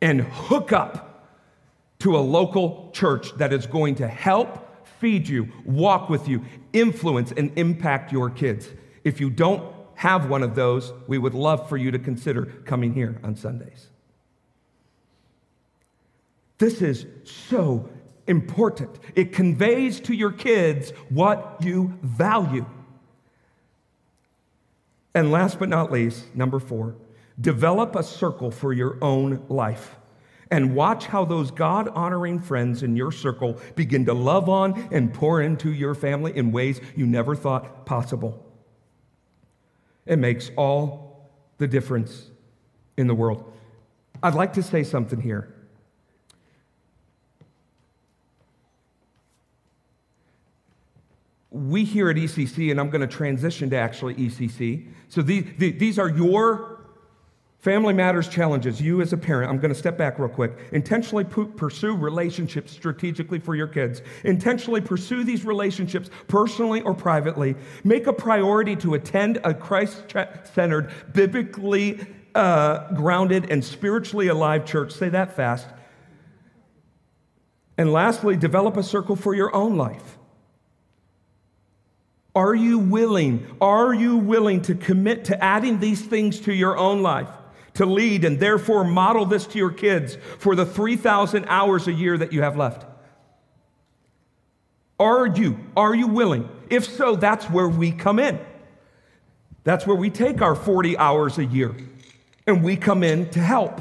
and 0.00 0.22
hook 0.22 0.72
up 0.72 1.11
to 2.02 2.16
a 2.16 2.18
local 2.18 2.90
church 2.92 3.32
that 3.36 3.52
is 3.52 3.64
going 3.64 3.94
to 3.94 4.08
help 4.08 4.86
feed 4.98 5.28
you, 5.28 5.48
walk 5.64 6.08
with 6.08 6.26
you, 6.26 6.44
influence, 6.72 7.32
and 7.36 7.56
impact 7.56 8.10
your 8.10 8.28
kids. 8.28 8.68
If 9.04 9.20
you 9.20 9.30
don't 9.30 9.72
have 9.94 10.28
one 10.28 10.42
of 10.42 10.56
those, 10.56 10.92
we 11.06 11.16
would 11.16 11.32
love 11.32 11.68
for 11.68 11.76
you 11.76 11.92
to 11.92 12.00
consider 12.00 12.46
coming 12.64 12.92
here 12.92 13.20
on 13.22 13.36
Sundays. 13.36 13.86
This 16.58 16.82
is 16.82 17.06
so 17.22 17.88
important. 18.26 18.98
It 19.14 19.32
conveys 19.32 20.00
to 20.00 20.12
your 20.12 20.32
kids 20.32 20.90
what 21.08 21.58
you 21.60 21.96
value. 22.02 22.66
And 25.14 25.30
last 25.30 25.60
but 25.60 25.68
not 25.68 25.92
least, 25.92 26.34
number 26.34 26.58
four, 26.58 26.96
develop 27.40 27.94
a 27.94 28.02
circle 28.02 28.50
for 28.50 28.72
your 28.72 28.98
own 29.00 29.44
life 29.48 29.96
and 30.52 30.74
watch 30.74 31.06
how 31.06 31.24
those 31.24 31.50
God 31.50 31.88
honoring 31.88 32.38
friends 32.38 32.82
in 32.82 32.94
your 32.94 33.10
circle 33.10 33.58
begin 33.74 34.04
to 34.04 34.12
love 34.12 34.50
on 34.50 34.86
and 34.92 35.12
pour 35.12 35.40
into 35.40 35.72
your 35.72 35.94
family 35.94 36.36
in 36.36 36.52
ways 36.52 36.78
you 36.94 37.06
never 37.06 37.34
thought 37.34 37.86
possible. 37.86 38.46
It 40.04 40.18
makes 40.18 40.50
all 40.54 41.30
the 41.56 41.66
difference 41.66 42.30
in 42.98 43.06
the 43.06 43.14
world. 43.14 43.50
I'd 44.22 44.34
like 44.34 44.52
to 44.52 44.62
say 44.62 44.84
something 44.84 45.22
here. 45.22 45.54
We 51.50 51.84
here 51.84 52.10
at 52.10 52.16
ECC, 52.16 52.70
and 52.70 52.78
I'm 52.78 52.90
going 52.90 53.00
to 53.00 53.06
transition 53.06 53.70
to 53.70 53.76
actually 53.76 54.16
ECC. 54.16 54.86
So 55.08 55.22
these, 55.22 55.46
these 55.56 55.98
are 55.98 56.10
your 56.10 56.81
Family 57.62 57.94
Matters 57.94 58.26
challenges 58.26 58.80
you 58.80 59.00
as 59.02 59.12
a 59.12 59.16
parent. 59.16 59.48
I'm 59.48 59.58
going 59.58 59.72
to 59.72 59.78
step 59.78 59.96
back 59.96 60.18
real 60.18 60.28
quick. 60.28 60.50
Intentionally 60.72 61.22
pursue 61.22 61.94
relationships 61.94 62.72
strategically 62.72 63.38
for 63.38 63.54
your 63.54 63.68
kids. 63.68 64.02
Intentionally 64.24 64.80
pursue 64.80 65.22
these 65.22 65.44
relationships 65.44 66.10
personally 66.26 66.82
or 66.82 66.92
privately. 66.92 67.54
Make 67.84 68.08
a 68.08 68.12
priority 68.12 68.74
to 68.76 68.94
attend 68.94 69.38
a 69.44 69.54
Christ 69.54 70.12
centered, 70.52 70.90
biblically 71.12 72.04
uh, 72.34 72.92
grounded, 72.94 73.48
and 73.48 73.64
spiritually 73.64 74.26
alive 74.26 74.66
church. 74.66 74.90
Say 74.90 75.10
that 75.10 75.36
fast. 75.36 75.68
And 77.78 77.92
lastly, 77.92 78.36
develop 78.36 78.76
a 78.76 78.82
circle 78.82 79.14
for 79.14 79.36
your 79.36 79.54
own 79.54 79.76
life. 79.76 80.18
Are 82.34 82.56
you 82.56 82.80
willing? 82.80 83.46
Are 83.60 83.94
you 83.94 84.16
willing 84.16 84.62
to 84.62 84.74
commit 84.74 85.26
to 85.26 85.40
adding 85.44 85.78
these 85.78 86.02
things 86.02 86.40
to 86.40 86.52
your 86.52 86.76
own 86.76 87.02
life? 87.02 87.28
To 87.74 87.86
lead 87.86 88.24
and 88.24 88.38
therefore 88.38 88.84
model 88.84 89.24
this 89.24 89.46
to 89.46 89.58
your 89.58 89.70
kids 89.70 90.16
for 90.38 90.54
the 90.54 90.66
3,000 90.66 91.46
hours 91.46 91.88
a 91.88 91.92
year 91.92 92.18
that 92.18 92.32
you 92.32 92.42
have 92.42 92.56
left? 92.56 92.86
Are 94.98 95.26
you? 95.26 95.58
Are 95.76 95.94
you 95.94 96.06
willing? 96.06 96.48
If 96.70 96.84
so, 96.84 97.16
that's 97.16 97.46
where 97.46 97.68
we 97.68 97.92
come 97.92 98.18
in. 98.18 98.38
That's 99.64 99.86
where 99.86 99.96
we 99.96 100.10
take 100.10 100.42
our 100.42 100.54
40 100.54 100.96
hours 100.98 101.38
a 101.38 101.44
year 101.44 101.74
and 102.46 102.62
we 102.62 102.76
come 102.76 103.02
in 103.02 103.30
to 103.30 103.40
help. 103.40 103.80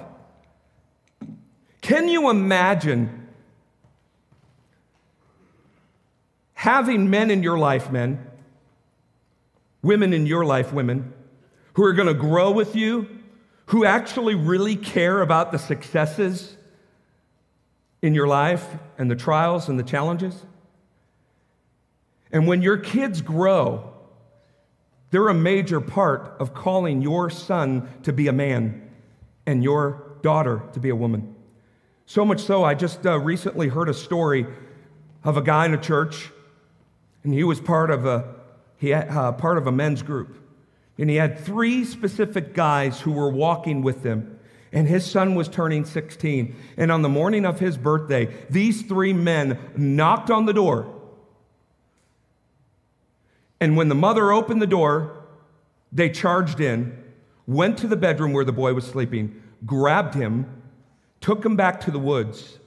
Can 1.81 2.07
you 2.07 2.29
imagine 2.29 3.27
having 6.53 7.09
men 7.09 7.31
in 7.31 7.41
your 7.41 7.57
life, 7.57 7.91
men, 7.91 8.23
women 9.81 10.13
in 10.13 10.27
your 10.27 10.45
life, 10.45 10.71
women, 10.71 11.11
who 11.73 11.83
are 11.83 11.93
going 11.93 12.07
to 12.07 12.13
grow 12.13 12.51
with 12.51 12.75
you, 12.75 13.07
who 13.71 13.85
actually 13.85 14.35
really 14.35 14.75
care 14.75 15.21
about 15.21 15.53
the 15.53 15.57
successes 15.57 16.57
in 18.01 18.13
your 18.13 18.27
life 18.27 18.67
and 18.97 19.09
the 19.09 19.15
trials 19.15 19.69
and 19.69 19.79
the 19.79 19.83
challenges. 19.83 20.35
And 22.33 22.47
when 22.47 22.61
your 22.61 22.75
kids 22.75 23.21
grow, 23.21 23.93
they're 25.09 25.29
a 25.29 25.33
major 25.33 25.79
part 25.79 26.35
of 26.37 26.53
calling 26.53 27.01
your 27.01 27.29
son 27.29 27.87
to 28.03 28.11
be 28.11 28.27
a 28.27 28.33
man 28.33 28.89
and 29.45 29.63
your 29.63 30.17
daughter 30.21 30.63
to 30.73 30.81
be 30.81 30.89
a 30.89 30.95
woman. 30.95 31.33
So 32.05 32.25
much 32.25 32.41
so, 32.41 32.65
I 32.65 32.73
just 32.73 33.05
uh, 33.05 33.19
recently 33.19 33.69
heard 33.69 33.87
a 33.87 33.93
story 33.93 34.47
of 35.23 35.37
a 35.37 35.41
guy 35.41 35.65
in 35.65 35.73
a 35.73 35.81
church, 35.81 36.29
and 37.23 37.33
he 37.33 37.45
was 37.45 37.61
part 37.61 37.89
of 37.89 38.05
a, 38.05 38.35
he 38.75 38.93
uh, 38.93 39.31
part 39.31 39.57
of 39.57 39.65
a 39.65 39.71
men's 39.71 40.03
group. 40.03 40.40
And 41.01 41.09
he 41.09 41.15
had 41.15 41.39
three 41.39 41.83
specific 41.83 42.53
guys 42.53 43.01
who 43.01 43.11
were 43.11 43.31
walking 43.31 43.81
with 43.81 44.03
him. 44.03 44.39
And 44.71 44.87
his 44.87 45.03
son 45.03 45.33
was 45.33 45.49
turning 45.49 45.83
16. 45.83 46.55
And 46.77 46.91
on 46.91 47.01
the 47.01 47.09
morning 47.09 47.43
of 47.43 47.59
his 47.59 47.75
birthday, 47.75 48.31
these 48.51 48.83
three 48.83 49.11
men 49.11 49.57
knocked 49.75 50.29
on 50.29 50.45
the 50.45 50.53
door. 50.53 50.93
And 53.59 53.75
when 53.75 53.89
the 53.89 53.95
mother 53.95 54.31
opened 54.31 54.61
the 54.61 54.67
door, 54.67 55.23
they 55.91 56.07
charged 56.07 56.59
in, 56.59 56.95
went 57.47 57.79
to 57.79 57.87
the 57.87 57.97
bedroom 57.97 58.31
where 58.31 58.45
the 58.45 58.51
boy 58.51 58.75
was 58.75 58.85
sleeping, 58.85 59.41
grabbed 59.65 60.13
him, 60.13 60.61
took 61.19 61.43
him 61.43 61.55
back 61.55 61.81
to 61.81 61.91
the 61.91 61.97
woods, 61.97 62.59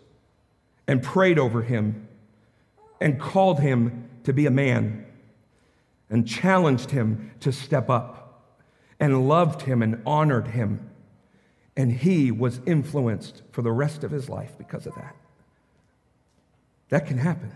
and 0.89 1.05
prayed 1.05 1.39
over 1.39 1.63
him, 1.63 2.09
and 3.01 3.21
called 3.21 3.61
him 3.61 4.09
to 4.25 4.33
be 4.33 4.47
a 4.47 4.51
man, 4.51 5.07
and 6.11 6.27
challenged 6.27 6.91
him 6.91 7.31
to 7.39 7.53
step 7.53 7.89
up 7.89 8.24
and 9.01 9.29
loved 9.29 9.63
him 9.63 9.83
and 9.83 10.03
honored 10.07 10.49
him. 10.49 10.91
And 11.77 11.93
he 11.93 12.31
was 12.31 12.61
influenced 12.67 13.43
for 13.51 13.63
the 13.63 13.73
rest 13.73 14.05
of 14.05 14.11
his 14.11 14.29
life 14.29 14.57
because 14.59 14.87
of 14.87 14.95
that. 14.95 15.17
That 16.91 17.07
can 17.07 17.19
happen. 17.19 17.53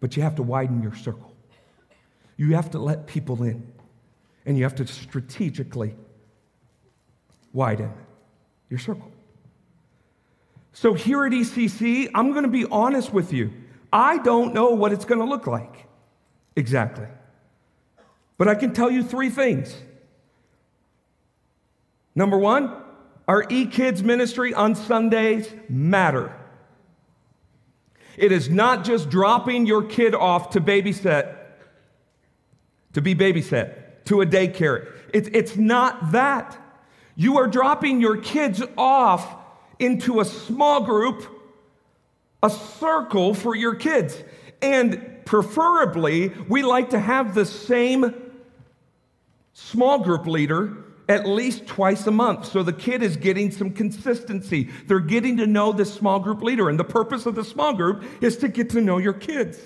But 0.00 0.16
you 0.16 0.22
have 0.22 0.36
to 0.36 0.42
widen 0.42 0.82
your 0.82 0.94
circle. 0.94 1.34
You 2.36 2.54
have 2.54 2.70
to 2.70 2.78
let 2.78 3.06
people 3.06 3.42
in. 3.42 3.72
And 4.46 4.56
you 4.56 4.62
have 4.62 4.76
to 4.76 4.86
strategically 4.86 5.94
widen 7.52 7.92
your 8.70 8.78
circle. 8.78 9.10
So 10.72 10.94
here 10.94 11.24
at 11.24 11.32
ECC, 11.32 12.08
I'm 12.14 12.30
going 12.30 12.44
to 12.44 12.48
be 12.48 12.64
honest 12.66 13.12
with 13.12 13.32
you. 13.32 13.52
I 13.92 14.18
don't 14.18 14.54
know 14.54 14.70
what 14.70 14.92
it's 14.92 15.04
going 15.04 15.20
to 15.20 15.26
look 15.26 15.46
like 15.46 15.86
exactly. 16.54 17.06
But 18.36 18.48
I 18.48 18.54
can 18.54 18.72
tell 18.72 18.90
you 18.90 19.02
three 19.02 19.30
things. 19.30 19.74
Number 22.18 22.36
one, 22.36 22.74
our 23.28 23.46
e-kids 23.48 24.02
ministry 24.02 24.52
on 24.52 24.74
Sundays 24.74 25.48
matter. 25.68 26.34
It 28.16 28.32
is 28.32 28.50
not 28.50 28.84
just 28.84 29.08
dropping 29.08 29.66
your 29.66 29.84
kid 29.84 30.16
off 30.16 30.50
to 30.50 30.60
babysit, 30.60 31.36
to 32.94 33.00
be 33.00 33.14
babysat, 33.14 34.04
to 34.06 34.20
a 34.20 34.26
daycare. 34.26 34.92
It's, 35.14 35.28
it's 35.32 35.56
not 35.56 36.10
that. 36.10 36.58
You 37.14 37.38
are 37.38 37.46
dropping 37.46 38.00
your 38.00 38.16
kids 38.16 38.64
off 38.76 39.36
into 39.78 40.18
a 40.18 40.24
small 40.24 40.80
group, 40.80 41.24
a 42.42 42.50
circle 42.50 43.32
for 43.32 43.54
your 43.54 43.76
kids. 43.76 44.20
And 44.60 45.20
preferably, 45.24 46.30
we 46.48 46.64
like 46.64 46.90
to 46.90 46.98
have 46.98 47.36
the 47.36 47.46
same 47.46 48.12
small 49.52 50.00
group 50.00 50.26
leader 50.26 50.84
at 51.08 51.26
least 51.26 51.66
twice 51.66 52.06
a 52.06 52.10
month. 52.10 52.44
So 52.46 52.62
the 52.62 52.72
kid 52.72 53.02
is 53.02 53.16
getting 53.16 53.50
some 53.50 53.72
consistency. 53.72 54.70
They're 54.86 55.00
getting 55.00 55.38
to 55.38 55.46
know 55.46 55.72
this 55.72 55.92
small 55.92 56.20
group 56.20 56.42
leader. 56.42 56.68
And 56.68 56.78
the 56.78 56.84
purpose 56.84 57.24
of 57.24 57.34
the 57.34 57.44
small 57.44 57.72
group 57.72 58.04
is 58.20 58.36
to 58.38 58.48
get 58.48 58.70
to 58.70 58.80
know 58.80 58.98
your 58.98 59.14
kids 59.14 59.58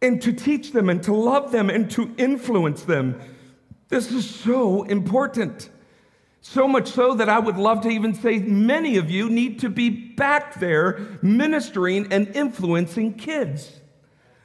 and 0.00 0.20
to 0.22 0.32
teach 0.32 0.72
them 0.72 0.88
and 0.88 1.02
to 1.02 1.14
love 1.14 1.52
them 1.52 1.68
and 1.68 1.90
to 1.90 2.14
influence 2.16 2.82
them. 2.82 3.20
This 3.88 4.10
is 4.10 4.28
so 4.28 4.82
important. 4.84 5.68
So 6.40 6.66
much 6.66 6.88
so 6.88 7.14
that 7.14 7.28
I 7.28 7.38
would 7.38 7.56
love 7.56 7.82
to 7.82 7.88
even 7.88 8.14
say 8.14 8.38
many 8.38 8.96
of 8.96 9.10
you 9.10 9.28
need 9.28 9.58
to 9.60 9.68
be 9.68 9.90
back 9.90 10.58
there 10.60 11.18
ministering 11.20 12.12
and 12.12 12.28
influencing 12.28 13.14
kids. 13.14 13.80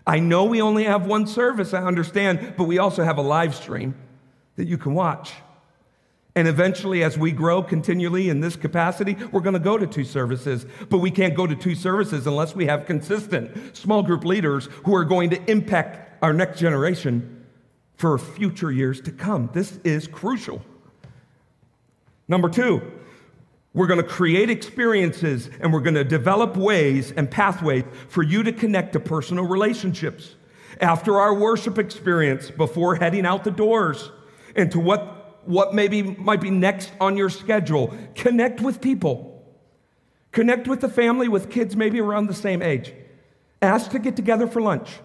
I 0.06 0.20
know 0.20 0.46
we 0.46 0.62
only 0.62 0.86
have 0.86 1.06
one 1.06 1.28
service, 1.28 1.74
I 1.76 1.84
understand, 1.84 2.56
but 2.58 2.64
we 2.64 2.80
also 2.80 3.04
have 3.04 3.20
a 3.20 3.22
live 3.22 3.56
stream 3.56 3.94
that 4.62 4.68
you 4.68 4.78
can 4.78 4.94
watch. 4.94 5.34
And 6.36 6.48
eventually, 6.48 7.04
as 7.04 7.18
we 7.18 7.32
grow 7.32 7.64
continually 7.64 8.30
in 8.30 8.42
this 8.42 8.56
capacity, 8.56 9.18
we're 9.32 9.42
going 9.42 9.56
to 9.56 9.60
go 9.60 9.76
to 9.76 9.88
two 9.88 10.04
services. 10.04 10.68
But 10.88 11.00
we 11.00 11.10
can't 11.10 11.34
go 11.34 11.48
to 11.48 11.56
two 11.56 11.74
services 11.74 12.28
unless 12.28 12.56
we 12.56 12.68
have 12.68 12.86
consistent 12.86 13.76
small 13.76 14.04
group 14.04 14.24
leaders 14.24 14.70
who 14.86 14.94
are 14.94 15.04
going 15.04 15.32
to 15.32 15.52
impact 15.52 16.24
our 16.24 16.32
next 16.32 16.60
generation 16.60 17.44
for 17.96 18.20
future 18.20 18.72
years 18.72 19.02
to 19.02 19.12
come. 19.12 19.50
This 19.52 19.80
is 19.84 20.08
crucial. 20.08 20.62
Number 22.28 22.48
two, 22.48 22.84
we're 23.74 23.88
going 23.88 24.02
to 24.02 24.08
create 24.08 24.52
experiences 24.52 25.50
and 25.60 25.74
we're 25.74 25.82
going 25.82 25.96
to 25.96 26.04
develop 26.04 26.56
ways 26.56 27.12
and 27.12 27.32
pathways 27.32 27.84
for 28.10 28.22
you 28.22 28.44
to 28.44 28.54
connect 28.54 28.94
to 28.94 29.00
personal 29.00 29.46
relationships. 29.46 30.36
After 30.80 31.20
our 31.20 31.34
worship 31.34 31.80
experience, 31.80 32.52
before 32.52 32.96
heading 32.96 33.26
out 33.26 33.44
the 33.44 33.52
doors 33.52 34.12
into 34.56 34.80
what, 34.80 35.42
what 35.48 35.74
maybe 35.74 36.02
might 36.02 36.42
be 36.42 36.50
next 36.50 36.92
on 37.00 37.18
your 37.18 37.30
schedule, 37.30 37.96
connect 38.16 38.62
with 38.62 38.82
people. 38.82 39.28
Connect 40.32 40.68
with 40.68 40.82
the 40.82 40.90
family 40.90 41.28
with 41.28 41.50
kids 41.50 41.76
maybe 41.76 42.00
around 42.00 42.28
the 42.28 42.34
same 42.34 42.62
age. 42.62 42.94
Ask 43.62 43.92
to 43.92 44.00
get 44.00 44.16
together 44.16 44.48
for 44.48 44.62
lunch. 44.62 45.00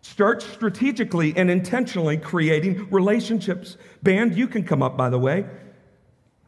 Start 0.00 0.42
strategically 0.42 1.34
and 1.36 1.50
intentionally 1.50 2.16
creating 2.16 2.88
relationships. 2.90 3.76
Band, 4.02 4.36
you 4.36 4.48
can 4.48 4.64
come 4.64 4.82
up, 4.82 4.96
by 4.96 5.08
the 5.08 5.18
way. 5.18 5.46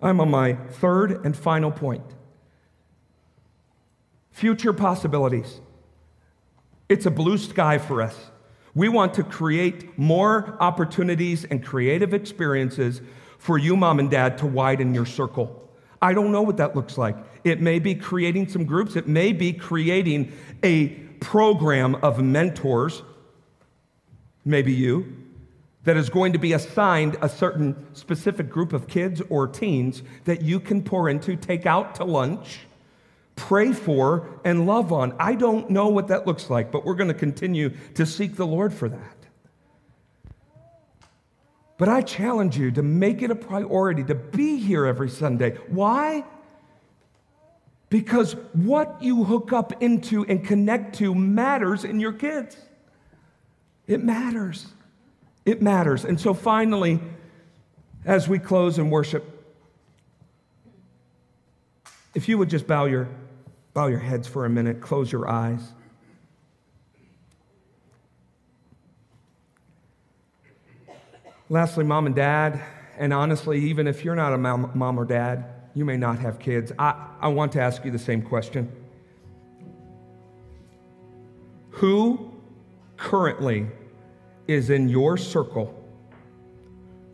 I'm 0.02 0.20
on 0.20 0.30
my 0.30 0.54
third 0.54 1.24
and 1.24 1.36
final 1.36 1.70
point 1.70 2.02
future 4.34 4.72
possibilities. 4.72 5.60
It's 6.88 7.06
a 7.06 7.10
blue 7.10 7.38
sky 7.38 7.78
for 7.78 8.02
us. 8.02 8.30
We 8.74 8.88
want 8.88 9.14
to 9.14 9.22
create 9.22 9.96
more 9.98 10.56
opportunities 10.60 11.44
and 11.44 11.64
creative 11.64 12.12
experiences 12.12 13.02
for 13.38 13.58
you, 13.58 13.76
mom 13.76 13.98
and 13.98 14.10
dad, 14.10 14.38
to 14.38 14.46
widen 14.46 14.94
your 14.94 15.06
circle. 15.06 15.70
I 16.02 16.12
don't 16.12 16.32
know 16.32 16.42
what 16.42 16.56
that 16.56 16.74
looks 16.74 16.98
like. 16.98 17.16
It 17.44 17.60
may 17.60 17.78
be 17.78 17.94
creating 17.94 18.48
some 18.48 18.64
groups, 18.64 18.96
it 18.96 19.06
may 19.06 19.32
be 19.32 19.52
creating 19.52 20.32
a 20.62 20.88
program 21.20 21.94
of 21.96 22.22
mentors, 22.22 23.02
maybe 24.44 24.72
you, 24.72 25.14
that 25.84 25.96
is 25.96 26.08
going 26.08 26.32
to 26.32 26.38
be 26.38 26.52
assigned 26.52 27.16
a 27.22 27.28
certain 27.28 27.86
specific 27.94 28.50
group 28.50 28.72
of 28.72 28.86
kids 28.86 29.22
or 29.28 29.46
teens 29.46 30.02
that 30.24 30.42
you 30.42 30.58
can 30.58 30.82
pour 30.82 31.08
into, 31.08 31.36
take 31.36 31.66
out 31.66 31.94
to 31.94 32.04
lunch, 32.04 32.60
pray 33.36 33.72
for, 33.72 34.40
and 34.44 34.66
love 34.66 34.92
on. 34.92 35.14
I 35.18 35.34
don't 35.34 35.70
know 35.70 35.88
what 35.88 36.08
that 36.08 36.26
looks 36.26 36.50
like, 36.50 36.70
but 36.70 36.84
we're 36.84 36.94
going 36.94 37.08
to 37.08 37.14
continue 37.14 37.70
to 37.94 38.06
seek 38.06 38.36
the 38.36 38.46
Lord 38.46 38.72
for 38.72 38.88
that. 38.88 39.16
But 41.76 41.88
I 41.88 42.02
challenge 42.02 42.56
you 42.56 42.70
to 42.72 42.82
make 42.82 43.22
it 43.22 43.30
a 43.30 43.34
priority 43.34 44.04
to 44.04 44.14
be 44.14 44.58
here 44.58 44.86
every 44.86 45.08
Sunday. 45.08 45.56
Why? 45.68 46.24
Because 47.90 48.34
what 48.52 49.02
you 49.02 49.24
hook 49.24 49.52
up 49.52 49.82
into 49.82 50.24
and 50.26 50.44
connect 50.44 50.96
to 50.96 51.14
matters 51.14 51.84
in 51.84 51.98
your 52.00 52.12
kids. 52.12 52.56
It 53.86 54.02
matters. 54.02 54.66
It 55.44 55.60
matters. 55.60 56.04
And 56.04 56.20
so 56.20 56.32
finally, 56.32 57.00
as 58.04 58.28
we 58.28 58.38
close 58.38 58.78
and 58.78 58.90
worship, 58.90 59.30
if 62.14 62.28
you 62.28 62.38
would 62.38 62.50
just 62.50 62.66
bow 62.66 62.84
your, 62.84 63.08
bow 63.74 63.88
your 63.88 63.98
heads 63.98 64.28
for 64.28 64.44
a 64.44 64.48
minute, 64.48 64.80
close 64.80 65.10
your 65.10 65.28
eyes. 65.28 65.72
Lastly, 71.50 71.84
mom 71.84 72.06
and 72.06 72.14
dad, 72.14 72.62
and 72.96 73.12
honestly, 73.12 73.60
even 73.60 73.86
if 73.86 74.04
you're 74.04 74.14
not 74.14 74.32
a 74.32 74.38
mom, 74.38 74.98
or 74.98 75.04
dad, 75.04 75.44
you 75.74 75.84
may 75.84 75.96
not 75.96 76.18
have 76.20 76.38
kids. 76.38 76.72
I, 76.78 77.08
I 77.20 77.28
want 77.28 77.52
to 77.52 77.60
ask 77.60 77.84
you 77.84 77.90
the 77.90 77.98
same 77.98 78.22
question. 78.22 78.72
Who 81.70 82.32
currently 82.96 83.66
is 84.46 84.70
in 84.70 84.88
your 84.88 85.16
circle 85.16 85.74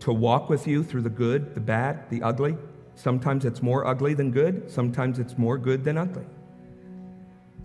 to 0.00 0.12
walk 0.12 0.48
with 0.48 0.66
you 0.66 0.84
through 0.84 1.02
the 1.02 1.10
good, 1.10 1.54
the 1.54 1.60
bad, 1.60 2.08
the 2.10 2.22
ugly. 2.22 2.56
Sometimes 2.94 3.44
it's 3.44 3.62
more 3.62 3.86
ugly 3.86 4.14
than 4.14 4.30
good, 4.30 4.70
sometimes 4.70 5.18
it's 5.18 5.38
more 5.38 5.58
good 5.58 5.84
than 5.84 5.96
ugly. 5.96 6.24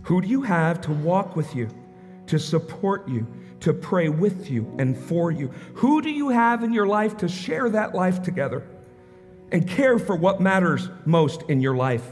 Who 0.06 0.20
do 0.20 0.28
you 0.28 0.42
have 0.42 0.80
to 0.82 0.92
walk 0.92 1.34
with 1.34 1.56
you, 1.56 1.68
to 2.28 2.38
support 2.38 3.08
you, 3.08 3.26
to 3.58 3.72
pray 3.72 4.08
with 4.08 4.48
you 4.48 4.72
and 4.78 4.96
for 4.96 5.32
you? 5.32 5.48
Who 5.74 6.00
do 6.00 6.10
you 6.10 6.28
have 6.28 6.62
in 6.62 6.72
your 6.72 6.86
life 6.86 7.16
to 7.18 7.28
share 7.28 7.68
that 7.70 7.92
life 7.92 8.22
together 8.22 8.64
and 9.50 9.68
care 9.68 9.98
for 9.98 10.14
what 10.14 10.40
matters 10.40 10.88
most 11.04 11.42
in 11.48 11.60
your 11.60 11.74
life, 11.74 12.04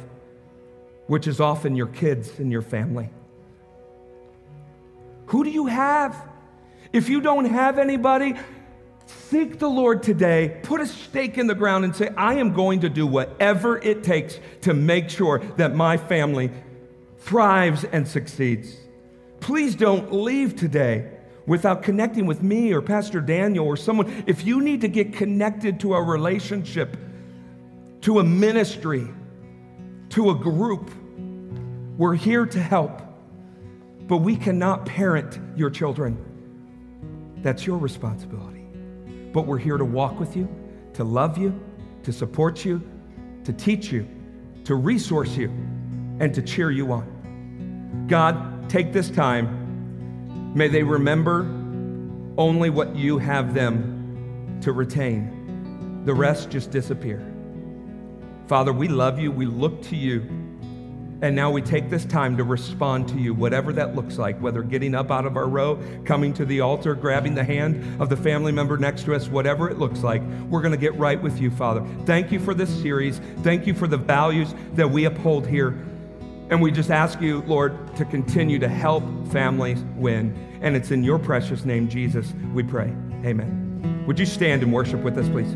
which 1.07 1.28
is 1.28 1.38
often 1.38 1.76
your 1.76 1.86
kids 1.86 2.40
and 2.40 2.51
your 2.51 2.62
family? 2.62 3.11
Who 5.26 5.45
do 5.45 5.51
you 5.51 5.66
have? 5.66 6.20
If 6.92 7.09
you 7.09 7.20
don't 7.20 7.45
have 7.45 7.78
anybody, 7.78 8.34
seek 9.07 9.61
the 9.61 9.70
Lord 9.70 10.03
today. 10.03 10.59
Put 10.64 10.80
a 10.80 10.86
stake 10.86 11.38
in 11.38 11.47
the 11.47 11.55
ground 11.55 11.84
and 11.84 11.95
say, 11.95 12.11
I 12.16 12.34
am 12.34 12.55
going 12.55 12.80
to 12.80 12.88
do 12.88 13.07
whatever 13.07 13.78
it 13.78 14.03
takes 14.03 14.40
to 14.62 14.74
make 14.74 15.11
sure 15.11 15.38
that 15.59 15.76
my 15.76 15.97
family 15.97 16.51
thrives 17.25 17.85
and 17.85 18.07
succeeds. 18.07 18.77
Please 19.41 19.75
don't 19.75 20.12
leave 20.12 20.55
today 20.57 21.11
without 21.47 21.83
connecting 21.83 22.27
with 22.27 22.43
me 22.43 22.70
or 22.72 22.83
Pastor 22.83 23.20
Daniel 23.20 23.66
or 23.66 23.79
someone. 23.79 24.25
If 24.27 24.45
you 24.45 24.61
need 24.61 24.83
to 24.83 24.89
get 24.89 25.14
connected 25.14 25.81
to 25.81 25.95
a 25.95 26.03
relationship, 26.03 26.99
to 28.03 28.18
a 28.18 28.25
ministry, 28.25 29.09
to 30.11 30.31
a 30.31 30.35
group, 30.35 30.91
we're 31.97 32.14
here 32.14 32.45
to 32.45 32.61
help. 32.61 33.01
But 34.07 34.18
we 34.18 34.37
cannot 34.37 34.85
parent 34.85 35.39
your 35.57 35.70
children. 35.70 36.18
That's 37.39 37.66
your 37.66 37.79
responsibility. 37.79 38.66
But 39.33 39.47
we're 39.47 39.59
here 39.59 39.79
to 39.79 39.85
walk 39.85 40.20
with 40.20 40.37
you, 40.37 40.47
to 40.93 41.05
love 41.05 41.39
you, 41.39 41.59
to 42.03 42.12
support 42.12 42.66
you, 42.66 42.83
to 43.45 43.53
teach 43.55 43.91
you, 43.91 44.07
to 44.64 44.75
resource 44.75 45.37
you, 45.37 45.49
and 46.20 46.35
to 46.35 46.43
cheer 46.43 46.70
you 46.70 46.93
on. 46.93 47.14
God, 48.07 48.68
take 48.68 48.92
this 48.92 49.11
time. 49.11 50.53
May 50.55 50.68
they 50.68 50.82
remember 50.82 51.40
only 52.36 52.70
what 52.70 52.95
you 52.95 53.18
have 53.18 53.55
them 53.55 54.59
to 54.62 54.72
retain. 54.72 56.03
The 56.05 56.14
rest 56.14 56.51
just 56.51 56.70
disappear. 56.70 57.24
Father, 58.47 58.72
we 58.72 58.88
love 58.88 59.18
you. 59.18 59.32
We 59.32 59.47
look 59.47 59.82
to 59.84 59.97
you. 59.97 60.20
And 61.22 61.34
now 61.34 61.51
we 61.51 61.62
take 61.62 61.88
this 61.88 62.05
time 62.05 62.36
to 62.36 62.45
respond 62.45 63.09
to 63.09 63.14
you, 63.18 63.32
whatever 63.32 63.72
that 63.72 63.95
looks 63.95 64.18
like, 64.18 64.38
whether 64.40 64.62
getting 64.62 64.95
up 64.95 65.11
out 65.11 65.24
of 65.24 65.36
our 65.38 65.49
row, 65.49 65.80
coming 66.05 66.34
to 66.34 66.45
the 66.45 66.61
altar, 66.61 66.95
grabbing 66.95 67.34
the 67.34 67.45
hand 67.45 68.01
of 68.03 68.11
the 68.11 68.16
family 68.16 68.53
member 68.53 68.76
next 68.76 69.05
to 69.05 69.14
us, 69.14 69.28
whatever 69.28 69.70
it 69.70 69.78
looks 69.78 70.03
like, 70.03 70.20
we're 70.51 70.61
going 70.61 70.72
to 70.72 70.78
get 70.78 70.95
right 70.97 71.22
with 71.22 71.40
you, 71.40 71.51
Father. 71.51 71.86
Thank 72.05 72.30
you 72.30 72.38
for 72.38 72.53
this 72.53 72.68
series. 72.82 73.20
Thank 73.42 73.66
you 73.66 73.72
for 73.72 73.86
the 73.86 73.97
values 73.97 74.55
that 74.74 74.90
we 74.90 75.07
uphold 75.07 75.47
here. 75.47 75.78
And 76.51 76.61
we 76.61 76.70
just 76.70 76.90
ask 76.90 77.20
you, 77.20 77.42
Lord, 77.42 77.97
to 77.97 78.05
continue 78.05 78.59
to 78.59 78.68
help 78.68 79.03
families 79.28 79.82
win. 79.97 80.36
And 80.61 80.76
it's 80.76 80.90
in 80.90 81.03
your 81.03 81.18
precious 81.18 81.64
name, 81.64 81.88
Jesus, 81.88 82.32
we 82.53 82.62
pray. 82.62 82.95
Amen. 83.24 84.05
Would 84.07 84.18
you 84.18 84.26
stand 84.26 84.62
and 84.62 84.72
worship 84.72 85.01
with 85.03 85.16
us, 85.18 85.28
please? 85.28 85.53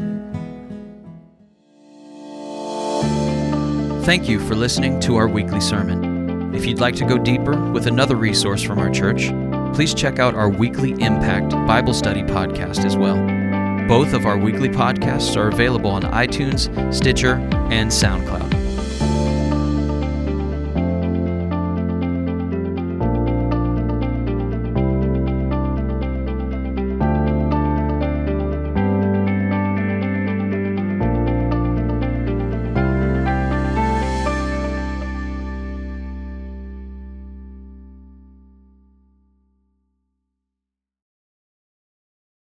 Thank 4.07 4.26
you 4.26 4.41
for 4.41 4.55
listening 4.55 5.01
to 5.01 5.16
our 5.16 5.28
weekly 5.28 5.61
sermon. 5.61 6.55
If 6.55 6.64
you'd 6.64 6.80
like 6.80 6.97
to 6.97 7.05
go 7.05 7.18
deeper 7.18 7.70
with 7.72 7.86
another 7.86 8.16
resource 8.16 8.62
from 8.62 8.78
our 8.78 8.89
church, 8.89 9.28
please 9.74 9.93
check 9.93 10.18
out 10.18 10.34
our 10.34 10.49
weekly 10.49 10.93
Impact 10.93 11.51
Bible 11.66 11.93
Study 11.93 12.22
podcast 12.22 12.86
as 12.86 12.97
well. 12.97 13.16
Both 13.86 14.14
of 14.14 14.24
our 14.24 14.39
weekly 14.39 14.70
podcasts 14.70 15.36
are 15.36 15.49
available 15.49 15.91
on 15.91 16.03
iTunes, 16.03 16.68
Stitcher, 16.93 17.34
and 17.70 17.91
SoundCloud. 17.91 18.47